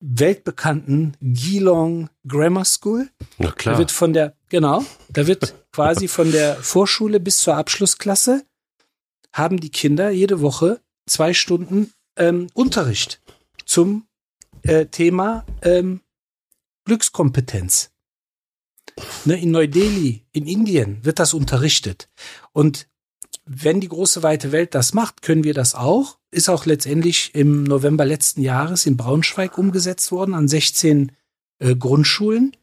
weltbekannten 0.00 1.16
Geelong 1.20 2.10
Grammar 2.26 2.64
School. 2.64 3.08
Na 3.38 3.52
klar. 3.52 3.74
Da 3.74 3.78
wird 3.78 3.90
von 3.90 4.12
der, 4.12 4.36
genau, 4.48 4.84
da 5.08 5.26
wird 5.26 5.54
quasi 5.72 6.08
von 6.08 6.30
der 6.32 6.56
Vorschule 6.56 7.20
bis 7.20 7.38
zur 7.38 7.56
Abschlussklasse 7.56 8.44
haben 9.32 9.60
die 9.60 9.70
Kinder 9.70 10.10
jede 10.10 10.40
Woche 10.40 10.80
zwei 11.06 11.32
Stunden 11.32 11.92
ähm, 12.16 12.48
Unterricht 12.52 13.22
zum 13.64 14.06
äh, 14.62 14.86
Thema 14.86 15.46
ähm, 15.62 16.00
Glückskompetenz. 16.84 17.91
Ne, 19.24 19.40
in 19.40 19.50
Neu-Delhi, 19.50 20.24
in 20.32 20.46
Indien 20.46 21.04
wird 21.04 21.18
das 21.18 21.34
unterrichtet. 21.34 22.08
Und 22.52 22.88
wenn 23.44 23.80
die 23.80 23.88
große 23.88 24.22
weite 24.22 24.52
Welt 24.52 24.74
das 24.74 24.94
macht, 24.94 25.22
können 25.22 25.44
wir 25.44 25.54
das 25.54 25.74
auch. 25.74 26.18
Ist 26.30 26.48
auch 26.48 26.66
letztendlich 26.66 27.34
im 27.34 27.64
November 27.64 28.04
letzten 28.04 28.42
Jahres 28.42 28.86
in 28.86 28.96
Braunschweig 28.96 29.58
umgesetzt 29.58 30.12
worden 30.12 30.34
an 30.34 30.48
16 30.48 31.12
äh, 31.58 31.76
Grundschulen, 31.76 32.56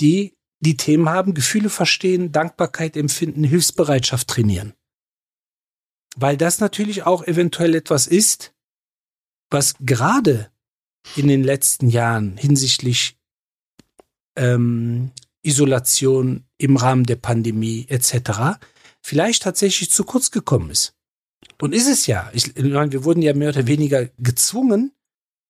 die 0.00 0.34
die 0.60 0.76
Themen 0.76 1.08
haben, 1.08 1.34
Gefühle 1.34 1.70
verstehen, 1.70 2.32
Dankbarkeit 2.32 2.96
empfinden, 2.96 3.44
Hilfsbereitschaft 3.44 4.28
trainieren. 4.28 4.74
Weil 6.16 6.36
das 6.36 6.60
natürlich 6.60 7.04
auch 7.04 7.26
eventuell 7.26 7.74
etwas 7.74 8.06
ist, 8.06 8.54
was 9.50 9.74
gerade 9.80 10.50
in 11.14 11.28
den 11.28 11.44
letzten 11.44 11.88
Jahren 11.88 12.36
hinsichtlich 12.36 13.18
ähm, 14.34 15.12
Isolation 15.46 16.44
im 16.58 16.76
Rahmen 16.76 17.04
der 17.04 17.16
Pandemie 17.16 17.86
etc 17.88 18.58
vielleicht 19.06 19.44
tatsächlich 19.44 19.90
zu 19.90 20.02
kurz 20.02 20.32
gekommen 20.32 20.70
ist. 20.70 20.92
Und 21.60 21.72
ist 21.72 21.88
es 21.88 22.08
ja. 22.08 22.28
Ich, 22.32 22.56
meine, 22.56 22.90
wir 22.90 23.04
wurden 23.04 23.22
ja 23.22 23.34
mehr 23.34 23.50
oder 23.50 23.68
weniger 23.68 24.06
gezwungen, 24.18 24.92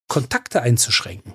Kontakte 0.08 0.60
einzuschränken. 0.60 1.34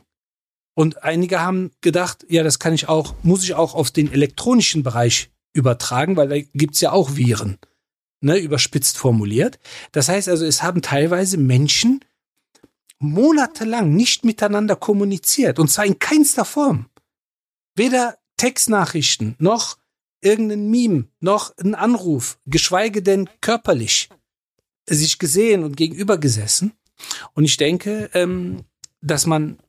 Und 0.75 1.03
einige 1.03 1.41
haben 1.41 1.71
gedacht, 1.81 2.25
ja, 2.29 2.43
das 2.43 2.59
kann 2.59 2.73
ich 2.73 2.87
auch, 2.87 3.15
muss 3.23 3.43
ich 3.43 3.55
auch 3.55 3.73
auf 3.73 3.89
den 3.89 4.13
elektronischen 4.13 4.83
Bereich 4.83 5.31
übertragen, 5.53 6.15
weil 6.15 6.29
da 6.29 6.39
gibt's 6.53 6.79
ja 6.79 6.91
auch 6.91 7.15
Viren, 7.15 7.57
ne, 8.21 8.37
überspitzt 8.37 8.97
formuliert. 8.99 9.59
Das 9.91 10.07
heißt 10.07 10.29
also, 10.29 10.45
es 10.45 10.61
haben 10.61 10.83
teilweise 10.83 11.37
Menschen 11.37 12.05
monatelang 12.99 13.95
nicht 13.95 14.23
miteinander 14.23 14.75
kommuniziert, 14.75 15.57
und 15.57 15.69
zwar 15.69 15.85
in 15.85 15.97
keinster 15.97 16.45
Form. 16.45 16.85
Weder 17.75 18.17
Textnachrichten 18.41 19.35
noch 19.37 19.77
irgendein 20.19 20.71
Meme, 20.71 21.05
noch 21.19 21.55
ein 21.57 21.75
Anruf, 21.75 22.39
geschweige 22.47 23.03
denn 23.03 23.29
körperlich 23.39 24.09
sich 24.89 25.19
gesehen 25.19 25.63
und 25.63 25.77
gegenüber 25.77 26.17
gesessen. 26.17 26.71
Und 27.35 27.43
ich 27.43 27.57
denke, 27.57 28.09
ähm, 28.15 28.63
dass 28.99 29.27
man 29.27 29.59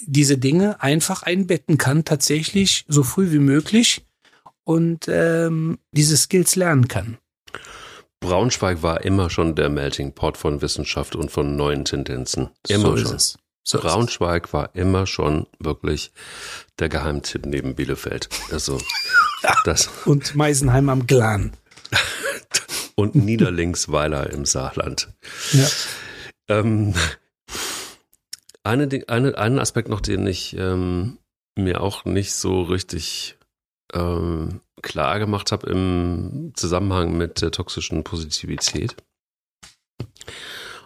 diese 0.00 0.38
Dinge 0.38 0.80
einfach 0.80 1.22
einbetten 1.22 1.76
kann, 1.76 2.06
tatsächlich 2.06 2.86
so 2.88 3.02
früh 3.02 3.30
wie 3.30 3.40
möglich 3.40 4.06
und 4.64 5.06
ähm, 5.06 5.78
diese 5.92 6.16
Skills 6.16 6.56
lernen 6.56 6.88
kann. 6.88 7.18
Braunschweig 8.20 8.82
war 8.82 9.04
immer 9.04 9.28
schon 9.28 9.54
der 9.54 9.68
Melting 9.68 10.14
Pot 10.14 10.38
von 10.38 10.62
Wissenschaft 10.62 11.14
und 11.14 11.30
von 11.30 11.56
neuen 11.56 11.84
Tendenzen. 11.84 12.48
Immer 12.68 12.96
so 12.96 13.18
schon. 13.18 13.43
So 13.66 13.78
Braunschweig 13.78 14.52
war 14.52 14.74
immer 14.74 15.06
schon 15.06 15.46
wirklich 15.58 16.12
der 16.78 16.90
Geheimtipp 16.90 17.46
neben 17.46 17.74
Bielefeld. 17.74 18.28
Also 18.52 18.78
das 19.64 19.88
und 20.04 20.34
Meisenheim 20.34 20.90
am 20.90 21.06
Glan. 21.06 21.52
und 22.94 23.14
Niederlingsweiler 23.14 24.30
im 24.30 24.44
Saarland. 24.44 25.08
Ja. 25.52 25.66
Ähm, 26.48 26.94
eine, 28.62 28.88
eine, 29.08 29.38
einen 29.38 29.58
Aspekt 29.58 29.88
noch, 29.88 30.00
den 30.00 30.26
ich 30.26 30.56
ähm, 30.56 31.18
mir 31.56 31.80
auch 31.80 32.04
nicht 32.04 32.34
so 32.34 32.62
richtig 32.62 33.38
ähm, 33.94 34.60
klar 34.82 35.18
gemacht 35.18 35.52
habe 35.52 35.70
im 35.70 36.52
Zusammenhang 36.54 37.16
mit 37.16 37.40
der 37.40 37.50
toxischen 37.50 38.04
Positivität. 38.04 38.96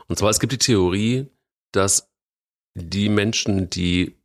Und 0.07 0.19
zwar, 0.19 0.31
es 0.31 0.39
gibt 0.39 0.53
die 0.53 0.59
Theorie, 0.59 1.27
dass 1.73 2.09
die 2.79 3.09
Menschen, 3.09 3.71
die 3.71 4.17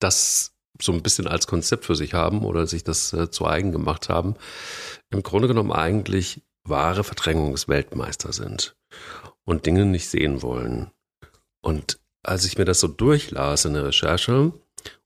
das 0.00 0.54
so 0.80 0.92
ein 0.92 1.02
bisschen 1.02 1.26
als 1.26 1.46
Konzept 1.46 1.84
für 1.84 1.94
sich 1.94 2.14
haben 2.14 2.44
oder 2.44 2.66
sich 2.66 2.84
das 2.84 3.12
äh, 3.12 3.30
zu 3.30 3.46
eigen 3.46 3.72
gemacht 3.72 4.08
haben, 4.08 4.34
im 5.10 5.22
Grunde 5.22 5.48
genommen 5.48 5.72
eigentlich 5.72 6.42
wahre 6.64 7.04
Verdrängungsweltmeister 7.04 8.32
sind 8.32 8.76
und 9.44 9.66
Dinge 9.66 9.84
nicht 9.84 10.08
sehen 10.08 10.42
wollen. 10.42 10.90
Und 11.60 12.00
als 12.22 12.44
ich 12.44 12.58
mir 12.58 12.64
das 12.64 12.80
so 12.80 12.88
durchlas 12.88 13.64
in 13.64 13.74
der 13.74 13.84
Recherche 13.84 14.52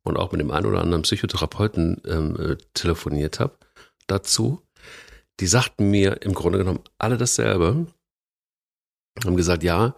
und 0.03 0.17
auch 0.17 0.33
mit 0.33 0.41
dem 0.41 0.51
einen 0.51 0.67
oder 0.67 0.81
anderen 0.81 1.03
Psychotherapeuten 1.03 2.01
ähm, 2.07 2.37
äh, 2.41 2.57
telefoniert 2.75 3.41
habe 3.41 3.59
dazu, 4.07 4.63
die 5.41 5.47
sagten 5.47 5.91
mir 5.91 6.23
im 6.23 6.35
Grunde 6.35 6.59
genommen 6.59 6.83
alle 6.99 7.17
dasselbe. 7.17 7.87
Haben 9.25 9.37
gesagt, 9.37 9.63
ja, 9.63 9.95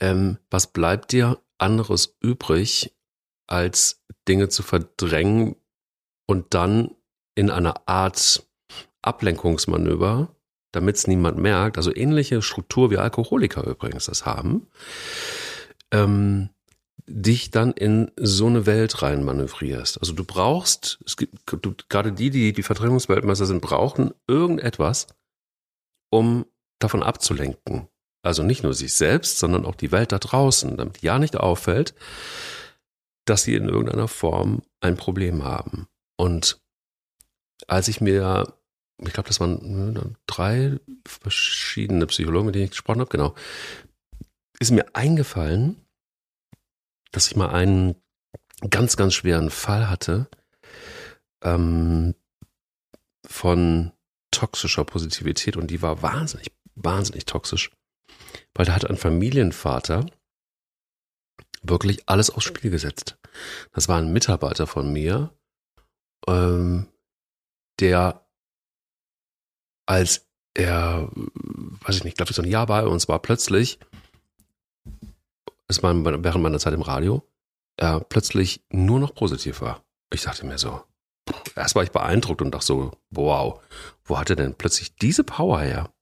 ähm, 0.00 0.38
was 0.50 0.68
bleibt 0.68 1.12
dir 1.12 1.40
anderes 1.60 2.16
übrig, 2.20 2.94
als 3.46 4.02
Dinge 4.28 4.48
zu 4.48 4.62
verdrängen 4.62 5.56
und 6.26 6.54
dann 6.54 6.94
in 7.34 7.50
einer 7.50 7.88
Art 7.88 8.46
Ablenkungsmanöver, 9.02 10.34
damit 10.72 10.96
es 10.96 11.06
niemand 11.06 11.38
merkt, 11.38 11.76
also 11.76 11.94
ähnliche 11.94 12.42
Struktur 12.42 12.90
wie 12.90 12.98
Alkoholiker 12.98 13.64
übrigens 13.66 14.06
das 14.06 14.26
haben, 14.26 14.68
ähm, 15.90 16.50
dich 17.06 17.50
dann 17.50 17.72
in 17.72 18.12
so 18.16 18.46
eine 18.46 18.66
Welt 18.66 19.02
rein 19.02 19.24
manövrierst. 19.24 19.98
Also 20.00 20.12
du 20.12 20.24
brauchst, 20.24 21.00
es 21.04 21.16
gibt 21.16 21.34
du, 21.46 21.74
gerade 21.88 22.12
die, 22.12 22.30
die 22.30 22.52
die 22.52 22.62
Verdrängungsweltmeister 22.62 23.46
sind, 23.46 23.62
brauchen 23.62 24.12
irgendetwas, 24.28 25.08
um 26.10 26.46
davon 26.78 27.02
abzulenken. 27.02 27.88
Also 28.22 28.42
nicht 28.42 28.62
nur 28.62 28.74
sich 28.74 28.92
selbst, 28.92 29.38
sondern 29.38 29.64
auch 29.64 29.74
die 29.74 29.92
Welt 29.92 30.12
da 30.12 30.18
draußen, 30.18 30.76
damit 30.76 31.02
ja 31.02 31.18
nicht 31.18 31.36
auffällt, 31.36 31.94
dass 33.24 33.44
sie 33.44 33.54
in 33.54 33.68
irgendeiner 33.68 34.08
Form 34.08 34.62
ein 34.80 34.96
Problem 34.96 35.44
haben. 35.44 35.88
Und 36.16 36.60
als 37.66 37.88
ich 37.88 38.00
mir, 38.00 38.54
ich 38.98 39.12
glaube, 39.12 39.28
das 39.28 39.40
waren 39.40 39.96
äh, 39.96 40.00
drei 40.26 40.78
verschiedene 41.06 42.06
Psychologen, 42.06 42.46
mit 42.46 42.54
denen 42.54 42.64
ich 42.64 42.70
gesprochen 42.70 43.00
habe, 43.00 43.10
genau, 43.10 43.34
ist 44.58 44.70
mir 44.70 44.94
eingefallen, 44.94 45.76
dass 47.12 47.26
ich 47.26 47.36
mal 47.36 47.50
einen 47.50 47.96
ganz, 48.68 48.96
ganz 48.96 49.14
schweren 49.14 49.50
Fall 49.50 49.88
hatte 49.88 50.28
ähm, 51.42 52.14
von 53.26 53.92
toxischer 54.30 54.84
Positivität 54.84 55.56
und 55.56 55.68
die 55.68 55.82
war 55.82 56.02
wahnsinnig, 56.02 56.52
wahnsinnig 56.74 57.24
toxisch, 57.24 57.70
weil 58.54 58.66
da 58.66 58.74
hat 58.74 58.88
ein 58.88 58.96
Familienvater 58.96 60.06
wirklich 61.62 62.08
alles 62.08 62.30
aufs 62.30 62.44
Spiel 62.44 62.70
gesetzt. 62.70 63.18
Das 63.72 63.88
war 63.88 63.98
ein 63.98 64.12
Mitarbeiter 64.12 64.66
von 64.66 64.92
mir, 64.92 65.34
ähm, 66.26 66.88
der 67.80 68.26
als 69.86 70.26
er, 70.54 71.10
weiß 71.12 71.96
ich 71.96 72.04
nicht, 72.04 72.16
glaube 72.16 72.30
ich, 72.30 72.36
so 72.36 72.42
ein 72.42 72.48
Jahr 72.48 72.66
bei 72.66 72.86
uns 72.86 73.08
war, 73.08 73.18
plötzlich, 73.20 73.78
es 75.68 75.82
war 75.82 75.94
während 75.94 76.42
meiner 76.42 76.58
Zeit 76.58 76.74
im 76.74 76.82
Radio, 76.82 77.22
er 77.76 78.00
plötzlich 78.00 78.62
nur 78.70 79.00
noch 79.00 79.14
positiv 79.14 79.60
war. 79.60 79.82
Ich 80.12 80.22
dachte 80.22 80.46
mir 80.46 80.58
so, 80.58 80.82
erst 81.56 81.74
war 81.74 81.82
ich 81.82 81.92
beeindruckt 81.92 82.42
und 82.42 82.52
dachte 82.52 82.66
so, 82.66 82.92
wow, 83.10 83.60
wo 84.04 84.18
hat 84.18 84.30
er 84.30 84.36
denn 84.36 84.54
plötzlich 84.54 84.96
diese 84.96 85.24
Power 85.24 85.60
her? 85.60 85.92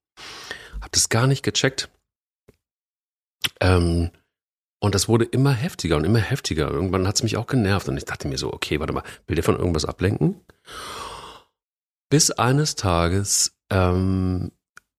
Hab 0.81 0.93
das 0.93 1.09
gar 1.09 1.27
nicht 1.27 1.43
gecheckt. 1.43 1.91
Ähm, 3.61 4.11
und 4.81 4.95
das 4.95 5.09
wurde 5.09 5.25
immer 5.25 5.53
heftiger 5.53 5.97
und 5.97 6.05
immer 6.05 6.21
heftiger. 6.21 6.71
Irgendwann 6.71 7.07
hat 7.07 7.17
es 7.17 7.23
mich 7.23 7.37
auch 7.37 7.47
genervt 7.47 7.89
und 7.89 7.97
ich 7.97 8.05
dachte 8.05 8.29
mir 8.29 8.39
so, 8.39 8.53
okay, 8.53 8.79
warte 8.79 8.93
mal, 8.93 9.03
will 9.27 9.35
der 9.35 9.45
von 9.45 9.59
irgendwas 9.59 9.85
ablenken? 9.85 10.41
Bis 12.11 12.31
eines 12.31 12.77
Tages 12.77 13.53
ähm, 13.71 14.53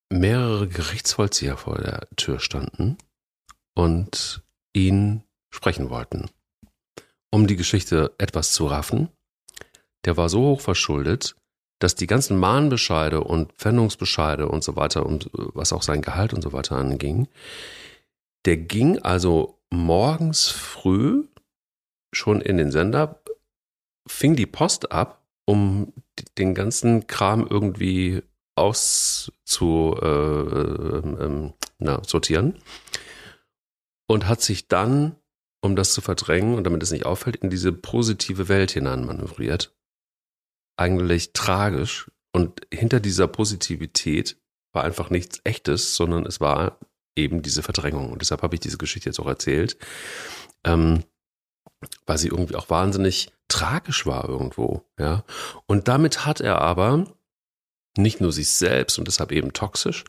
mehrere 0.10 0.68
Gerichtsvollzieher 0.68 1.58
vor 1.58 1.78
der 1.78 2.08
Tür 2.18 2.40
standen 2.40 2.98
und 3.74 4.44
ihn 4.74 5.24
sprechen 5.50 5.90
wollten. 5.90 6.30
Um 7.32 7.48
die 7.48 7.56
Geschichte 7.56 8.14
etwas 8.18 8.52
zu 8.52 8.68
raffen, 8.68 9.10
der 10.06 10.18
war 10.18 10.30
so 10.30 10.42
hoch 10.42 10.62
verschuldet, 10.62 11.36
dass 11.80 11.96
die 11.96 12.08
ganzen 12.08 12.38
Mahnbescheide 12.38 13.22
und 13.24 13.54
Pfändungsbescheide 13.54 14.48
und 14.48 14.64
so 14.64 14.76
weiter 14.76 15.06
und 15.06 15.30
was 15.34 15.72
auch 15.72 15.84
sein 15.84 16.02
Gehalt 16.02 16.34
und 16.34 16.42
so 16.42 16.52
weiter 16.52 16.76
anging, 16.76 17.28
der 18.46 18.58
ging 18.58 19.00
also 19.00 19.60
morgens 19.70 20.50
früh 20.50 21.28
schon 22.14 22.42
in 22.42 22.58
den 22.58 22.72
Sender, 22.72 23.22
fing 24.08 24.36
die 24.36 24.48
Post 24.48 24.92
ab, 24.92 25.24
um 25.46 25.94
den 26.38 26.56
ganzen 26.56 27.08
Kram 27.08 27.48
irgendwie 27.48 28.24
auszu 28.56 29.96
äh, 30.02 31.52
na, 31.80 32.04
sortieren 32.04 32.62
und 34.08 34.28
hat 34.28 34.42
sich 34.42 34.68
dann, 34.68 35.16
um 35.62 35.76
das 35.76 35.94
zu 35.94 36.02
verdrängen 36.02 36.56
und 36.56 36.64
damit 36.66 36.84
es 36.84 36.92
nicht 36.92 37.06
auffällt, 37.06 37.38
in 37.38 37.50
diese 37.50 37.72
positive 37.72 38.50
Welt 38.50 38.72
hinein 38.72 39.06
manövriert. 39.06 39.76
Eigentlich 40.78 41.34
tragisch. 41.34 42.12
Und 42.32 42.62
hinter 42.72 43.00
dieser 43.00 43.28
Positivität 43.28 44.38
war 44.74 44.84
einfach 44.84 45.10
nichts 45.10 45.42
Echtes, 45.44 45.96
sondern 45.96 46.26
es 46.26 46.40
war 46.40 46.80
eben 47.20 47.42
diese 47.42 47.64
Verdrängung. 47.64 48.12
Und 48.12 48.22
deshalb 48.22 48.42
habe 48.42 48.56
ich 48.56 48.62
diese 48.62 48.78
Geschichte 48.78 49.10
jetzt 49.10 49.20
auch 49.20 49.28
erzählt, 49.28 49.78
ähm, 50.64 51.04
weil 52.06 52.18
sie 52.18 52.28
irgendwie 52.28 52.56
auch 52.56 52.70
wahnsinnig 52.70 53.32
tragisch 53.48 54.06
war 54.06 54.28
irgendwo. 54.28 54.86
Ja. 54.98 55.24
Und 55.66 55.88
damit 55.88 56.26
hat 56.26 56.42
er 56.42 56.62
aber 56.62 57.06
nicht 57.98 58.22
nur 58.22 58.32
sich 58.32 58.50
selbst 58.50 58.98
und 59.00 59.08
deshalb 59.08 59.32
eben 59.32 59.54
toxisch, 59.54 60.06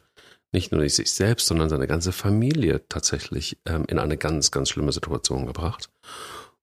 nicht 0.52 0.72
nur 0.72 0.88
sich 0.88 1.12
selbst, 1.12 1.46
sondern 1.46 1.68
seine 1.68 1.86
ganze 1.86 2.12
Familie 2.12 2.86
tatsächlich 2.88 3.58
ähm, 3.66 3.84
in 3.86 3.98
eine 3.98 4.16
ganz, 4.16 4.50
ganz 4.50 4.68
schlimme 4.70 4.92
Situation 4.92 5.46
gebracht. 5.46 5.90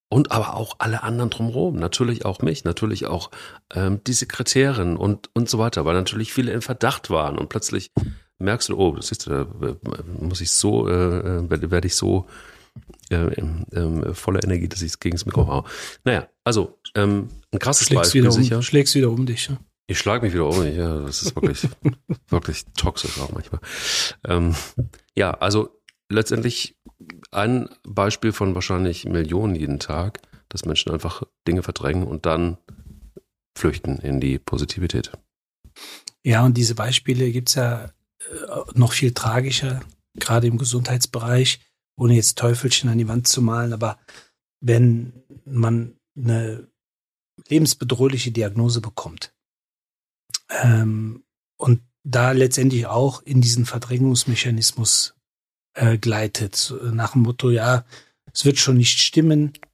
Und 0.10 0.32
aber 0.32 0.56
auch 0.56 0.76
alle 0.80 1.04
anderen 1.04 1.30
drumherum, 1.30 1.76
natürlich 1.76 2.24
auch 2.24 2.42
mich, 2.42 2.64
natürlich 2.64 3.08
auch 3.08 3.30
ähm, 3.74 4.02
die 4.06 4.14
Sekretärin 4.14 4.96
und, 4.96 5.30
und 5.34 5.50
so 5.50 5.60
weiter, 5.60 5.84
weil 5.84 5.96
natürlich 5.96 6.32
viele 6.34 6.54
in 6.54 6.62
Verdacht 6.62 7.10
waren 7.10 7.38
und 7.38 7.50
plötzlich 7.50 7.92
merkst 8.40 8.70
du, 8.70 8.78
oh, 8.78 8.96
das 8.96 9.12
ist, 9.12 9.28
da 9.28 9.48
muss 10.20 10.42
ich 10.42 10.52
so, 10.52 10.88
äh, 10.88 11.50
werde, 11.50 11.72
werde 11.72 11.88
ich 11.88 11.96
so 11.96 12.28
äh, 13.10 13.16
äh, 13.16 14.14
voller 14.14 14.44
Energie, 14.44 14.68
dass 14.68 14.82
ich 14.82 15.00
gegen 15.00 15.16
das 15.16 15.26
Mikro 15.26 15.48
hau. 15.48 15.66
Naja, 16.04 16.28
also 16.44 16.78
ähm, 16.96 17.30
ein 17.52 17.60
krasses 17.60 17.88
schlägst 17.88 18.04
Beispiel 18.04 18.24
wieder 18.24 18.32
sicher. 18.32 18.58
um, 18.58 18.62
schlägst 18.62 18.96
wieder 18.96 19.10
um 19.10 19.26
dich. 19.26 19.48
Ja? 19.48 19.58
Ich 19.88 19.98
schlage 19.98 20.26
mich 20.26 20.34
wieder 20.34 20.48
um. 20.48 20.64
Ja, 20.64 21.00
das 21.00 21.22
ist 21.22 21.36
wirklich, 21.36 21.68
wirklich 22.30 22.66
toxisch 22.78 23.20
auch 23.20 23.32
manchmal. 23.32 23.62
Ähm, 24.26 24.56
ja, 25.16 25.32
also 25.32 25.70
letztendlich 26.10 26.78
ein 27.32 27.70
Beispiel 27.84 28.34
von 28.34 28.56
wahrscheinlich 28.56 29.06
Millionen 29.06 29.56
jeden 29.56 29.80
Tag, 29.80 30.20
dass 30.50 30.66
Menschen 30.66 30.92
einfach 30.92 31.24
Dinge 31.48 31.64
verdrängen 31.64 32.06
und 32.06 32.26
dann 32.26 32.58
flüchten 33.58 33.98
in 34.00 34.20
die 34.20 34.40
Positivität. 34.40 35.12
Ja, 36.24 36.46
und 36.46 36.58
diese 36.58 36.76
Beispiele 36.76 37.32
gibt's 37.32 37.56
ja 37.56 37.86
äh, 37.86 37.90
noch 38.74 38.94
viel 38.94 39.14
tragischer, 39.14 39.82
gerade 40.16 40.48
im 40.48 40.58
Gesundheitsbereich, 40.58 41.60
ohne 41.96 42.16
jetzt 42.16 42.38
Teufelchen 42.38 42.90
an 42.90 42.98
die 42.98 43.08
Wand 43.08 43.28
zu 43.28 43.42
malen, 43.42 43.74
aber 43.74 44.00
wenn 44.60 45.14
man 45.46 45.98
eine 46.16 46.68
lebensbedrohliche 47.48 48.32
Diagnose 48.32 48.82
bekommt 48.82 49.34
ähm, 50.50 51.24
und 51.58 51.82
da 52.04 52.32
letztendlich 52.32 52.88
auch 52.88 53.22
in 53.22 53.42
diesen 53.42 53.66
Verdrängungsmechanismus 53.66 55.16
äh, 55.74 55.98
gleitet, 55.98 56.74
nach 56.92 57.14
dem 57.14 57.24
Motto, 57.24 57.50
ja, 57.50 57.86
es 58.34 58.46
wird 58.46 58.58
schon 58.58 58.78
nicht 58.78 59.00
stimmen, 59.00 59.54
äh, 59.54 59.67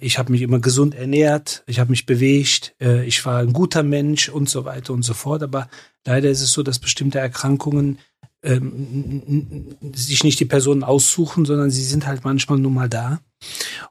ich 0.00 0.18
habe 0.18 0.32
mich 0.32 0.42
immer 0.42 0.58
gesund 0.58 0.94
ernährt, 0.94 1.62
ich 1.66 1.78
habe 1.78 1.90
mich 1.90 2.06
bewegt, 2.06 2.74
äh, 2.80 3.04
ich 3.04 3.24
war 3.24 3.38
ein 3.38 3.52
guter 3.52 3.82
Mensch 3.82 4.28
und 4.28 4.48
so 4.48 4.64
weiter 4.64 4.92
und 4.92 5.02
so 5.02 5.14
fort, 5.14 5.42
aber 5.42 5.68
leider 6.04 6.30
ist 6.30 6.40
es 6.40 6.52
so, 6.52 6.62
dass 6.62 6.78
bestimmte 6.78 7.18
Erkrankungen 7.18 7.98
ähm, 8.42 9.76
sich 9.94 10.24
nicht 10.24 10.40
die 10.40 10.46
Personen 10.46 10.82
aussuchen, 10.82 11.44
sondern 11.44 11.70
sie 11.70 11.84
sind 11.84 12.06
halt 12.06 12.24
manchmal 12.24 12.58
nur 12.58 12.70
mal 12.70 12.88
da. 12.88 13.20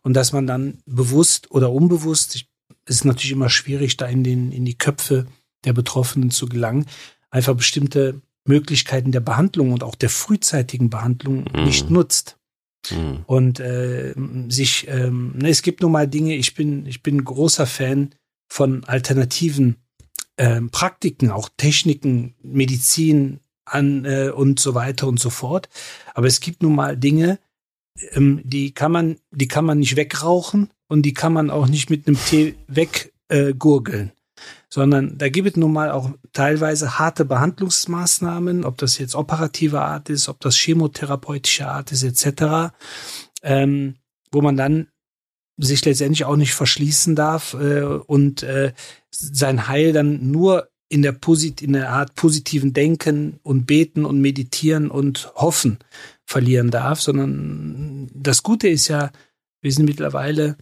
Und 0.02 0.14
dass 0.14 0.34
man 0.34 0.48
dann 0.48 0.80
bewusst 0.86 1.52
oder 1.52 1.72
unbewusst, 1.72 2.36
ich, 2.36 2.50
ist 2.86 3.06
natürlich 3.06 3.32
immer 3.32 3.50
schwierig, 3.50 3.98
da 3.98 4.08
in, 4.08 4.24
den, 4.24 4.52
in 4.52 4.66
die 4.66 4.78
Köpfe 4.78 5.28
der 5.66 5.74
Betroffenen 5.74 6.32
zu 6.32 6.48
gelangen, 6.48 6.86
einfach 7.30 7.56
bestimmte 7.56 8.22
Möglichkeiten 8.46 9.12
der 9.12 9.20
Behandlung 9.20 9.72
und 9.72 9.84
auch 9.84 9.96
der 9.96 10.10
frühzeitigen 10.10 10.90
Behandlung 10.90 11.46
mhm. 11.54 11.64
nicht 11.64 11.90
nutzt. 11.90 12.39
Mhm. 12.92 13.24
Und 13.26 13.60
äh, 13.60 14.14
sich, 14.50 14.88
ähm, 14.88 15.34
ne, 15.36 15.50
es 15.50 15.62
gibt 15.62 15.82
nun 15.82 15.92
mal 15.92 16.08
Dinge, 16.08 16.36
ich 16.36 16.54
bin, 16.56 16.86
ich 16.86 17.04
bin 17.04 17.24
großer 17.24 17.66
Fan 17.66 18.16
von 18.48 18.84
alternativen 18.86 19.78
ähm, 20.38 20.70
Praktiken, 20.70 21.30
auch 21.30 21.50
Techniken, 21.58 22.36
Medizin 22.42 23.40
an 23.66 24.06
äh, 24.06 24.30
und 24.30 24.60
so 24.60 24.74
weiter 24.74 25.08
und 25.08 25.20
so 25.20 25.30
fort. 25.30 25.70
Aber 26.14 26.28
es 26.28 26.40
gibt 26.40 26.64
nun 26.64 26.76
mal 26.76 26.98
Dinge, 26.98 27.40
ähm, 28.12 28.42
die 28.44 28.74
kann 28.74 28.92
man, 28.92 29.18
die 29.32 29.48
kann 29.48 29.66
man 29.66 29.80
nicht 29.80 29.96
wegrauchen 29.96 30.72
und 30.88 31.04
die 31.04 31.14
kann 31.14 31.34
man 31.34 31.50
auch 31.50 31.68
nicht 31.68 31.90
mit 31.90 32.08
einem 32.08 32.18
Tee 32.18 32.56
weggurgeln. 32.68 34.10
Äh, 34.10 34.19
sondern 34.70 35.18
da 35.18 35.30
gibt 35.30 35.48
es 35.48 35.56
nun 35.56 35.74
mal 35.74 35.92
auch 35.92 36.12
teilweise 36.32 37.00
harte 37.00 37.26
Behandlungsmaßnahmen, 37.26 38.64
ob 38.64 38.78
das 38.78 38.98
jetzt 39.00 39.16
operative 39.16 39.82
Art 39.82 40.10
ist, 40.10 40.30
ob 40.30 40.40
das 40.40 40.56
chemotherapeutische 40.56 41.68
Art 41.68 41.92
ist, 41.92 42.04
etc., 42.04 42.74
ähm, 43.42 43.96
wo 44.32 44.42
man 44.42 44.58
dann 44.58 44.88
sich 45.58 45.84
letztendlich 45.84 46.24
auch 46.26 46.36
nicht 46.36 46.54
verschließen 46.54 47.16
darf 47.16 47.54
äh, 47.56 47.82
und 47.84 48.44
äh, 48.44 48.74
sein 49.10 49.68
Heil 49.68 49.92
dann 49.92 50.32
nur 50.32 50.70
in 50.88 51.02
der, 51.02 51.12
Posit 51.12 51.62
in 51.62 51.74
der 51.74 51.92
Art 51.92 52.16
positiven 52.16 52.74
Denken 52.74 53.40
und 53.44 53.66
Beten 53.66 54.06
und 54.06 54.22
Meditieren 54.22 54.90
und 54.90 55.32
Hoffen 55.36 55.80
verlieren 56.26 56.72
darf, 56.72 57.02
sondern 57.02 58.10
das 58.14 58.44
Gute 58.44 58.68
ist 58.68 58.88
ja, 58.88 59.12
wir 59.62 59.72
sind 59.72 59.86
mittlerweile 59.86 60.58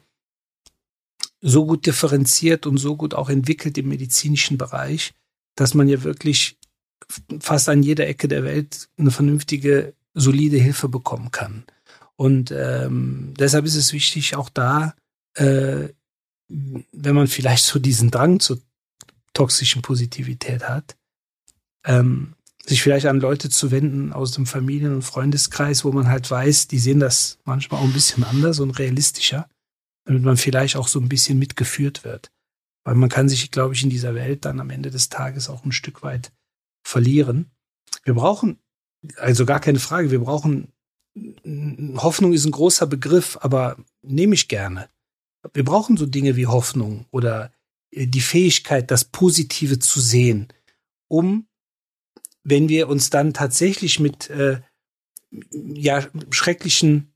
so 1.41 1.65
gut 1.65 1.85
differenziert 1.85 2.65
und 2.65 2.77
so 2.77 2.95
gut 2.95 3.13
auch 3.13 3.29
entwickelt 3.29 3.77
im 3.77 3.89
medizinischen 3.89 4.57
Bereich, 4.57 5.13
dass 5.55 5.73
man 5.73 5.87
ja 5.87 6.03
wirklich 6.03 6.57
fast 7.39 7.69
an 7.69 7.83
jeder 7.83 8.07
Ecke 8.07 8.27
der 8.27 8.43
Welt 8.43 8.89
eine 8.97 9.11
vernünftige, 9.11 9.93
solide 10.13 10.57
Hilfe 10.57 10.89
bekommen 10.89 11.31
kann. 11.31 11.65
Und 12.15 12.51
ähm, 12.51 13.33
deshalb 13.37 13.65
ist 13.65 13.75
es 13.75 13.93
wichtig, 13.93 14.35
auch 14.35 14.49
da, 14.49 14.95
äh, 15.35 15.89
wenn 16.49 17.15
man 17.15 17.27
vielleicht 17.27 17.65
so 17.65 17.77
diesen 17.77 18.09
Drang 18.09 18.39
zur 18.39 18.59
toxischen 19.33 19.83
Positivität 19.83 20.67
hat, 20.67 20.97
ähm, 21.85 22.33
sich 22.65 22.81
vielleicht 22.81 23.05
an 23.05 23.19
Leute 23.19 23.49
zu 23.49 23.71
wenden 23.71 24.11
aus 24.11 24.31
dem 24.31 24.45
Familien- 24.45 24.95
und 24.95 25.03
Freundeskreis, 25.03 25.85
wo 25.85 25.91
man 25.91 26.09
halt 26.09 26.29
weiß, 26.29 26.67
die 26.67 26.79
sehen 26.79 26.99
das 26.99 27.37
manchmal 27.45 27.79
auch 27.79 27.85
ein 27.85 27.93
bisschen 27.93 28.23
anders 28.23 28.59
und 28.59 28.71
realistischer 28.71 29.47
damit 30.07 30.23
man 30.23 30.37
vielleicht 30.37 30.77
auch 30.77 30.87
so 30.87 30.99
ein 30.99 31.09
bisschen 31.09 31.37
mitgeführt 31.37 32.05
wird. 32.05 32.31
Weil 32.85 32.95
man 32.95 33.09
kann 33.09 33.27
sich, 33.27 33.51
glaube 33.51 33.73
ich, 33.73 33.83
in 33.83 33.89
dieser 33.89 34.15
Welt 34.15 34.45
dann 34.45 34.61
am 34.61 34.69
Ende 34.69 34.89
des 34.89 35.09
Tages 35.09 35.49
auch 35.49 35.65
ein 35.65 35.73
Stück 35.73 36.01
weit 36.01 36.31
verlieren. 36.81 37.51
Wir 38.03 38.13
brauchen, 38.13 38.57
also 39.17 39.45
gar 39.45 39.59
keine 39.59 39.79
Frage, 39.79 40.09
wir 40.09 40.21
brauchen, 40.21 40.71
Hoffnung 41.97 42.31
ist 42.31 42.45
ein 42.45 42.51
großer 42.51 42.87
Begriff, 42.87 43.37
aber 43.41 43.77
nehme 44.01 44.33
ich 44.33 44.47
gerne. 44.47 44.89
Wir 45.53 45.65
brauchen 45.65 45.97
so 45.97 46.05
Dinge 46.05 46.37
wie 46.37 46.47
Hoffnung 46.47 47.05
oder 47.11 47.51
äh, 47.91 48.07
die 48.07 48.21
Fähigkeit, 48.21 48.89
das 48.91 49.03
Positive 49.03 49.79
zu 49.79 49.99
sehen, 49.99 50.47
um, 51.09 51.47
wenn 52.43 52.69
wir 52.69 52.87
uns 52.87 53.09
dann 53.09 53.33
tatsächlich 53.33 53.99
mit 53.99 54.29
äh, 54.29 54.61
ja, 55.51 56.07
schrecklichen 56.29 57.13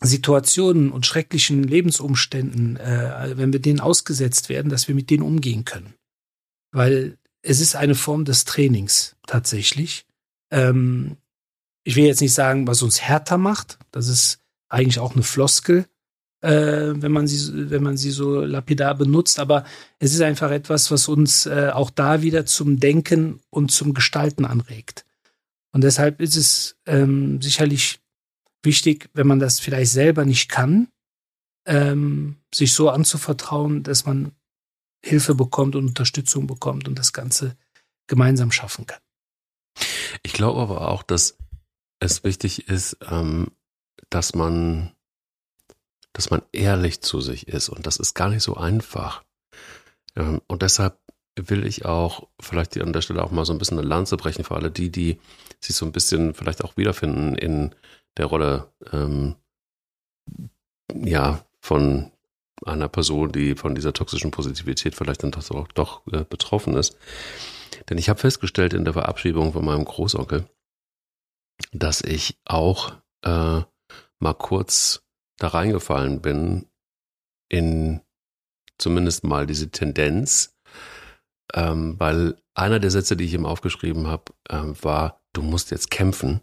Situationen 0.00 0.90
und 0.90 1.06
schrecklichen 1.06 1.62
Lebensumständen, 1.62 2.76
äh, 2.76 3.36
wenn 3.36 3.52
wir 3.52 3.60
denen 3.60 3.80
ausgesetzt 3.80 4.48
werden, 4.48 4.68
dass 4.68 4.88
wir 4.88 4.94
mit 4.94 5.10
denen 5.10 5.22
umgehen 5.22 5.64
können. 5.64 5.94
Weil 6.72 7.18
es 7.42 7.60
ist 7.60 7.76
eine 7.76 7.94
Form 7.94 8.24
des 8.24 8.44
Trainings 8.44 9.16
tatsächlich. 9.26 10.06
Ähm, 10.50 11.16
ich 11.84 11.96
will 11.96 12.04
jetzt 12.04 12.22
nicht 12.22 12.34
sagen, 12.34 12.66
was 12.66 12.82
uns 12.82 13.00
härter 13.00 13.38
macht. 13.38 13.78
Das 13.92 14.08
ist 14.08 14.40
eigentlich 14.68 14.98
auch 14.98 15.14
eine 15.14 15.22
Floskel, 15.22 15.86
äh, 16.40 16.94
wenn 16.96 17.12
man 17.12 17.26
sie, 17.26 17.70
wenn 17.70 17.82
man 17.82 17.96
sie 17.96 18.10
so 18.10 18.40
lapidar 18.40 18.94
benutzt. 18.94 19.38
Aber 19.38 19.64
es 19.98 20.14
ist 20.14 20.22
einfach 20.22 20.50
etwas, 20.50 20.90
was 20.90 21.08
uns 21.08 21.46
äh, 21.46 21.70
auch 21.72 21.90
da 21.90 22.22
wieder 22.22 22.46
zum 22.46 22.80
Denken 22.80 23.40
und 23.50 23.70
zum 23.70 23.94
Gestalten 23.94 24.44
anregt. 24.44 25.04
Und 25.72 25.84
deshalb 25.84 26.20
ist 26.20 26.36
es 26.36 26.76
ähm, 26.86 27.42
sicherlich 27.42 28.00
wichtig, 28.64 29.08
wenn 29.14 29.26
man 29.26 29.38
das 29.38 29.60
vielleicht 29.60 29.92
selber 29.92 30.24
nicht 30.24 30.48
kann, 30.48 30.88
ähm, 31.66 32.36
sich 32.54 32.72
so 32.72 32.90
anzuvertrauen, 32.90 33.82
dass 33.82 34.04
man 34.04 34.32
Hilfe 35.04 35.34
bekommt 35.34 35.76
und 35.76 35.88
Unterstützung 35.88 36.46
bekommt 36.46 36.88
und 36.88 36.98
das 36.98 37.12
Ganze 37.12 37.56
gemeinsam 38.06 38.52
schaffen 38.52 38.86
kann. 38.86 39.00
Ich 40.22 40.32
glaube 40.32 40.60
aber 40.60 40.88
auch, 40.88 41.02
dass 41.02 41.36
es 42.00 42.24
wichtig 42.24 42.68
ist, 42.68 42.98
ähm, 43.08 43.48
dass 44.10 44.34
man, 44.34 44.92
dass 46.12 46.30
man 46.30 46.42
ehrlich 46.52 47.00
zu 47.00 47.20
sich 47.20 47.48
ist 47.48 47.68
und 47.68 47.86
das 47.86 47.96
ist 47.96 48.14
gar 48.14 48.28
nicht 48.28 48.42
so 48.42 48.56
einfach. 48.56 49.24
Ähm, 50.16 50.40
und 50.46 50.62
deshalb 50.62 50.98
will 51.36 51.66
ich 51.66 51.84
auch 51.84 52.28
vielleicht 52.40 52.80
an 52.80 52.92
der 52.92 53.02
Stelle 53.02 53.24
auch 53.24 53.30
mal 53.30 53.44
so 53.44 53.52
ein 53.52 53.58
bisschen 53.58 53.78
eine 53.78 53.88
Lanze 53.88 54.16
brechen 54.16 54.44
für 54.44 54.54
alle 54.54 54.70
die, 54.70 54.90
die 54.90 55.20
sich 55.60 55.74
so 55.74 55.84
ein 55.84 55.92
bisschen 55.92 56.34
vielleicht 56.34 56.62
auch 56.62 56.76
wiederfinden 56.76 57.34
in 57.34 57.74
der 58.16 58.26
Rolle 58.26 58.72
ähm, 58.92 59.36
ja 60.94 61.44
von 61.60 62.12
einer 62.64 62.88
Person, 62.88 63.32
die 63.32 63.56
von 63.56 63.74
dieser 63.74 63.92
toxischen 63.92 64.30
Positivität 64.30 64.94
vielleicht 64.94 65.22
dann 65.22 65.32
doch, 65.32 65.68
doch 65.68 66.06
äh, 66.12 66.24
betroffen 66.24 66.76
ist. 66.76 66.96
Denn 67.88 67.98
ich 67.98 68.08
habe 68.08 68.20
festgestellt 68.20 68.72
in 68.72 68.84
der 68.84 68.94
Verabschiedung 68.94 69.52
von 69.52 69.64
meinem 69.64 69.84
Großonkel, 69.84 70.48
dass 71.72 72.00
ich 72.00 72.38
auch 72.44 72.92
äh, 73.22 73.62
mal 74.18 74.34
kurz 74.38 75.02
da 75.38 75.48
reingefallen 75.48 76.22
bin 76.22 76.66
in 77.48 78.00
zumindest 78.78 79.24
mal 79.24 79.46
diese 79.46 79.70
Tendenz, 79.70 80.56
ähm, 81.52 81.98
weil 81.98 82.36
einer 82.54 82.78
der 82.78 82.90
Sätze, 82.90 83.16
die 83.16 83.24
ich 83.24 83.34
ihm 83.34 83.46
aufgeschrieben 83.46 84.06
habe, 84.06 84.32
ähm, 84.48 84.76
war, 84.82 85.20
du 85.32 85.42
musst 85.42 85.70
jetzt 85.70 85.90
kämpfen 85.90 86.40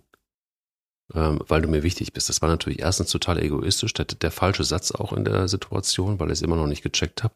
weil 1.13 1.61
du 1.61 1.67
mir 1.67 1.83
wichtig 1.83 2.13
bist. 2.13 2.29
Das 2.29 2.41
war 2.41 2.49
natürlich 2.49 2.79
erstens 2.79 3.11
total 3.11 3.41
egoistisch, 3.41 3.93
der, 3.93 4.05
der 4.05 4.31
falsche 4.31 4.63
Satz 4.63 4.91
auch 4.91 5.13
in 5.13 5.25
der 5.25 5.47
Situation, 5.47 6.19
weil 6.19 6.27
ich 6.27 6.33
es 6.33 6.41
immer 6.41 6.55
noch 6.55 6.67
nicht 6.67 6.83
gecheckt 6.83 7.23
habe. 7.23 7.33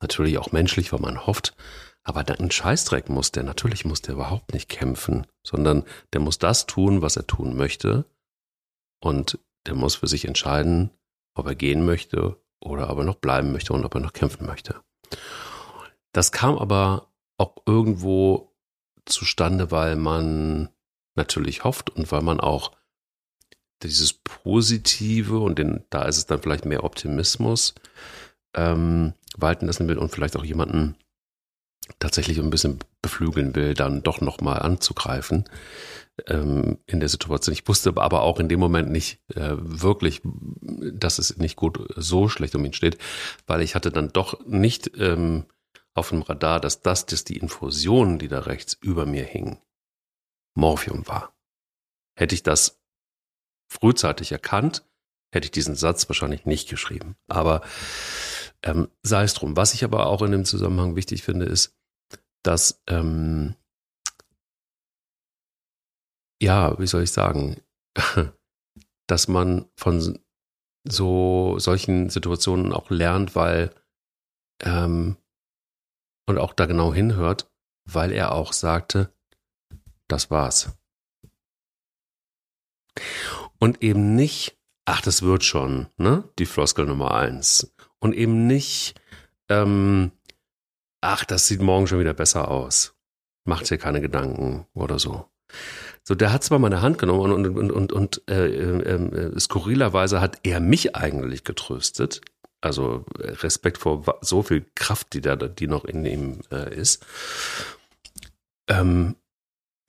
Natürlich 0.00 0.38
auch 0.38 0.52
menschlich, 0.52 0.92
weil 0.92 1.00
man 1.00 1.26
hofft. 1.26 1.54
Aber 2.04 2.24
ein 2.28 2.50
Scheißdreck 2.50 3.08
muss 3.08 3.30
der, 3.30 3.44
natürlich 3.44 3.84
muss 3.84 4.02
der 4.02 4.14
überhaupt 4.14 4.52
nicht 4.52 4.68
kämpfen, 4.68 5.26
sondern 5.44 5.84
der 6.12 6.20
muss 6.20 6.38
das 6.38 6.66
tun, 6.66 7.02
was 7.02 7.16
er 7.16 7.26
tun 7.26 7.56
möchte. 7.56 8.04
Und 9.00 9.38
der 9.66 9.74
muss 9.74 9.96
für 9.96 10.08
sich 10.08 10.24
entscheiden, 10.24 10.90
ob 11.34 11.46
er 11.46 11.54
gehen 11.54 11.84
möchte 11.84 12.36
oder 12.60 12.90
ob 12.90 12.98
er 12.98 13.04
noch 13.04 13.16
bleiben 13.16 13.52
möchte 13.52 13.72
und 13.72 13.84
ob 13.84 13.94
er 13.94 14.00
noch 14.00 14.12
kämpfen 14.12 14.46
möchte. 14.46 14.80
Das 16.12 16.32
kam 16.32 16.58
aber 16.58 17.08
auch 17.38 17.56
irgendwo 17.66 18.52
zustande, 19.06 19.70
weil 19.70 19.96
man 19.96 20.68
natürlich 21.14 21.64
hofft 21.64 21.90
und 21.90 22.10
weil 22.12 22.22
man 22.22 22.40
auch 22.40 22.72
dieses 23.88 24.12
Positive 24.12 25.38
und 25.38 25.58
den, 25.58 25.84
da 25.90 26.04
ist 26.04 26.18
es 26.18 26.26
dann 26.26 26.40
vielleicht 26.40 26.64
mehr 26.64 26.84
Optimismus, 26.84 27.74
ähm, 28.54 29.14
walten 29.36 29.66
lassen 29.66 29.88
will 29.88 29.98
und 29.98 30.10
vielleicht 30.10 30.36
auch 30.36 30.44
jemanden 30.44 30.96
tatsächlich 31.98 32.38
ein 32.38 32.50
bisschen 32.50 32.78
beflügeln 33.00 33.54
will, 33.54 33.74
dann 33.74 34.02
doch 34.02 34.20
nochmal 34.20 34.60
anzugreifen 34.60 35.48
ähm, 36.26 36.78
in 36.86 37.00
der 37.00 37.08
Situation. 37.08 37.52
Ich 37.52 37.66
wusste 37.66 37.92
aber 37.96 38.22
auch 38.22 38.38
in 38.38 38.48
dem 38.48 38.60
Moment 38.60 38.90
nicht 38.90 39.20
äh, 39.34 39.56
wirklich, 39.58 40.20
dass 40.22 41.18
es 41.18 41.36
nicht 41.36 41.56
gut 41.56 41.86
so 41.96 42.28
schlecht 42.28 42.54
um 42.54 42.64
ihn 42.64 42.72
steht, 42.72 42.98
weil 43.46 43.62
ich 43.62 43.74
hatte 43.74 43.90
dann 43.90 44.08
doch 44.08 44.44
nicht 44.46 44.92
ähm, 44.96 45.46
auf 45.94 46.10
dem 46.10 46.22
Radar, 46.22 46.60
dass 46.60 46.82
das, 46.82 47.06
dass 47.06 47.24
die 47.24 47.36
Infusion, 47.36 48.18
die 48.18 48.28
da 48.28 48.40
rechts 48.40 48.74
über 48.80 49.06
mir 49.06 49.24
hing, 49.24 49.58
Morphium 50.54 51.06
war. 51.06 51.34
Hätte 52.14 52.34
ich 52.34 52.42
das 52.42 52.81
frühzeitig 53.72 54.32
erkannt, 54.32 54.84
hätte 55.32 55.46
ich 55.46 55.50
diesen 55.50 55.74
Satz 55.74 56.08
wahrscheinlich 56.08 56.44
nicht 56.44 56.68
geschrieben. 56.68 57.16
Aber 57.28 57.62
ähm, 58.62 58.88
sei 59.02 59.24
es 59.24 59.34
drum. 59.34 59.56
Was 59.56 59.74
ich 59.74 59.84
aber 59.84 60.06
auch 60.06 60.22
in 60.22 60.32
dem 60.32 60.44
Zusammenhang 60.44 60.94
wichtig 60.94 61.22
finde, 61.22 61.46
ist, 61.46 61.76
dass, 62.44 62.82
ähm, 62.86 63.56
ja, 66.40 66.78
wie 66.78 66.86
soll 66.86 67.02
ich 67.02 67.12
sagen, 67.12 67.60
dass 69.06 69.28
man 69.28 69.66
von 69.76 70.18
so 70.84 71.58
solchen 71.58 72.10
Situationen 72.10 72.72
auch 72.72 72.90
lernt, 72.90 73.34
weil 73.36 73.74
ähm, 74.62 75.16
und 76.26 76.38
auch 76.38 76.52
da 76.54 76.66
genau 76.66 76.92
hinhört, 76.92 77.50
weil 77.84 78.12
er 78.12 78.32
auch 78.32 78.52
sagte, 78.52 79.12
das 80.08 80.30
war's. 80.30 80.76
Und 83.62 83.80
eben 83.80 84.16
nicht, 84.16 84.58
ach, 84.86 85.02
das 85.02 85.22
wird 85.22 85.44
schon, 85.44 85.86
ne? 85.96 86.24
Die 86.40 86.46
Floskel 86.46 86.84
Nummer 86.84 87.14
eins. 87.14 87.72
Und 88.00 88.12
eben 88.12 88.48
nicht, 88.48 89.00
ähm, 89.48 90.10
ach, 91.00 91.24
das 91.24 91.46
sieht 91.46 91.62
morgen 91.62 91.86
schon 91.86 92.00
wieder 92.00 92.12
besser 92.12 92.50
aus. 92.50 92.96
Macht 93.44 93.70
dir 93.70 93.78
keine 93.78 94.00
Gedanken 94.00 94.66
oder 94.74 94.98
so. 94.98 95.28
So, 96.02 96.16
der 96.16 96.32
hat 96.32 96.42
zwar 96.42 96.58
meine 96.58 96.82
Hand 96.82 96.98
genommen 96.98 97.30
und, 97.30 97.56
und, 97.56 97.70
und, 97.70 97.92
und 97.92 98.22
äh, 98.28 98.48
äh, 98.48 98.94
äh, 98.94 99.38
skurrilerweise 99.38 100.20
hat 100.20 100.40
er 100.42 100.58
mich 100.58 100.96
eigentlich 100.96 101.44
getröstet. 101.44 102.20
Also 102.60 103.04
Respekt 103.16 103.78
vor 103.78 104.18
so 104.22 104.42
viel 104.42 104.66
Kraft, 104.74 105.12
die 105.12 105.20
da, 105.20 105.36
die 105.36 105.68
noch 105.68 105.84
in 105.84 106.04
ihm 106.04 106.40
äh, 106.50 106.74
ist. 106.74 107.06
Ähm, 108.66 109.14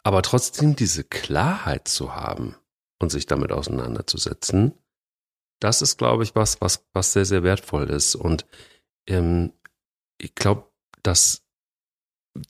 aber 0.04 0.22
trotzdem 0.22 0.76
diese 0.76 1.04
Klarheit 1.04 1.88
zu 1.88 2.14
haben 2.16 2.56
und 3.04 3.12
sich 3.12 3.28
damit 3.28 3.52
auseinanderzusetzen, 3.52 4.74
das 5.60 5.82
ist, 5.82 5.98
glaube 5.98 6.24
ich, 6.24 6.36
was, 6.36 6.60
was, 6.62 6.86
was 6.94 7.14
sehr, 7.14 7.26
sehr 7.26 7.44
wertvoll 7.44 7.90
ist. 7.90 8.16
Und 8.16 8.46
ähm, 9.08 9.54
ich 10.18 10.36
glaube, 10.36 10.66
dass 11.04 11.44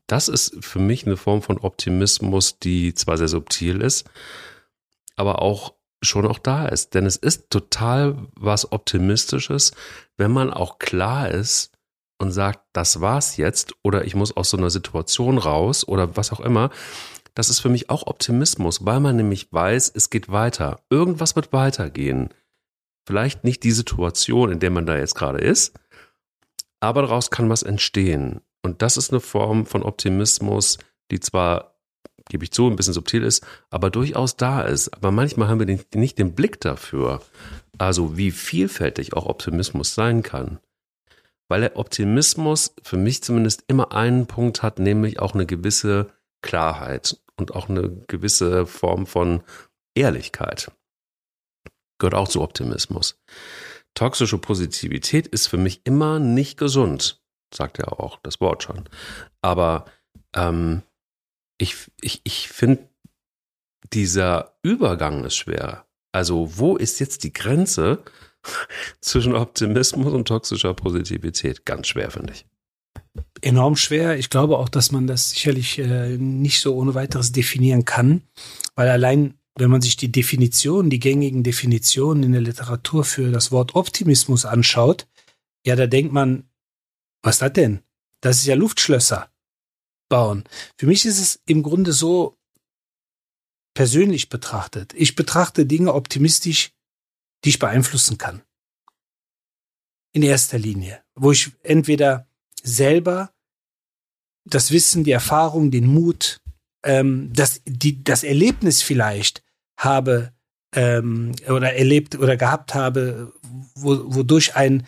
das 0.07 0.29
ist 0.29 0.63
für 0.63 0.79
mich 0.79 1.05
eine 1.05 1.17
Form 1.17 1.41
von 1.41 1.57
Optimismus, 1.57 2.59
die 2.59 2.93
zwar 2.93 3.17
sehr 3.17 3.27
subtil 3.27 3.81
ist, 3.81 4.09
aber 5.15 5.41
auch 5.41 5.73
schon 6.01 6.25
auch 6.25 6.39
da 6.39 6.67
ist. 6.67 6.93
Denn 6.93 7.05
es 7.05 7.17
ist 7.17 7.49
total 7.49 8.27
was 8.35 8.71
Optimistisches, 8.71 9.73
wenn 10.17 10.31
man 10.31 10.51
auch 10.51 10.79
klar 10.79 11.29
ist 11.29 11.71
und 12.17 12.31
sagt, 12.31 12.61
das 12.73 13.01
war's 13.01 13.37
jetzt 13.37 13.73
oder 13.83 14.05
ich 14.05 14.15
muss 14.15 14.35
aus 14.35 14.49
so 14.49 14.57
einer 14.57 14.69
Situation 14.69 15.37
raus 15.37 15.87
oder 15.87 16.15
was 16.15 16.31
auch 16.31 16.39
immer. 16.39 16.69
Das 17.35 17.49
ist 17.49 17.59
für 17.59 17.69
mich 17.69 17.89
auch 17.89 18.05
Optimismus, 18.05 18.85
weil 18.85 18.99
man 18.99 19.15
nämlich 19.15 19.51
weiß, 19.51 19.91
es 19.95 20.09
geht 20.09 20.29
weiter. 20.29 20.81
Irgendwas 20.89 21.35
wird 21.35 21.51
weitergehen. 21.51 22.29
Vielleicht 23.07 23.43
nicht 23.43 23.63
die 23.63 23.71
Situation, 23.71 24.51
in 24.51 24.59
der 24.59 24.69
man 24.69 24.85
da 24.85 24.97
jetzt 24.97 25.15
gerade 25.15 25.39
ist, 25.39 25.73
aber 26.79 27.01
daraus 27.01 27.31
kann 27.31 27.49
was 27.49 27.63
entstehen. 27.63 28.41
Und 28.61 28.81
das 28.81 28.97
ist 28.97 29.11
eine 29.11 29.19
Form 29.19 29.65
von 29.65 29.83
Optimismus, 29.83 30.77
die 31.11 31.19
zwar, 31.19 31.75
gebe 32.29 32.45
ich 32.45 32.51
zu, 32.51 32.67
ein 32.67 32.75
bisschen 32.75 32.93
subtil 32.93 33.23
ist, 33.23 33.45
aber 33.69 33.89
durchaus 33.89 34.37
da 34.37 34.61
ist. 34.61 34.93
Aber 34.93 35.11
manchmal 35.11 35.49
haben 35.49 35.59
wir 35.59 35.79
nicht 35.95 36.19
den 36.19 36.35
Blick 36.35 36.61
dafür, 36.61 37.21
also 37.77 38.15
wie 38.15 38.31
vielfältig 38.31 39.13
auch 39.13 39.25
Optimismus 39.25 39.95
sein 39.95 40.23
kann. 40.23 40.59
Weil 41.49 41.61
der 41.61 41.77
Optimismus 41.77 42.73
für 42.83 42.97
mich 42.97 43.21
zumindest 43.23 43.65
immer 43.67 43.91
einen 43.91 44.27
Punkt 44.27 44.63
hat, 44.63 44.79
nämlich 44.79 45.19
auch 45.19 45.33
eine 45.33 45.45
gewisse 45.45 46.11
Klarheit 46.41 47.17
und 47.37 47.55
auch 47.55 47.69
eine 47.69 47.89
gewisse 48.07 48.65
Form 48.65 49.05
von 49.05 49.43
Ehrlichkeit. 49.95 50.71
Gehört 51.99 52.15
auch 52.15 52.27
zu 52.27 52.41
Optimismus. 52.41 53.19
Toxische 53.95 54.37
Positivität 54.37 55.27
ist 55.27 55.47
für 55.47 55.57
mich 55.57 55.81
immer 55.85 56.19
nicht 56.19 56.57
gesund 56.57 57.23
sagt 57.55 57.77
ja 57.77 57.87
auch 57.87 58.19
das 58.23 58.41
Wort 58.41 58.63
schon. 58.63 58.83
Aber 59.41 59.85
ähm, 60.35 60.83
ich, 61.57 61.91
ich, 62.01 62.21
ich 62.23 62.49
finde, 62.49 62.89
dieser 63.93 64.57
Übergang 64.63 65.23
ist 65.25 65.35
schwer. 65.35 65.85
Also, 66.11 66.57
wo 66.57 66.75
ist 66.77 66.99
jetzt 66.99 67.23
die 67.23 67.33
Grenze 67.33 68.03
zwischen 69.01 69.35
Optimismus 69.35 70.13
und 70.13 70.27
toxischer 70.27 70.73
Positivität? 70.73 71.65
Ganz 71.65 71.87
schwer, 71.87 72.11
finde 72.11 72.33
ich. 72.33 72.45
Enorm 73.41 73.75
schwer. 73.75 74.17
Ich 74.17 74.29
glaube 74.29 74.57
auch, 74.57 74.69
dass 74.69 74.91
man 74.91 75.05
das 75.05 75.31
sicherlich 75.31 75.77
äh, 75.79 76.17
nicht 76.17 76.61
so 76.61 76.75
ohne 76.75 76.95
weiteres 76.95 77.31
definieren 77.31 77.85
kann, 77.85 78.23
weil 78.75 78.89
allein, 78.89 79.35
wenn 79.55 79.69
man 79.69 79.81
sich 79.81 79.97
die 79.97 80.11
Definitionen, 80.11 80.89
die 80.89 80.99
gängigen 80.99 81.43
Definitionen 81.43 82.23
in 82.23 82.31
der 82.31 82.41
Literatur 82.41 83.03
für 83.03 83.31
das 83.31 83.51
Wort 83.51 83.75
Optimismus 83.75 84.45
anschaut, 84.45 85.07
ja, 85.65 85.75
da 85.75 85.87
denkt 85.87 86.13
man, 86.13 86.49
was 87.21 87.39
das 87.39 87.53
denn? 87.53 87.81
Das 88.21 88.37
ist 88.37 88.45
ja 88.45 88.55
Luftschlösser 88.55 89.29
bauen. 90.09 90.43
Für 90.77 90.87
mich 90.87 91.05
ist 91.05 91.19
es 91.19 91.41
im 91.45 91.63
Grunde 91.63 91.91
so 91.91 92.37
persönlich 93.73 94.29
betrachtet. 94.29 94.93
Ich 94.93 95.15
betrachte 95.15 95.65
Dinge 95.65 95.93
optimistisch, 95.93 96.71
die 97.43 97.49
ich 97.49 97.59
beeinflussen 97.59 98.17
kann. 98.17 98.43
In 100.13 100.23
erster 100.23 100.59
Linie, 100.59 101.03
wo 101.15 101.31
ich 101.31 101.51
entweder 101.63 102.27
selber 102.63 103.31
das 104.45 104.71
Wissen, 104.71 105.03
die 105.03 105.11
Erfahrung, 105.11 105.71
den 105.71 105.87
Mut, 105.87 106.41
ähm, 106.83 107.31
das, 107.33 107.61
die, 107.65 108.03
das 108.03 108.23
Erlebnis 108.23 108.81
vielleicht 108.81 109.43
habe 109.77 110.33
ähm, 110.75 111.33
oder 111.47 111.73
erlebt 111.73 112.15
oder 112.17 112.35
gehabt 112.35 112.73
habe, 112.73 113.31
wo, 113.75 114.15
wodurch 114.15 114.55
ein 114.55 114.87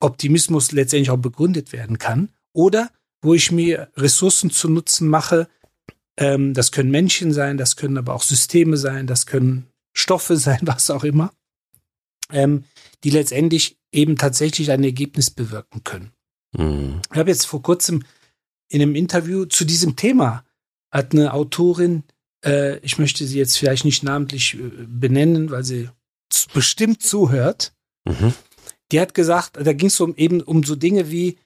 Optimismus 0.00 0.72
letztendlich 0.72 1.10
auch 1.10 1.18
begründet 1.18 1.72
werden 1.72 1.98
kann. 1.98 2.30
Oder 2.52 2.90
wo 3.22 3.34
ich 3.34 3.52
mir 3.52 3.90
Ressourcen 3.96 4.50
zu 4.50 4.68
Nutzen 4.68 5.08
mache. 5.08 5.48
Ähm, 6.16 6.54
das 6.54 6.72
können 6.72 6.90
Menschen 6.90 7.32
sein, 7.32 7.58
das 7.58 7.76
können 7.76 7.98
aber 7.98 8.14
auch 8.14 8.22
Systeme 8.22 8.76
sein, 8.76 9.06
das 9.06 9.26
können 9.26 9.66
Stoffe 9.92 10.36
sein, 10.38 10.60
was 10.62 10.90
auch 10.90 11.04
immer, 11.04 11.32
ähm, 12.32 12.64
die 13.04 13.10
letztendlich 13.10 13.78
eben 13.92 14.16
tatsächlich 14.16 14.70
ein 14.70 14.84
Ergebnis 14.84 15.30
bewirken 15.30 15.84
können. 15.84 16.12
Mhm. 16.52 17.00
Ich 17.12 17.18
habe 17.18 17.30
jetzt 17.30 17.46
vor 17.46 17.62
kurzem 17.62 18.04
in 18.68 18.82
einem 18.82 18.94
Interview 18.94 19.44
zu 19.44 19.64
diesem 19.64 19.96
Thema 19.96 20.44
hat 20.90 21.12
eine 21.12 21.32
Autorin, 21.32 22.04
äh, 22.44 22.78
ich 22.78 22.98
möchte 22.98 23.26
sie 23.26 23.38
jetzt 23.38 23.56
vielleicht 23.56 23.84
nicht 23.84 24.02
namentlich 24.02 24.54
äh, 24.54 24.70
benennen, 24.86 25.50
weil 25.50 25.64
sie 25.64 25.88
bestimmt 26.52 27.02
zuhört, 27.02 27.72
mhm 28.04 28.34
die 28.92 29.00
hat 29.00 29.14
gesagt, 29.14 29.56
da 29.56 29.72
ging 29.72 29.88
es 29.88 30.00
um 30.00 30.14
eben 30.16 30.40
um 30.40 30.64
so 30.64 30.76
Dinge 30.76 31.10
wie, 31.10 31.38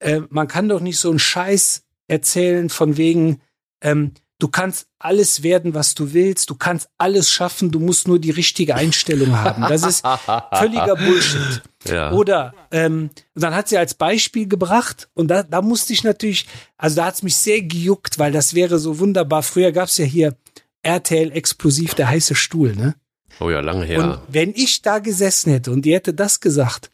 äh, 0.00 0.20
man 0.28 0.48
kann 0.48 0.68
doch 0.68 0.80
nicht 0.80 0.98
so 0.98 1.10
einen 1.10 1.18
Scheiß 1.18 1.84
erzählen 2.08 2.68
von 2.68 2.96
wegen, 2.96 3.40
ähm, 3.82 4.12
du 4.42 4.48
kannst 4.48 4.88
alles 4.98 5.42
werden, 5.42 5.74
was 5.74 5.94
du 5.94 6.12
willst, 6.12 6.50
du 6.50 6.54
kannst 6.54 6.88
alles 6.98 7.30
schaffen, 7.30 7.70
du 7.70 7.78
musst 7.78 8.08
nur 8.08 8.18
die 8.18 8.30
richtige 8.30 8.74
Einstellung 8.74 9.36
haben. 9.36 9.62
Das 9.62 9.82
ist 9.84 10.04
völliger 10.52 10.96
Bullshit. 10.96 11.62
Ja. 11.86 12.12
Oder 12.12 12.54
ähm, 12.70 13.10
dann 13.34 13.54
hat 13.54 13.68
sie 13.68 13.78
als 13.78 13.94
Beispiel 13.94 14.48
gebracht 14.48 15.08
und 15.14 15.28
da, 15.28 15.42
da 15.42 15.62
musste 15.62 15.92
ich 15.92 16.04
natürlich, 16.04 16.46
also 16.76 16.96
da 16.96 17.06
hat's 17.06 17.22
mich 17.22 17.36
sehr 17.36 17.62
gejuckt, 17.62 18.18
weil 18.18 18.32
das 18.32 18.54
wäre 18.54 18.78
so 18.78 18.98
wunderbar. 18.98 19.42
Früher 19.42 19.72
gab's 19.72 19.96
ja 19.96 20.04
hier 20.04 20.36
RTL 20.82 21.30
explosiv 21.32 21.94
der 21.94 22.08
heiße 22.08 22.34
Stuhl, 22.34 22.74
ne? 22.74 22.94
Oh 23.38 23.48
ja, 23.48 23.60
lange 23.60 23.84
her. 23.84 24.02
Und 24.02 24.20
wenn 24.28 24.54
ich 24.54 24.82
da 24.82 24.98
gesessen 24.98 25.52
hätte 25.52 25.70
und 25.70 25.82
die 25.82 25.94
hätte 25.94 26.12
das 26.12 26.40
gesagt, 26.40 26.90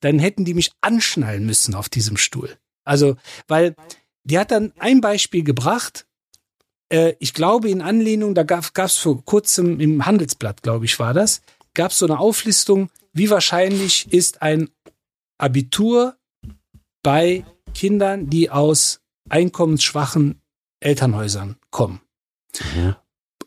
dann 0.00 0.18
hätten 0.18 0.44
die 0.44 0.54
mich 0.54 0.72
anschnallen 0.80 1.46
müssen 1.46 1.74
auf 1.74 1.88
diesem 1.88 2.16
Stuhl. 2.16 2.56
Also, 2.84 3.16
weil 3.48 3.74
die 4.24 4.38
hat 4.38 4.50
dann 4.50 4.72
ein 4.78 5.00
Beispiel 5.00 5.42
gebracht. 5.42 6.06
Äh, 6.92 7.14
ich 7.18 7.34
glaube 7.34 7.70
in 7.70 7.82
Anlehnung, 7.82 8.34
da 8.34 8.42
gab 8.44 8.74
es 8.76 8.96
vor 8.96 9.24
kurzem 9.24 9.80
im 9.80 10.04
Handelsblatt, 10.06 10.62
glaube 10.62 10.84
ich, 10.84 10.98
war 10.98 11.14
das, 11.14 11.42
gab 11.74 11.90
es 11.90 11.98
so 11.98 12.06
eine 12.06 12.20
Auflistung, 12.20 12.90
wie 13.12 13.30
wahrscheinlich 13.30 14.12
ist 14.12 14.42
ein 14.42 14.70
Abitur 15.38 16.16
bei 17.02 17.44
Kindern, 17.74 18.28
die 18.28 18.50
aus 18.50 19.00
einkommensschwachen 19.28 20.40
Elternhäusern 20.80 21.56
kommen. 21.70 22.00
Mhm. 22.74 22.94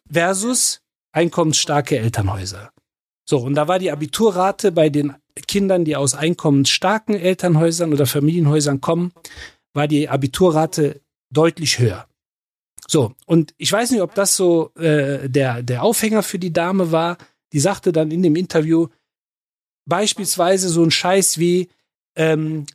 Versus 0.09 0.81
einkommensstarke 1.11 1.97
Elternhäuser. 1.99 2.71
So, 3.27 3.39
und 3.39 3.55
da 3.55 3.67
war 3.67 3.79
die 3.79 3.91
Abiturrate 3.91 4.71
bei 4.71 4.89
den 4.89 5.15
Kindern, 5.47 5.85
die 5.85 5.95
aus 5.95 6.13
einkommensstarken 6.13 7.15
Elternhäusern 7.15 7.91
oder 7.91 8.05
Familienhäusern 8.05 8.81
kommen, 8.81 9.13
war 9.73 9.87
die 9.87 10.09
Abiturrate 10.09 11.01
deutlich 11.31 11.79
höher. 11.79 12.07
So, 12.87 13.13
und 13.25 13.53
ich 13.57 13.71
weiß 13.71 13.91
nicht, 13.91 14.01
ob 14.01 14.13
das 14.15 14.35
so 14.35 14.73
äh, 14.75 15.29
der, 15.29 15.63
der 15.63 15.83
Aufhänger 15.83 16.23
für 16.23 16.39
die 16.39 16.53
Dame 16.53 16.91
war. 16.91 17.17
Die 17.51 17.59
sagte 17.59 17.91
dann 17.91 18.11
in 18.11 18.21
dem 18.21 18.35
Interview 18.35 18.87
beispielsweise 19.85 20.69
so 20.69 20.83
ein 20.83 20.91
Scheiß 20.91 21.37
wie, 21.37 21.69
ähm, 22.15 22.65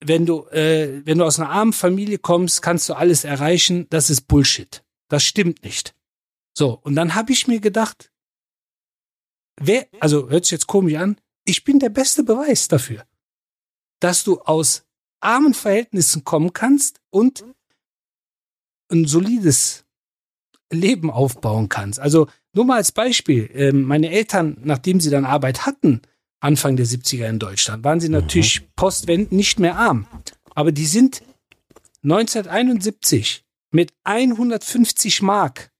wenn 0.00 0.26
du, 0.26 0.46
äh, 0.48 1.02
wenn 1.04 1.18
du 1.18 1.24
aus 1.24 1.40
einer 1.40 1.50
armen 1.50 1.72
Familie 1.72 2.18
kommst, 2.18 2.62
kannst 2.62 2.88
du 2.88 2.94
alles 2.94 3.24
erreichen. 3.24 3.86
Das 3.90 4.10
ist 4.10 4.22
Bullshit. 4.22 4.84
Das 5.08 5.24
stimmt 5.24 5.64
nicht. 5.64 5.94
So, 6.56 6.78
und 6.82 6.94
dann 6.94 7.14
habe 7.14 7.32
ich 7.32 7.46
mir 7.48 7.60
gedacht, 7.60 8.12
wer, 9.60 9.86
also 10.00 10.28
hört 10.28 10.44
sich 10.44 10.52
jetzt 10.52 10.66
komisch 10.66 10.94
an, 10.94 11.20
ich 11.44 11.64
bin 11.64 11.78
der 11.78 11.90
beste 11.90 12.22
Beweis 12.22 12.68
dafür, 12.68 13.04
dass 14.00 14.24
du 14.24 14.40
aus 14.40 14.84
armen 15.20 15.54
Verhältnissen 15.54 16.24
kommen 16.24 16.52
kannst 16.52 17.00
und 17.10 17.44
ein 18.90 19.06
solides 19.06 19.84
Leben 20.72 21.10
aufbauen 21.10 21.68
kannst. 21.68 22.00
Also 22.00 22.28
nur 22.52 22.64
mal 22.64 22.76
als 22.76 22.92
Beispiel, 22.92 23.50
ähm, 23.54 23.82
meine 23.82 24.10
Eltern, 24.10 24.56
nachdem 24.62 25.00
sie 25.00 25.10
dann 25.10 25.24
Arbeit 25.24 25.66
hatten, 25.66 26.02
Anfang 26.40 26.76
der 26.76 26.86
70er 26.86 27.28
in 27.28 27.38
Deutschland, 27.38 27.84
waren 27.84 28.00
sie 28.00 28.08
natürlich 28.08 28.62
mhm. 28.62 28.66
postwendend 28.76 29.32
nicht 29.32 29.58
mehr 29.58 29.76
arm. 29.76 30.06
Aber 30.54 30.72
die 30.72 30.86
sind 30.86 31.22
1971 32.02 33.44
mit 33.72 33.92
150 34.04 35.22
Mark 35.22 35.70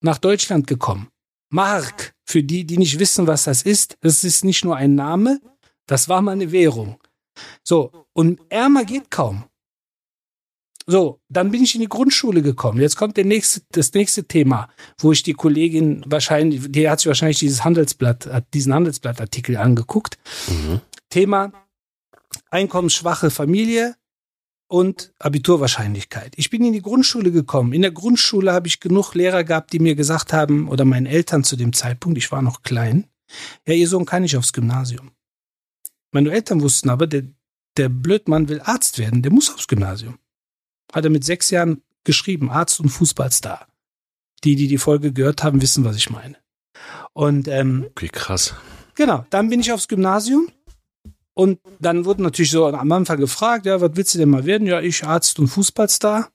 nach 0.00 0.18
Deutschland 0.18 0.66
gekommen. 0.66 1.08
Mark, 1.50 2.14
für 2.24 2.42
die, 2.42 2.64
die 2.64 2.78
nicht 2.78 2.98
wissen, 2.98 3.26
was 3.26 3.44
das 3.44 3.62
ist, 3.62 3.96
das 4.00 4.22
ist 4.22 4.44
nicht 4.44 4.64
nur 4.64 4.76
ein 4.76 4.94
Name, 4.94 5.40
das 5.86 6.08
war 6.08 6.20
mal 6.20 6.32
eine 6.32 6.52
Währung. 6.52 7.00
So, 7.62 8.06
und 8.12 8.40
ärmer 8.50 8.84
geht 8.84 9.10
kaum. 9.10 9.44
So, 10.90 11.20
dann 11.28 11.50
bin 11.50 11.62
ich 11.62 11.74
in 11.74 11.82
die 11.82 11.88
Grundschule 11.88 12.40
gekommen. 12.40 12.80
Jetzt 12.80 12.96
kommt 12.96 13.18
der 13.18 13.26
nächste, 13.26 13.60
das 13.72 13.92
nächste 13.92 14.24
Thema, 14.24 14.70
wo 14.96 15.12
ich 15.12 15.22
die 15.22 15.34
Kollegin 15.34 16.02
wahrscheinlich, 16.06 16.62
die 16.72 16.88
hat 16.88 17.00
sich 17.00 17.08
wahrscheinlich 17.08 17.38
dieses 17.38 17.62
Handelsblatt, 17.62 18.26
diesen 18.54 18.72
Handelsblattartikel 18.72 19.58
angeguckt. 19.58 20.16
Mhm. 20.48 20.80
Thema 21.10 21.52
einkommensschwache 22.50 23.28
Familie 23.28 23.96
und 24.66 25.12
Abiturwahrscheinlichkeit. 25.18 26.32
Ich 26.36 26.48
bin 26.48 26.64
in 26.64 26.72
die 26.72 26.80
Grundschule 26.80 27.32
gekommen. 27.32 27.74
In 27.74 27.82
der 27.82 27.90
Grundschule 27.90 28.54
habe 28.54 28.66
ich 28.66 28.80
genug 28.80 29.12
Lehrer 29.12 29.44
gehabt, 29.44 29.74
die 29.74 29.80
mir 29.80 29.94
gesagt 29.94 30.32
haben, 30.32 30.70
oder 30.70 30.86
meinen 30.86 31.06
Eltern 31.06 31.44
zu 31.44 31.56
dem 31.56 31.74
Zeitpunkt, 31.74 32.16
ich 32.16 32.32
war 32.32 32.40
noch 32.40 32.62
klein, 32.62 33.06
ja, 33.66 33.74
ihr 33.74 33.88
Sohn 33.88 34.06
kann 34.06 34.22
nicht 34.22 34.38
aufs 34.38 34.54
Gymnasium. 34.54 35.10
Meine 36.12 36.30
Eltern 36.32 36.62
wussten 36.62 36.88
aber, 36.88 37.06
der, 37.06 37.24
der 37.76 37.90
Blödmann 37.90 38.48
will 38.48 38.62
Arzt 38.62 38.98
werden, 38.98 39.20
der 39.20 39.32
muss 39.32 39.52
aufs 39.52 39.68
Gymnasium. 39.68 40.18
Hat 40.92 41.04
er 41.04 41.10
mit 41.10 41.24
sechs 41.24 41.50
Jahren 41.50 41.82
geschrieben, 42.04 42.50
Arzt 42.50 42.80
und 42.80 42.88
Fußballstar. 42.88 43.66
Die, 44.44 44.56
die 44.56 44.68
die 44.68 44.78
Folge 44.78 45.12
gehört 45.12 45.42
haben, 45.42 45.60
wissen, 45.60 45.84
was 45.84 45.96
ich 45.96 46.10
meine. 46.10 46.36
Und 47.12 47.48
ähm, 47.48 47.86
okay, 47.90 48.08
krass. 48.08 48.54
Genau, 48.94 49.26
dann 49.30 49.48
bin 49.48 49.60
ich 49.60 49.72
aufs 49.72 49.88
Gymnasium 49.88 50.48
und 51.34 51.60
dann 51.78 52.04
wurde 52.04 52.22
natürlich 52.22 52.50
so 52.50 52.66
am 52.66 52.90
Anfang 52.90 53.18
gefragt, 53.18 53.66
ja, 53.66 53.80
was 53.80 53.92
willst 53.94 54.14
du 54.14 54.18
denn 54.18 54.28
mal 54.28 54.44
werden? 54.44 54.66
Ja, 54.66 54.80
ich 54.80 55.04
Arzt 55.04 55.38
und 55.38 55.46
Fußballstar. 55.46 56.30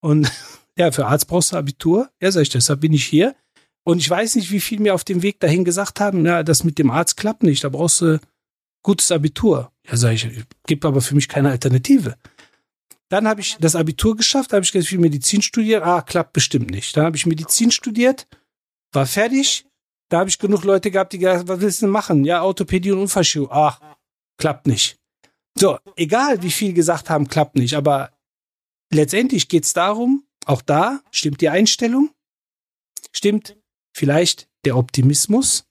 Und 0.00 0.30
ja, 0.78 0.92
für 0.92 1.06
Arzt 1.06 1.26
brauchst 1.26 1.52
du 1.52 1.56
Abitur. 1.56 2.10
Ja, 2.20 2.30
sag 2.30 2.42
ich, 2.42 2.48
deshalb 2.48 2.80
bin 2.80 2.92
ich 2.92 3.04
hier. 3.04 3.34
Und 3.82 3.98
ich 3.98 4.08
weiß 4.08 4.36
nicht, 4.36 4.52
wie 4.52 4.60
viel 4.60 4.78
mir 4.78 4.94
auf 4.94 5.02
dem 5.02 5.22
Weg 5.22 5.40
dahin 5.40 5.64
gesagt 5.64 5.98
haben, 5.98 6.24
ja, 6.24 6.44
das 6.44 6.62
mit 6.62 6.78
dem 6.78 6.92
Arzt 6.92 7.16
klappt 7.16 7.42
nicht, 7.42 7.64
da 7.64 7.70
brauchst 7.70 8.02
du 8.02 8.20
gutes 8.82 9.10
Abitur. 9.10 9.72
Ja, 9.88 9.96
sag 9.96 10.12
ich, 10.12 10.28
gibt 10.66 10.84
aber 10.84 11.00
für 11.00 11.16
mich 11.16 11.28
keine 11.28 11.50
Alternative. 11.50 12.16
Dann 13.10 13.26
habe 13.26 13.40
ich 13.40 13.56
das 13.58 13.74
Abitur 13.74 14.16
geschafft, 14.16 14.52
habe 14.52 14.64
ich 14.64 14.72
ganz 14.72 14.86
viel 14.86 14.98
Medizin 14.98 15.42
studiert. 15.42 15.82
Ah, 15.82 16.00
klappt 16.00 16.32
bestimmt 16.32 16.70
nicht. 16.70 16.96
Dann 16.96 17.04
habe 17.04 17.16
ich 17.16 17.26
Medizin 17.26 17.72
studiert, 17.72 18.28
war 18.92 19.04
fertig. 19.04 19.66
Da 20.08 20.20
habe 20.20 20.30
ich 20.30 20.38
genug 20.38 20.64
Leute 20.64 20.90
gehabt, 20.90 21.12
die 21.12 21.18
gesagt 21.18 21.48
was 21.48 21.60
willst 21.60 21.82
du 21.82 21.86
denn 21.86 21.92
machen? 21.92 22.24
Ja, 22.24 22.42
Orthopädie 22.42 22.92
und 22.92 23.00
Unfallchirurgie. 23.00 23.52
Ach, 23.52 23.80
klappt 24.38 24.66
nicht. 24.66 24.98
So, 25.58 25.78
egal 25.96 26.42
wie 26.42 26.50
viel 26.50 26.72
gesagt 26.72 27.10
haben, 27.10 27.26
klappt 27.26 27.56
nicht. 27.56 27.74
Aber 27.74 28.12
letztendlich 28.92 29.48
geht 29.48 29.64
es 29.64 29.72
darum, 29.72 30.24
auch 30.46 30.62
da 30.62 31.02
stimmt 31.10 31.40
die 31.40 31.48
Einstellung, 31.48 32.10
stimmt 33.12 33.56
vielleicht 33.92 34.48
der 34.64 34.76
Optimismus, 34.76 35.64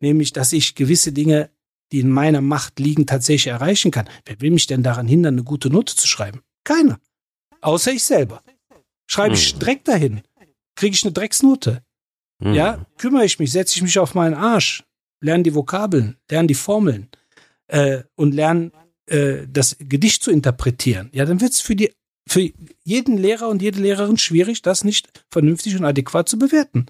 nämlich, 0.00 0.34
dass 0.34 0.52
ich 0.52 0.74
gewisse 0.74 1.12
Dinge 1.12 1.50
die 1.92 2.00
in 2.00 2.10
meiner 2.10 2.40
Macht 2.40 2.78
liegen, 2.78 3.06
tatsächlich 3.06 3.48
erreichen 3.48 3.90
kann. 3.90 4.08
Wer 4.24 4.40
will 4.40 4.50
mich 4.50 4.66
denn 4.66 4.82
daran 4.82 5.08
hindern, 5.08 5.34
eine 5.34 5.44
gute 5.44 5.70
Note 5.70 5.96
zu 5.96 6.06
schreiben? 6.06 6.42
Keiner. 6.64 6.98
Außer 7.60 7.92
ich 7.92 8.04
selber. 8.04 8.42
Schreibe 9.06 9.34
ich 9.34 9.52
hm. 9.52 9.58
direkt 9.58 9.88
dahin. 9.88 10.22
Kriege 10.76 10.94
ich 10.94 11.04
eine 11.04 11.12
Drecksnote. 11.12 11.82
Hm. 12.42 12.54
Ja, 12.54 12.86
kümmere 12.98 13.24
ich 13.24 13.38
mich, 13.38 13.52
setze 13.52 13.76
ich 13.76 13.82
mich 13.82 13.98
auf 13.98 14.14
meinen 14.14 14.34
Arsch, 14.34 14.84
lerne 15.20 15.42
die 15.42 15.54
Vokabeln, 15.54 16.16
lerne 16.30 16.46
die 16.46 16.54
Formeln 16.54 17.08
äh, 17.66 18.02
und 18.14 18.34
lerne 18.34 18.70
äh, 19.06 19.46
das 19.48 19.76
Gedicht 19.78 20.22
zu 20.22 20.30
interpretieren. 20.30 21.10
Ja, 21.12 21.24
dann 21.24 21.40
wird 21.40 21.52
es 21.52 21.60
für 21.60 21.74
die 21.74 21.92
für 22.28 22.46
jeden 22.84 23.16
Lehrer 23.16 23.48
und 23.48 23.62
jede 23.62 23.80
Lehrerin 23.80 24.18
schwierig, 24.18 24.60
das 24.60 24.84
nicht 24.84 25.24
vernünftig 25.30 25.76
und 25.76 25.84
adäquat 25.86 26.28
zu 26.28 26.38
bewerten. 26.38 26.84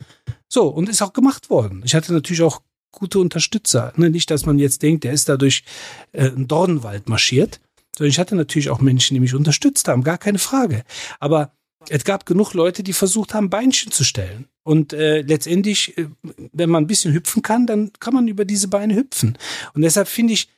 So, 0.49 0.67
und 0.67 0.89
ist 0.89 1.01
auch 1.01 1.13
gemacht 1.13 1.49
worden. 1.49 1.83
Ich 1.85 1.95
hatte 1.95 2.13
natürlich 2.13 2.43
auch 2.43 2.61
gute 2.91 3.19
Unterstützer. 3.19 3.93
Ne? 3.97 4.11
Nicht, 4.11 4.31
dass 4.31 4.47
man 4.47 4.59
jetzt 4.59 4.83
denkt, 4.83 5.05
der 5.05 5.13
ist 5.13 5.29
dadurch 5.29 5.65
äh, 6.13 6.29
ein 6.29 6.49
Dornwald 6.49 7.09
marschiert, 7.09 7.61
sondern 7.97 8.11
ich 8.11 8.19
hatte 8.19 8.37
natürlich 8.37 8.71
auch 8.71 8.81
Menschen, 8.81 9.15
die 9.15 9.21
mich 9.21 9.35
unterstützt 9.35 9.89
haben, 9.89 10.03
gar 10.03 10.19
keine 10.19 10.39
Frage. 10.39 10.85
Aber 11.21 11.53
es 11.89 12.05
gab 12.05 12.27
genug 12.27 12.55
Leute, 12.55 12.83
die 12.83 12.93
versucht 12.93 13.35
haben, 13.35 13.51
Beinchen 13.51 13.93
zu 13.93 14.05
stellen. 14.05 14.47
Und 14.63 14.93
äh, 14.93 15.23
letztendlich, 15.23 15.97
äh, 15.97 16.09
wenn 16.53 16.71
man 16.71 16.85
ein 16.85 16.89
bisschen 16.89 17.15
hüpfen 17.15 17.43
kann, 17.43 17.67
dann 17.67 17.93
kann 18.01 18.15
man 18.15 18.29
über 18.29 18.45
diese 18.45 18.69
Beine 18.69 18.95
hüpfen. 18.95 19.39
Und 19.75 19.83
deshalb 19.83 20.09
finde 20.09 20.35
ich, 20.35 20.49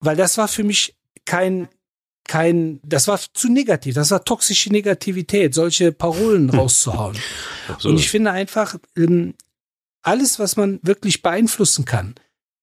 weil 0.00 0.16
das 0.16 0.38
war 0.38 0.48
für 0.48 0.64
mich 0.64 0.96
kein 1.24 1.68
kein, 2.26 2.80
das 2.82 3.06
war 3.08 3.20
zu 3.34 3.48
negativ, 3.48 3.94
das 3.94 4.10
war 4.10 4.24
toxische 4.24 4.70
Negativität, 4.70 5.54
solche 5.54 5.92
Parolen 5.92 6.50
hm. 6.50 6.58
rauszuhauen. 6.58 7.16
Absolut. 7.68 7.84
Und 7.84 8.00
ich 8.00 8.10
finde 8.10 8.32
einfach, 8.32 8.76
ähm, 8.96 9.34
alles, 10.06 10.38
was 10.38 10.56
man 10.56 10.78
wirklich 10.82 11.22
beeinflussen 11.22 11.84
kann, 11.84 12.14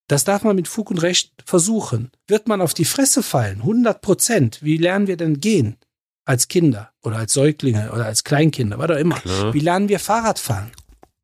das 0.08 0.24
darf 0.24 0.44
man 0.44 0.56
mit 0.56 0.68
Fug 0.68 0.92
und 0.92 1.02
Recht 1.02 1.32
versuchen. 1.46 2.12
Wird 2.28 2.48
man 2.48 2.62
auf 2.62 2.74
die 2.74 2.86
Fresse 2.86 3.24
fallen, 3.24 3.60
100 3.60 4.02
Prozent, 4.02 4.60
wie 4.62 4.78
lernen 4.78 5.08
wir 5.08 5.18
denn 5.18 5.40
gehen? 5.40 5.78
Als 6.26 6.48
Kinder 6.48 6.92
oder 7.02 7.18
als 7.18 7.34
Säuglinge 7.34 7.92
oder 7.92 8.06
als 8.06 8.24
Kleinkinder, 8.24 8.78
was 8.78 8.90
auch 8.92 8.96
immer. 8.96 9.20
Klar. 9.20 9.54
Wie 9.54 9.60
lernen 9.60 9.90
wir 9.90 10.00
Fahrrad 10.00 10.40
fahren? 10.40 10.72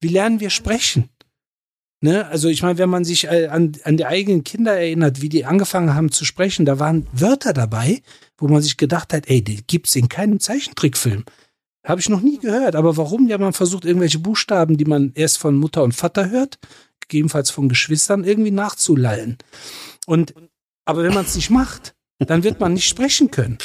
Wie 0.01 0.09
lernen 0.09 0.41
wir 0.41 0.49
sprechen? 0.49 1.09
Ne? 2.01 2.25
Also 2.27 2.49
ich 2.49 2.63
meine, 2.63 2.77
wenn 2.77 2.89
man 2.89 3.05
sich 3.05 3.25
äh, 3.27 3.47
an, 3.47 3.73
an 3.83 3.97
die 3.97 4.05
eigenen 4.05 4.43
Kinder 4.43 4.73
erinnert, 4.73 5.21
wie 5.21 5.29
die 5.29 5.45
angefangen 5.45 5.93
haben 5.93 6.11
zu 6.11 6.25
sprechen, 6.25 6.65
da 6.65 6.79
waren 6.79 7.07
Wörter 7.13 7.53
dabei, 7.53 8.01
wo 8.37 8.47
man 8.47 8.61
sich 8.61 8.77
gedacht 8.77 9.13
hat, 9.13 9.29
ey, 9.29 9.41
die 9.41 9.63
gibt's 9.65 9.95
in 9.95 10.09
keinem 10.09 10.39
Zeichentrickfilm. 10.39 11.23
Habe 11.85 12.01
ich 12.01 12.09
noch 12.09 12.21
nie 12.21 12.39
gehört. 12.39 12.75
Aber 12.75 12.97
warum? 12.97 13.27
Ja, 13.27 13.37
man 13.37 13.53
versucht 13.53 13.85
irgendwelche 13.85 14.19
Buchstaben, 14.19 14.77
die 14.77 14.85
man 14.85 15.11
erst 15.15 15.37
von 15.37 15.55
Mutter 15.55 15.83
und 15.83 15.93
Vater 15.93 16.29
hört, 16.29 16.59
gegebenenfalls 16.99 17.49
von 17.49 17.69
Geschwistern, 17.69 18.23
irgendwie 18.23 18.51
nachzulallen. 18.51 19.37
Und, 20.05 20.33
aber 20.85 21.03
wenn 21.03 21.13
man 21.13 21.25
es 21.25 21.35
nicht 21.35 21.49
macht, 21.49 21.95
dann 22.19 22.43
wird 22.43 22.59
man 22.59 22.73
nicht 22.73 22.87
sprechen 22.87 23.31
können. 23.31 23.57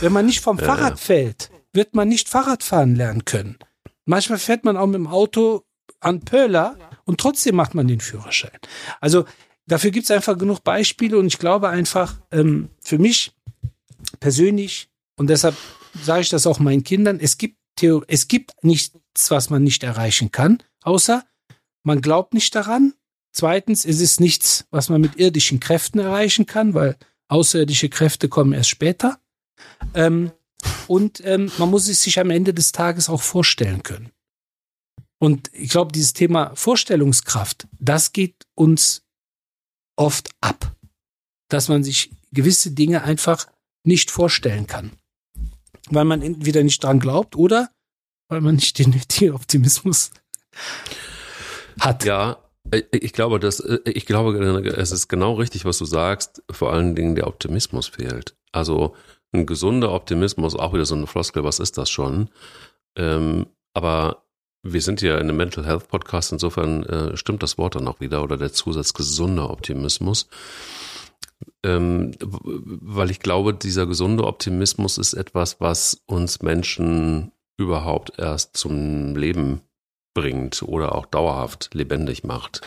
Wenn 0.00 0.12
man 0.12 0.26
nicht 0.26 0.40
vom 0.40 0.58
ja. 0.58 0.64
Fahrrad 0.64 1.00
fällt, 1.00 1.50
wird 1.72 1.94
man 1.94 2.08
nicht 2.08 2.28
Fahrrad 2.28 2.62
fahren 2.62 2.94
lernen 2.94 3.24
können. 3.24 3.58
Manchmal 4.04 4.38
fährt 4.38 4.64
man 4.64 4.76
auch 4.76 4.86
mit 4.86 4.96
dem 4.96 5.06
Auto 5.06 5.64
an 6.00 6.20
Pöller 6.20 6.76
und 7.04 7.20
trotzdem 7.20 7.56
macht 7.56 7.74
man 7.74 7.88
den 7.88 8.00
Führerschein. 8.00 8.58
Also 9.00 9.24
dafür 9.66 9.90
gibt 9.90 10.04
es 10.04 10.10
einfach 10.10 10.36
genug 10.36 10.62
Beispiele 10.62 11.18
und 11.18 11.26
ich 11.26 11.38
glaube 11.38 11.68
einfach, 11.68 12.16
ähm, 12.30 12.68
für 12.80 12.98
mich 12.98 13.32
persönlich, 14.20 14.88
und 15.16 15.28
deshalb 15.28 15.56
sage 16.02 16.22
ich 16.22 16.28
das 16.30 16.46
auch 16.46 16.58
meinen 16.58 16.84
Kindern, 16.84 17.20
es 17.20 17.38
gibt 17.38 17.58
Theor 17.78 18.04
es 18.08 18.26
gibt 18.26 18.64
nichts, 18.64 19.30
was 19.30 19.50
man 19.50 19.62
nicht 19.62 19.84
erreichen 19.84 20.32
kann, 20.32 20.62
außer 20.82 21.24
man 21.84 22.00
glaubt 22.00 22.34
nicht 22.34 22.54
daran. 22.54 22.94
Zweitens, 23.32 23.84
es 23.84 24.00
ist 24.00 24.20
nichts, 24.20 24.66
was 24.70 24.88
man 24.88 25.00
mit 25.00 25.16
irdischen 25.16 25.60
Kräften 25.60 26.00
erreichen 26.00 26.46
kann, 26.46 26.74
weil 26.74 26.96
außerirdische 27.28 27.88
Kräfte 27.88 28.28
kommen 28.28 28.52
erst 28.52 28.70
später. 28.70 29.20
Ähm, 29.94 30.32
und 30.88 31.24
ähm, 31.24 31.52
man 31.58 31.70
muss 31.70 31.88
es 31.88 32.02
sich 32.02 32.18
am 32.18 32.30
Ende 32.30 32.52
des 32.52 32.72
Tages 32.72 33.08
auch 33.08 33.22
vorstellen 33.22 33.84
können. 33.84 34.10
Und 35.20 35.50
ich 35.52 35.70
glaube, 35.70 35.92
dieses 35.92 36.14
Thema 36.14 36.54
Vorstellungskraft, 36.56 37.68
das 37.78 38.12
geht 38.12 38.46
uns 38.54 39.02
oft 39.96 40.30
ab, 40.40 40.74
dass 41.48 41.68
man 41.68 41.84
sich 41.84 42.10
gewisse 42.32 42.72
Dinge 42.72 43.02
einfach 43.04 43.46
nicht 43.84 44.10
vorstellen 44.10 44.66
kann 44.66 44.92
weil 45.90 46.04
man 46.04 46.22
entweder 46.22 46.62
nicht 46.62 46.82
dran 46.82 47.00
glaubt 47.00 47.36
oder 47.36 47.70
weil 48.28 48.40
man 48.40 48.56
nicht 48.56 48.78
den 48.78 48.90
nötigen 48.90 49.34
Optimismus 49.34 50.10
hat. 51.80 52.04
Ja, 52.04 52.38
ich 52.90 53.12
glaube, 53.12 53.40
dass, 53.40 53.62
ich 53.84 54.06
glaube, 54.06 54.66
es 54.76 54.92
ist 54.92 55.08
genau 55.08 55.34
richtig, 55.34 55.64
was 55.64 55.78
du 55.78 55.84
sagst. 55.84 56.42
Vor 56.50 56.72
allen 56.72 56.94
Dingen 56.94 57.14
der 57.14 57.26
Optimismus 57.26 57.86
fehlt. 57.86 58.36
Also 58.52 58.94
ein 59.32 59.46
gesunder 59.46 59.92
Optimismus, 59.92 60.54
auch 60.54 60.72
wieder 60.72 60.86
so 60.86 60.94
eine 60.94 61.06
Floskel, 61.06 61.44
was 61.44 61.60
ist 61.60 61.78
das 61.78 61.90
schon? 61.90 62.30
Ähm, 62.96 63.46
aber 63.74 64.24
wir 64.62 64.80
sind 64.80 65.02
ja 65.02 65.14
in 65.14 65.28
einem 65.28 65.36
Mental 65.36 65.66
Health 65.66 65.88
Podcast, 65.88 66.32
insofern 66.32 66.82
äh, 66.84 67.16
stimmt 67.16 67.42
das 67.42 67.58
Wort 67.58 67.74
dann 67.74 67.88
auch 67.88 68.00
wieder 68.00 68.22
oder 68.22 68.36
der 68.36 68.52
Zusatz 68.52 68.92
gesunder 68.92 69.50
Optimismus 69.50 70.28
ähm, 71.64 72.12
weil 72.20 73.10
ich 73.10 73.20
glaube, 73.20 73.54
dieser 73.54 73.86
gesunde 73.86 74.24
Optimismus 74.24 74.98
ist 74.98 75.14
etwas, 75.14 75.60
was 75.60 76.02
uns 76.06 76.42
Menschen 76.42 77.32
überhaupt 77.56 78.18
erst 78.18 78.56
zum 78.56 79.16
Leben 79.16 79.62
bringt 80.14 80.62
oder 80.62 80.94
auch 80.94 81.06
dauerhaft 81.06 81.70
lebendig 81.74 82.24
macht 82.24 82.60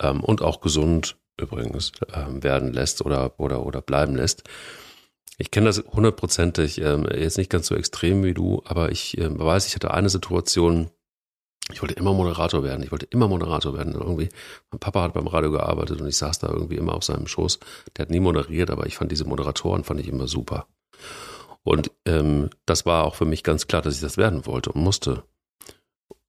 ähm, 0.00 0.22
und 0.22 0.42
auch 0.42 0.60
gesund 0.60 1.16
übrigens 1.40 1.92
ähm, 2.12 2.42
werden 2.42 2.72
lässt 2.72 3.04
oder, 3.04 3.38
oder, 3.38 3.66
oder 3.66 3.80
bleiben 3.82 4.14
lässt. 4.14 4.44
Ich 5.36 5.50
kenne 5.50 5.66
das 5.66 5.82
hundertprozentig, 5.84 6.80
ähm, 6.80 7.08
jetzt 7.12 7.38
nicht 7.38 7.50
ganz 7.50 7.66
so 7.66 7.74
extrem 7.74 8.22
wie 8.22 8.34
du, 8.34 8.62
aber 8.64 8.92
ich 8.92 9.18
äh, 9.18 9.36
weiß, 9.36 9.66
ich 9.66 9.74
hatte 9.74 9.92
eine 9.92 10.08
Situation, 10.08 10.90
ich 11.72 11.80
wollte 11.80 11.94
immer 11.94 12.12
Moderator 12.12 12.62
werden. 12.62 12.82
Ich 12.82 12.92
wollte 12.92 13.06
immer 13.06 13.26
Moderator 13.26 13.74
werden. 13.74 13.94
Irgendwie, 13.94 14.28
mein 14.70 14.80
Papa 14.80 15.02
hat 15.02 15.14
beim 15.14 15.26
Radio 15.26 15.50
gearbeitet 15.50 16.00
und 16.00 16.06
ich 16.06 16.16
saß 16.16 16.38
da 16.38 16.48
irgendwie 16.48 16.76
immer 16.76 16.94
auf 16.94 17.04
seinem 17.04 17.26
Schoß. 17.26 17.58
Der 17.96 18.04
hat 18.04 18.10
nie 18.10 18.20
moderiert, 18.20 18.70
aber 18.70 18.86
ich 18.86 18.96
fand 18.96 19.10
diese 19.10 19.24
Moderatoren 19.24 19.84
fand 19.84 20.00
ich 20.00 20.08
immer 20.08 20.28
super. 20.28 20.66
Und 21.62 21.90
ähm, 22.04 22.50
das 22.66 22.84
war 22.84 23.04
auch 23.04 23.14
für 23.14 23.24
mich 23.24 23.42
ganz 23.42 23.66
klar, 23.66 23.80
dass 23.80 23.94
ich 23.94 24.02
das 24.02 24.18
werden 24.18 24.44
wollte 24.44 24.72
und 24.72 24.82
musste. 24.82 25.24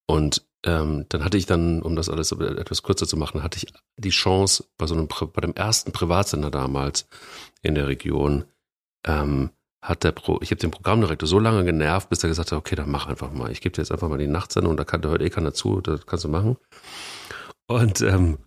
Und 0.06 0.46
ähm, 0.64 1.06
dann 1.10 1.24
hatte 1.26 1.38
ich 1.38 1.46
dann, 1.46 1.82
um 1.82 1.96
das 1.98 2.10
alles 2.10 2.32
etwas 2.32 2.84
kürzer 2.84 3.06
zu 3.06 3.18
machen, 3.18 3.44
hatte 3.44 3.58
ich 3.58 3.68
die 3.98 4.10
Chance 4.10 4.66
bei 4.78 4.88
so 4.88 4.96
einem 4.96 5.08
bei 5.08 5.42
dem 5.42 5.54
ersten 5.54 5.92
Privatsender 5.92 6.50
damals 6.50 7.08
in 7.62 7.76
der 7.76 7.88
Region, 7.88 8.46
ähm, 9.06 9.50
hat 9.86 10.04
der 10.04 10.12
Pro, 10.12 10.40
ich 10.42 10.50
habe 10.50 10.60
den 10.60 10.72
Programmdirektor 10.72 11.28
so 11.28 11.38
lange 11.38 11.64
genervt, 11.64 12.10
bis 12.10 12.24
er 12.24 12.30
gesagt 12.30 12.52
hat, 12.52 12.58
okay, 12.58 12.76
dann 12.76 12.90
mach 12.90 13.06
einfach 13.08 13.32
mal. 13.32 13.52
Ich 13.52 13.62
gebe 13.62 13.74
dir 13.74 13.84
jetzt 13.84 13.92
einfach 13.92 14.10
mal 14.10 14.18
die 14.18 14.28
Nachtsendung, 14.28 14.76
da 14.76 14.84
kann 14.84 15.02
da 15.02 15.10
hört 15.10 15.22
eh 15.22 15.30
keiner 15.30 15.54
zu, 15.54 15.80
das 15.80 16.06
kannst 16.08 16.26
du 16.26 16.30
machen. 16.30 16.58
Und 17.68 18.02
ähm, 18.02 18.40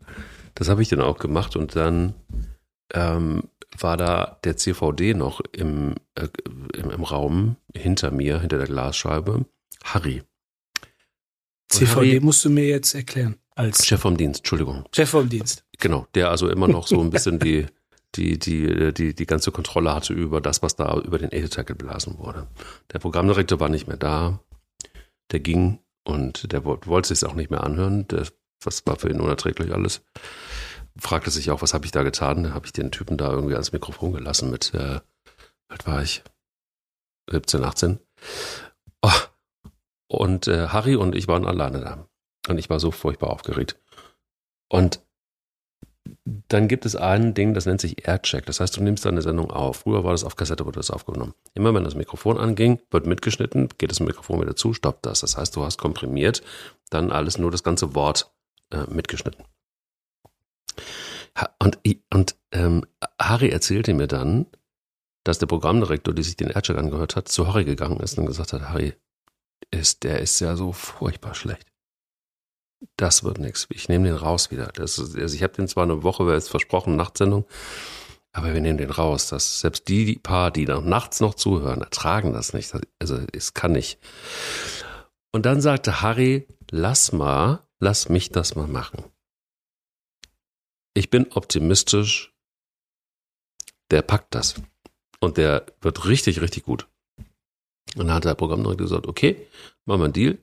das 0.54 0.68
habe 0.68 0.82
ich 0.82 0.88
dann 0.88 1.00
auch 1.00 1.18
gemacht 1.18 1.54
und 1.54 1.76
dann 1.76 2.14
ähm, 2.92 3.44
war 3.78 3.96
da 3.96 4.38
der 4.42 4.56
CVD 4.56 5.14
noch 5.14 5.40
im, 5.52 5.94
äh, 6.16 6.28
im, 6.74 6.90
im, 6.90 7.02
Raum 7.04 7.56
hinter 7.72 8.10
mir, 8.10 8.40
hinter 8.40 8.58
der 8.58 8.66
Glasscheibe, 8.66 9.46
Harry. 9.84 10.22
CVD 11.68 11.94
Harry, 11.94 12.20
musst 12.20 12.44
du 12.44 12.50
mir 12.50 12.66
jetzt 12.66 12.94
erklären. 12.94 13.36
Als 13.54 13.86
Chef 13.86 14.00
vom 14.00 14.16
Dienst, 14.16 14.40
Entschuldigung. 14.40 14.84
Chef 14.92 15.10
vom 15.10 15.28
Dienst. 15.28 15.64
Genau, 15.78 16.06
der 16.14 16.30
also 16.30 16.48
immer 16.48 16.66
noch 16.66 16.86
so 16.88 17.00
ein 17.00 17.10
bisschen 17.10 17.38
die, 17.38 17.66
die, 18.14 18.38
die, 18.38 18.92
die, 18.94 19.14
die 19.14 19.26
ganze 19.26 19.52
Kontrolle 19.52 19.94
hatte 19.94 20.14
über 20.14 20.40
das, 20.40 20.62
was 20.62 20.76
da 20.76 20.98
über 20.98 21.18
den 21.18 21.32
Ether 21.32 21.64
geblasen 21.64 22.18
wurde. 22.18 22.46
Der 22.92 22.98
Programmdirektor 22.98 23.60
war 23.60 23.68
nicht 23.68 23.86
mehr 23.86 23.96
da. 23.96 24.40
Der 25.30 25.40
ging 25.40 25.78
und 26.04 26.52
der 26.52 26.64
wollte 26.64 27.14
sich 27.14 27.28
auch 27.28 27.34
nicht 27.34 27.50
mehr 27.50 27.64
anhören. 27.64 28.06
Das, 28.08 28.32
war 28.84 28.96
für 28.96 29.08
ihn 29.08 29.20
unerträglich 29.20 29.72
alles 29.72 30.02
fragte 30.98 31.30
sich 31.30 31.50
auch, 31.50 31.62
was 31.62 31.74
habe 31.74 31.86
ich 31.86 31.92
da 31.92 32.02
getan? 32.02 32.44
Da 32.44 32.50
habe 32.50 32.66
ich 32.66 32.72
den 32.72 32.90
Typen 32.90 33.16
da 33.16 33.30
irgendwie 33.30 33.54
ans 33.54 33.72
Mikrofon 33.72 34.12
gelassen 34.12 34.50
mit, 34.50 34.74
äh, 34.74 35.00
alt 35.68 35.86
war 35.86 36.02
ich? 36.02 36.22
17, 37.30 37.64
18. 37.64 37.98
Oh. 39.02 39.10
Und 40.08 40.48
äh, 40.48 40.68
Harry 40.68 40.96
und 40.96 41.14
ich 41.14 41.28
waren 41.28 41.46
alleine 41.46 41.80
da. 41.80 42.08
Und 42.48 42.58
ich 42.58 42.70
war 42.70 42.80
so 42.80 42.90
furchtbar 42.90 43.30
aufgeregt. 43.30 43.78
Und 44.68 45.00
dann 46.24 46.68
gibt 46.68 46.86
es 46.86 46.96
ein 46.96 47.34
Ding, 47.34 47.54
das 47.54 47.66
nennt 47.66 47.80
sich 47.80 48.06
Aircheck. 48.06 48.46
Das 48.46 48.60
heißt, 48.60 48.76
du 48.76 48.82
nimmst 48.82 49.04
deine 49.04 49.22
Sendung 49.22 49.50
auf. 49.50 49.78
Früher 49.78 50.04
war 50.04 50.12
das 50.12 50.24
auf 50.24 50.36
Kassette, 50.36 50.64
wurde 50.66 50.78
das 50.78 50.90
aufgenommen. 50.90 51.34
Immer 51.54 51.74
wenn 51.74 51.84
das 51.84 51.94
Mikrofon 51.94 52.38
anging, 52.38 52.80
wird 52.90 53.06
mitgeschnitten, 53.06 53.68
geht 53.78 53.90
das 53.90 54.00
Mikrofon 54.00 54.40
wieder 54.40 54.56
zu, 54.56 54.72
stoppt 54.72 55.06
das. 55.06 55.20
Das 55.20 55.36
heißt, 55.36 55.54
du 55.56 55.64
hast 55.64 55.78
komprimiert, 55.78 56.42
dann 56.90 57.12
alles 57.12 57.38
nur 57.38 57.50
das 57.50 57.62
ganze 57.62 57.94
Wort 57.94 58.32
äh, 58.70 58.84
mitgeschnitten. 58.88 59.44
Und, 61.58 61.78
und 62.12 62.36
ähm, 62.52 62.84
Harry 63.20 63.50
erzählte 63.50 63.94
mir 63.94 64.06
dann, 64.08 64.46
dass 65.24 65.38
der 65.38 65.46
Programmdirektor, 65.46 66.14
der 66.14 66.24
sich 66.24 66.36
den 66.36 66.50
Aircheck 66.50 66.78
angehört 66.78 67.16
hat, 67.16 67.28
zu 67.28 67.46
Harry 67.46 67.64
gegangen 67.64 68.00
ist 68.00 68.18
und 68.18 68.26
gesagt 68.26 68.52
hat, 68.52 68.62
Harry, 68.62 68.94
ist, 69.70 70.04
der 70.04 70.20
ist 70.20 70.40
ja 70.40 70.56
so 70.56 70.72
furchtbar 70.72 71.34
schlecht. 71.34 71.67
Das 72.96 73.24
wird 73.24 73.38
nichts. 73.38 73.66
Ich 73.70 73.88
nehme 73.88 74.06
den 74.08 74.16
raus 74.16 74.50
wieder. 74.50 74.72
Ist, 74.78 74.98
also 74.98 75.34
ich 75.34 75.42
habe 75.42 75.54
den 75.54 75.68
zwar 75.68 75.84
eine 75.84 76.02
Woche 76.02 76.32
jetzt 76.32 76.48
versprochen, 76.48 76.96
Nachtsendung, 76.96 77.46
aber 78.32 78.54
wir 78.54 78.60
nehmen 78.60 78.78
den 78.78 78.90
raus. 78.90 79.28
Das, 79.28 79.60
selbst 79.60 79.88
die, 79.88 80.04
die 80.04 80.18
paar, 80.18 80.50
die 80.50 80.64
dann 80.64 80.88
nachts 80.88 81.20
noch 81.20 81.34
zuhören, 81.34 81.80
ertragen 81.80 82.32
das 82.32 82.52
nicht. 82.52 82.72
Also 82.98 83.20
es 83.32 83.54
kann 83.54 83.72
nicht. 83.72 83.98
Und 85.32 85.44
dann 85.46 85.60
sagte 85.60 86.02
Harry, 86.02 86.46
lass 86.70 87.12
mal, 87.12 87.66
lass 87.80 88.08
mich 88.08 88.30
das 88.30 88.54
mal 88.54 88.68
machen. 88.68 89.04
Ich 90.94 91.10
bin 91.10 91.32
optimistisch. 91.32 92.34
Der 93.90 94.02
packt 94.02 94.34
das. 94.34 94.54
Und 95.20 95.36
der 95.36 95.66
wird 95.80 96.06
richtig, 96.06 96.40
richtig 96.40 96.64
gut. 96.64 96.88
Und 97.96 98.06
dann 98.06 98.14
hat 98.14 98.24
der 98.24 98.34
Programmdirektor 98.34 98.86
gesagt, 98.86 99.06
okay, 99.06 99.46
machen 99.84 100.00
wir 100.00 100.04
einen 100.04 100.12
Deal. 100.12 100.38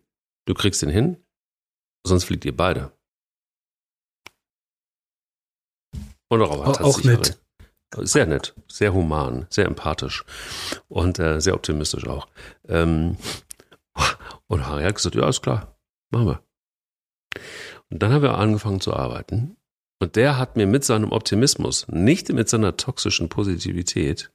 Du 0.45 0.53
kriegst 0.53 0.81
den 0.81 0.89
hin, 0.89 1.17
sonst 2.05 2.25
fliegt 2.25 2.45
ihr 2.45 2.55
beide. 2.55 2.91
Und 6.27 6.39
darauf 6.39 6.65
hat 6.65 6.81
auch 6.81 7.03
nett. 7.03 7.39
Sehr 7.97 8.25
nett, 8.25 8.53
sehr 8.67 8.93
human, 8.93 9.45
sehr 9.49 9.65
empathisch 9.65 10.25
und 10.89 11.19
äh, 11.19 11.39
sehr 11.39 11.53
optimistisch 11.53 12.07
auch. 12.07 12.27
Ähm, 12.67 13.17
und 14.47 14.67
Harry 14.67 14.83
hat 14.83 14.95
gesagt, 14.95 15.15
ja, 15.15 15.29
ist 15.29 15.41
klar, 15.41 15.77
machen 16.11 16.27
wir. 16.27 16.43
Und 17.89 18.01
dann 18.01 18.11
haben 18.11 18.23
wir 18.23 18.37
angefangen 18.37 18.81
zu 18.81 18.93
arbeiten 18.93 19.55
und 20.01 20.15
der 20.15 20.37
hat 20.37 20.57
mir 20.57 20.67
mit 20.67 20.83
seinem 20.83 21.11
Optimismus, 21.11 21.87
nicht 21.87 22.31
mit 22.33 22.49
seiner 22.49 22.75
toxischen 22.75 23.29
Positivität, 23.29 24.31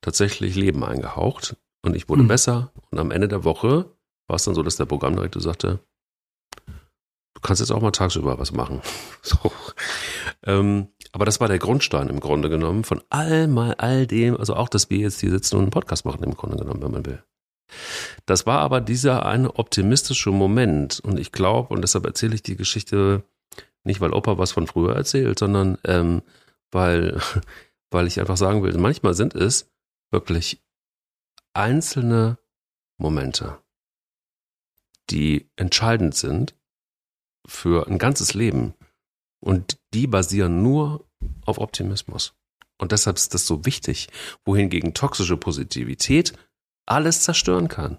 tatsächlich 0.00 0.54
Leben 0.54 0.84
eingehaucht. 0.84 1.56
Und 1.82 1.96
ich 1.96 2.08
wurde 2.08 2.24
mhm. 2.24 2.28
besser. 2.28 2.72
Und 2.90 2.98
am 2.98 3.10
Ende 3.10 3.28
der 3.28 3.44
Woche 3.44 3.90
war 4.26 4.36
es 4.36 4.44
dann 4.44 4.54
so, 4.54 4.62
dass 4.62 4.76
der 4.76 4.86
Programmdirektor 4.86 5.40
sagte, 5.40 5.80
kannst 7.46 7.60
jetzt 7.60 7.70
auch 7.70 7.80
mal 7.80 7.92
tagsüber 7.92 8.38
was 8.38 8.52
machen. 8.52 8.82
So. 9.22 9.50
Ähm, 10.44 10.88
aber 11.12 11.24
das 11.24 11.40
war 11.40 11.48
der 11.48 11.58
Grundstein 11.58 12.08
im 12.08 12.20
Grunde 12.20 12.48
genommen 12.48 12.84
von 12.84 13.02
all 13.10 13.48
mal 13.48 13.74
all 13.74 14.06
dem, 14.06 14.36
also 14.36 14.54
auch, 14.54 14.68
dass 14.68 14.90
wir 14.90 14.98
jetzt 14.98 15.20
hier 15.20 15.30
sitzen 15.30 15.56
und 15.56 15.62
einen 15.62 15.70
Podcast 15.70 16.04
machen 16.04 16.22
im 16.22 16.36
Grunde 16.36 16.56
genommen, 16.56 16.82
wenn 16.82 16.92
man 16.92 17.06
will. 17.06 17.24
Das 18.24 18.46
war 18.46 18.60
aber 18.60 18.80
dieser 18.80 19.26
eine 19.26 19.56
optimistische 19.56 20.30
Moment 20.30 21.00
und 21.00 21.18
ich 21.18 21.32
glaube, 21.32 21.74
und 21.74 21.82
deshalb 21.82 22.06
erzähle 22.06 22.34
ich 22.34 22.42
die 22.42 22.56
Geschichte 22.56 23.24
nicht, 23.82 24.00
weil 24.00 24.12
Opa 24.12 24.38
was 24.38 24.52
von 24.52 24.66
früher 24.66 24.94
erzählt, 24.94 25.38
sondern 25.38 25.78
ähm, 25.84 26.22
weil, 26.70 27.20
weil 27.90 28.06
ich 28.06 28.20
einfach 28.20 28.36
sagen 28.36 28.62
will, 28.62 28.76
manchmal 28.78 29.14
sind 29.14 29.34
es 29.34 29.70
wirklich 30.10 30.62
einzelne 31.54 32.38
Momente, 32.98 33.58
die 35.10 35.50
entscheidend 35.56 36.14
sind 36.14 36.54
für 37.46 37.86
ein 37.86 37.98
ganzes 37.98 38.34
Leben. 38.34 38.74
Und 39.40 39.78
die 39.94 40.06
basieren 40.06 40.62
nur 40.62 41.06
auf 41.44 41.58
Optimismus. 41.58 42.34
Und 42.78 42.92
deshalb 42.92 43.16
ist 43.16 43.32
das 43.34 43.46
so 43.46 43.64
wichtig, 43.64 44.08
wohingegen 44.44 44.94
toxische 44.94 45.36
Positivität 45.36 46.32
alles 46.84 47.22
zerstören 47.22 47.68
kann. 47.68 47.98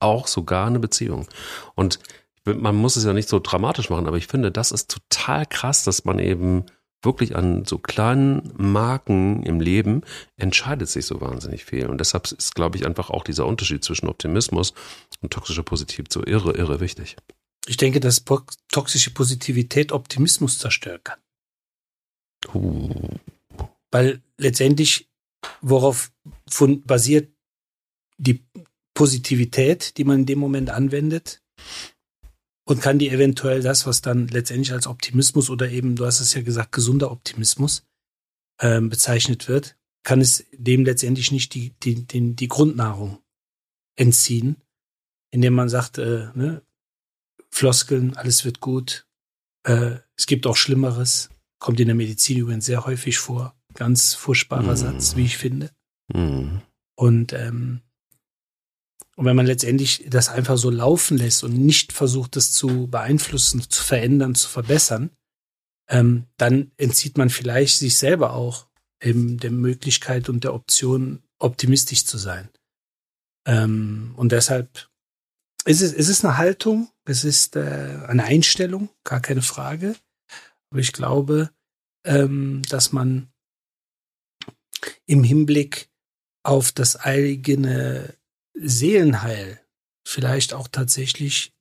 Auch 0.00 0.26
sogar 0.26 0.66
eine 0.66 0.78
Beziehung. 0.78 1.26
Und 1.74 1.98
man 2.44 2.76
muss 2.76 2.96
es 2.96 3.04
ja 3.04 3.12
nicht 3.12 3.28
so 3.28 3.40
dramatisch 3.40 3.90
machen, 3.90 4.06
aber 4.06 4.16
ich 4.16 4.26
finde, 4.26 4.50
das 4.50 4.72
ist 4.72 4.90
total 4.90 5.44
krass, 5.46 5.84
dass 5.84 6.04
man 6.04 6.18
eben 6.18 6.64
wirklich 7.02 7.36
an 7.36 7.64
so 7.64 7.78
kleinen 7.78 8.52
Marken 8.56 9.42
im 9.44 9.60
Leben 9.60 10.02
entscheidet 10.36 10.88
sich 10.88 11.06
so 11.06 11.20
wahnsinnig 11.20 11.64
viel. 11.64 11.86
Und 11.86 11.98
deshalb 11.98 12.30
ist, 12.32 12.54
glaube 12.54 12.76
ich, 12.76 12.86
einfach 12.86 13.10
auch 13.10 13.22
dieser 13.22 13.46
Unterschied 13.46 13.84
zwischen 13.84 14.08
Optimismus 14.08 14.74
und 15.20 15.32
toxischer 15.32 15.62
Positivität 15.62 16.12
so 16.12 16.24
irre, 16.24 16.52
irre 16.52 16.80
wichtig. 16.80 17.16
Ich 17.68 17.76
denke, 17.76 18.00
dass 18.00 18.24
toxische 18.70 19.10
Positivität 19.10 19.92
Optimismus 19.92 20.58
zerstören 20.58 21.04
kann. 21.04 21.20
Uh. 22.54 23.18
Weil 23.90 24.22
letztendlich, 24.38 25.10
worauf 25.60 26.10
von, 26.48 26.82
basiert 26.82 27.30
die 28.16 28.42
Positivität, 28.94 29.98
die 29.98 30.04
man 30.04 30.20
in 30.20 30.26
dem 30.26 30.38
Moment 30.38 30.70
anwendet, 30.70 31.42
und 32.64 32.82
kann 32.82 32.98
die 32.98 33.08
eventuell 33.08 33.62
das, 33.62 33.86
was 33.86 34.02
dann 34.02 34.28
letztendlich 34.28 34.72
als 34.72 34.86
Optimismus 34.86 35.48
oder 35.48 35.70
eben, 35.70 35.96
du 35.96 36.04
hast 36.04 36.20
es 36.20 36.34
ja 36.34 36.42
gesagt, 36.42 36.72
gesunder 36.72 37.10
Optimismus 37.10 37.86
ähm, 38.60 38.90
bezeichnet 38.90 39.48
wird, 39.48 39.76
kann 40.02 40.20
es 40.20 40.44
dem 40.52 40.84
letztendlich 40.84 41.32
nicht 41.32 41.54
die, 41.54 41.74
die, 41.82 42.06
die, 42.06 42.34
die 42.34 42.48
Grundnahrung 42.48 43.22
entziehen, 43.96 44.56
indem 45.30 45.54
man 45.54 45.68
sagt, 45.68 45.98
äh, 45.98 46.28
ne, 46.34 46.62
Floskeln, 47.50 48.16
alles 48.16 48.44
wird 48.44 48.60
gut, 48.60 49.06
äh, 49.64 49.96
es 50.16 50.26
gibt 50.26 50.46
auch 50.46 50.56
Schlimmeres, 50.56 51.30
kommt 51.58 51.80
in 51.80 51.86
der 51.86 51.94
Medizin 51.94 52.38
übrigens 52.38 52.66
sehr 52.66 52.86
häufig 52.86 53.18
vor, 53.18 53.56
ganz 53.74 54.14
furchtbarer 54.14 54.72
mm. 54.72 54.76
Satz, 54.76 55.16
wie 55.16 55.24
ich 55.24 55.36
finde. 55.36 55.70
Mm. 56.12 56.58
Und 56.96 57.32
ähm, 57.32 57.82
und 59.18 59.24
wenn 59.24 59.34
man 59.34 59.46
letztendlich 59.46 60.04
das 60.08 60.28
einfach 60.28 60.56
so 60.56 60.70
laufen 60.70 61.18
lässt 61.18 61.42
und 61.42 61.52
nicht 61.52 61.92
versucht, 61.92 62.36
das 62.36 62.52
zu 62.52 62.86
beeinflussen, 62.86 63.68
zu 63.68 63.82
verändern, 63.82 64.36
zu 64.36 64.48
verbessern, 64.48 65.10
ähm, 65.90 66.26
dann 66.36 66.70
entzieht 66.76 67.18
man 67.18 67.28
vielleicht 67.28 67.78
sich 67.78 67.98
selber 67.98 68.34
auch 68.34 68.68
eben 69.02 69.38
der 69.38 69.50
Möglichkeit 69.50 70.28
und 70.28 70.44
der 70.44 70.54
Option, 70.54 71.24
optimistisch 71.40 72.04
zu 72.04 72.16
sein. 72.16 72.48
Ähm, 73.44 74.12
und 74.16 74.30
deshalb 74.30 74.87
ist 75.68 75.82
es, 75.82 75.92
ist 75.92 76.08
es 76.08 76.24
eine 76.24 76.38
Haltung, 76.38 76.90
es 77.04 77.24
ist 77.24 77.54
äh, 77.54 78.00
eine 78.06 78.24
Einstellung, 78.24 78.88
gar 79.04 79.20
keine 79.20 79.42
Frage. 79.42 79.96
Aber 80.70 80.80
ich 80.80 80.92
glaube, 80.92 81.50
ähm, 82.04 82.62
dass 82.70 82.92
man 82.92 83.30
im 85.06 85.22
Hinblick 85.22 85.90
auf 86.42 86.72
das 86.72 86.96
eigene 86.96 88.14
Seelenheil 88.54 89.60
vielleicht 90.06 90.54
auch 90.54 90.68
tatsächlich 90.68 91.52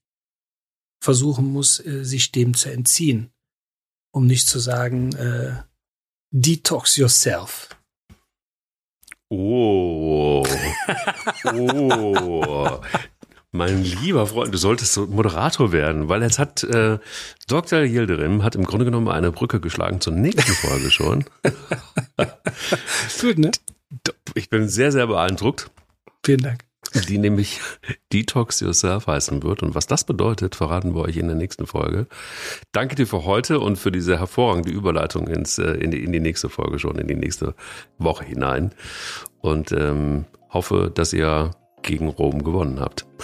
versuchen 1.04 1.52
muss, 1.52 1.86
äh, 1.86 2.06
sich 2.06 2.32
dem 2.32 2.54
zu 2.54 2.72
entziehen, 2.72 3.34
um 4.14 4.26
nicht 4.26 4.48
zu 4.48 4.60
sagen, 4.60 5.14
äh, 5.16 5.64
detox 6.32 6.96
yourself. 6.96 7.70
Oh. 9.30 10.46
Oh. 11.44 12.82
Mein 13.58 13.84
lieber 13.84 14.28
Freund, 14.28 14.54
du 14.54 14.58
solltest 14.60 14.94
so 14.94 15.08
Moderator 15.08 15.72
werden, 15.72 16.10
weil 16.10 16.22
jetzt 16.22 16.38
hat 16.38 16.64
äh, 16.64 17.00
Dr. 17.48 17.80
Yildirim 17.80 18.44
hat 18.44 18.54
im 18.56 18.66
Grunde 18.66 18.86
genommen 18.86 19.08
eine 19.08 19.32
Brücke 19.32 19.60
geschlagen 19.60 20.00
zur 20.00 20.14
nächsten 20.14 20.54
Folge 20.54 20.92
schon. 20.92 21.26
Gut, 23.22 23.40
ne? 23.40 23.52
Ich 24.36 24.52
bin 24.52 24.70
sehr, 24.70 24.92
sehr 24.92 25.08
beeindruckt. 25.08 25.72
Vielen 26.24 26.42
Dank. 26.42 26.66
Die 27.10 27.18
nämlich 27.18 27.60
Detox 28.14 28.60
Yourself 28.60 29.08
heißen 29.08 29.42
wird. 29.42 29.64
Und 29.64 29.74
was 29.74 29.88
das 29.88 30.04
bedeutet, 30.04 30.54
verraten 30.56 30.94
wir 30.94 31.02
euch 31.02 31.18
in 31.18 31.26
der 31.26 31.36
nächsten 31.36 31.66
Folge. 31.66 32.06
Danke 32.74 32.94
dir 32.94 33.08
für 33.08 33.26
heute 33.26 33.60
und 33.60 33.78
für 33.78 33.92
diese 33.92 34.20
hervorragende 34.20 34.70
Überleitung 34.70 35.28
ins, 35.28 35.58
äh, 35.58 35.72
in, 35.72 35.90
die, 35.90 36.04
in 36.04 36.12
die 36.12 36.20
nächste 36.20 36.50
Folge 36.50 36.78
schon, 36.78 37.00
in 37.00 37.08
die 37.08 37.16
nächste 37.16 37.56
Woche 37.98 38.24
hinein. 38.24 38.72
Und 39.40 39.72
ähm, 39.72 40.26
hoffe, 40.50 40.92
dass 40.94 41.12
ihr 41.12 41.56
gegen 41.82 42.10
Rom 42.10 42.44
gewonnen 42.44 42.80
habt. 42.80 43.06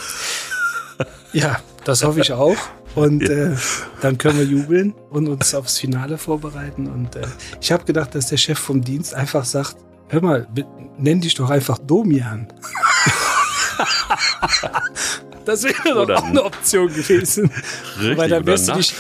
Ja, 1.34 1.60
das 1.84 2.04
hoffe 2.04 2.22
ich 2.22 2.32
auch. 2.32 2.56
Und 2.93 3.28
äh, 3.28 3.56
dann 4.01 4.20
können 4.20 4.38
wir 4.38 4.45
jubeln 4.45 4.93
und 5.10 5.28
uns 5.28 5.56
aufs 5.56 5.80
Finale 5.80 6.20
vorbereiten. 6.20 6.86
Und 6.86 7.16
äh, 7.16 7.24
ich 7.60 7.72
habe 7.72 7.86
gedacht, 7.86 8.14
dass 8.14 8.28
der 8.28 8.38
Chef 8.38 8.60
vom 8.60 8.84
Dienst 8.84 9.16
einfach 9.16 9.43
sagt, 9.43 9.76
hör 10.10 10.22
mal, 10.22 10.47
nenn 10.99 11.20
dich 11.22 11.34
doch 11.34 11.49
einfach 11.49 11.80
Domian. 11.80 12.47
das 15.45 15.64
wäre 15.64 16.06
doch 16.06 16.10
auch 16.16 16.24
eine 16.24 16.43
Option 16.43 16.88
gewesen. 16.88 17.51
Richtig, 17.99 18.18
Weil 18.18 18.30
dann 18.30 18.45
wärst, 18.45 18.66
oder 18.66 18.74
du 18.74 18.78
nicht, 18.78 18.95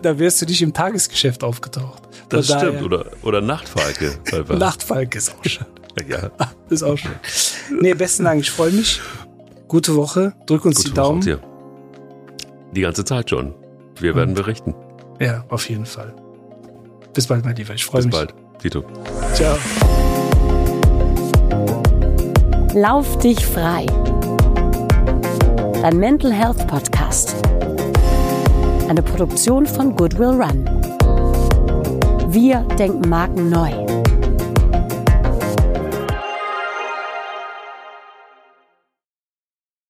dann 0.00 0.18
wärst 0.18 0.40
du 0.42 0.46
nicht 0.46 0.62
im 0.62 0.72
Tagesgeschäft 0.72 1.44
aufgetaucht. 1.44 2.02
Das 2.30 2.46
Von 2.48 2.58
stimmt. 2.58 2.74
daher- 2.76 2.84
Oder, 2.86 3.06
oder 3.22 3.40
Nachtfalke. 3.42 4.18
einfach. 4.32 4.58
Nachtfalk 4.58 5.14
ist 5.14 5.34
auch 5.34 5.44
schön. 5.44 5.66
Ja. 6.08 6.30
Ist 6.70 6.82
auch 6.82 6.96
schön. 6.96 7.12
Nee, 7.80 7.94
besten 7.94 8.24
Dank, 8.24 8.40
ich 8.40 8.50
freue 8.50 8.72
mich. 8.72 9.00
Gute 9.68 9.94
Woche. 9.96 10.34
Drück 10.46 10.64
uns 10.64 10.76
Gute 10.76 10.90
die 10.90 10.96
Woche 10.96 11.02
Daumen. 11.06 11.20
auch 11.20 11.24
dir. 11.24 11.40
Die 12.72 12.80
ganze 12.80 13.04
Zeit 13.04 13.30
schon. 13.30 13.54
Wir 14.00 14.14
werden 14.14 14.34
berichten. 14.34 14.74
Ja, 15.20 15.44
auf 15.48 15.68
jeden 15.68 15.86
Fall. 15.86 16.12
Bis 17.12 17.26
bald, 17.28 17.44
mein 17.44 17.54
Lieber. 17.56 17.74
Ich 17.74 17.84
freue 17.84 18.02
Bis 18.02 18.06
mich. 18.06 18.14
bald. 18.14 18.34
Tito. 18.60 18.84
Ciao. 19.34 19.56
Lauf 22.74 23.18
dich 23.18 23.44
frei. 23.46 23.86
Dein 25.80 25.96
Mental 25.98 26.32
Health 26.32 26.66
Podcast. 26.66 27.36
Eine 28.88 29.02
Produktion 29.02 29.64
von 29.66 29.94
Goodwill 29.94 30.42
Run. 30.42 30.64
Wir 32.28 32.60
denken 32.78 33.08
Marken 33.08 33.48
neu. 33.48 33.83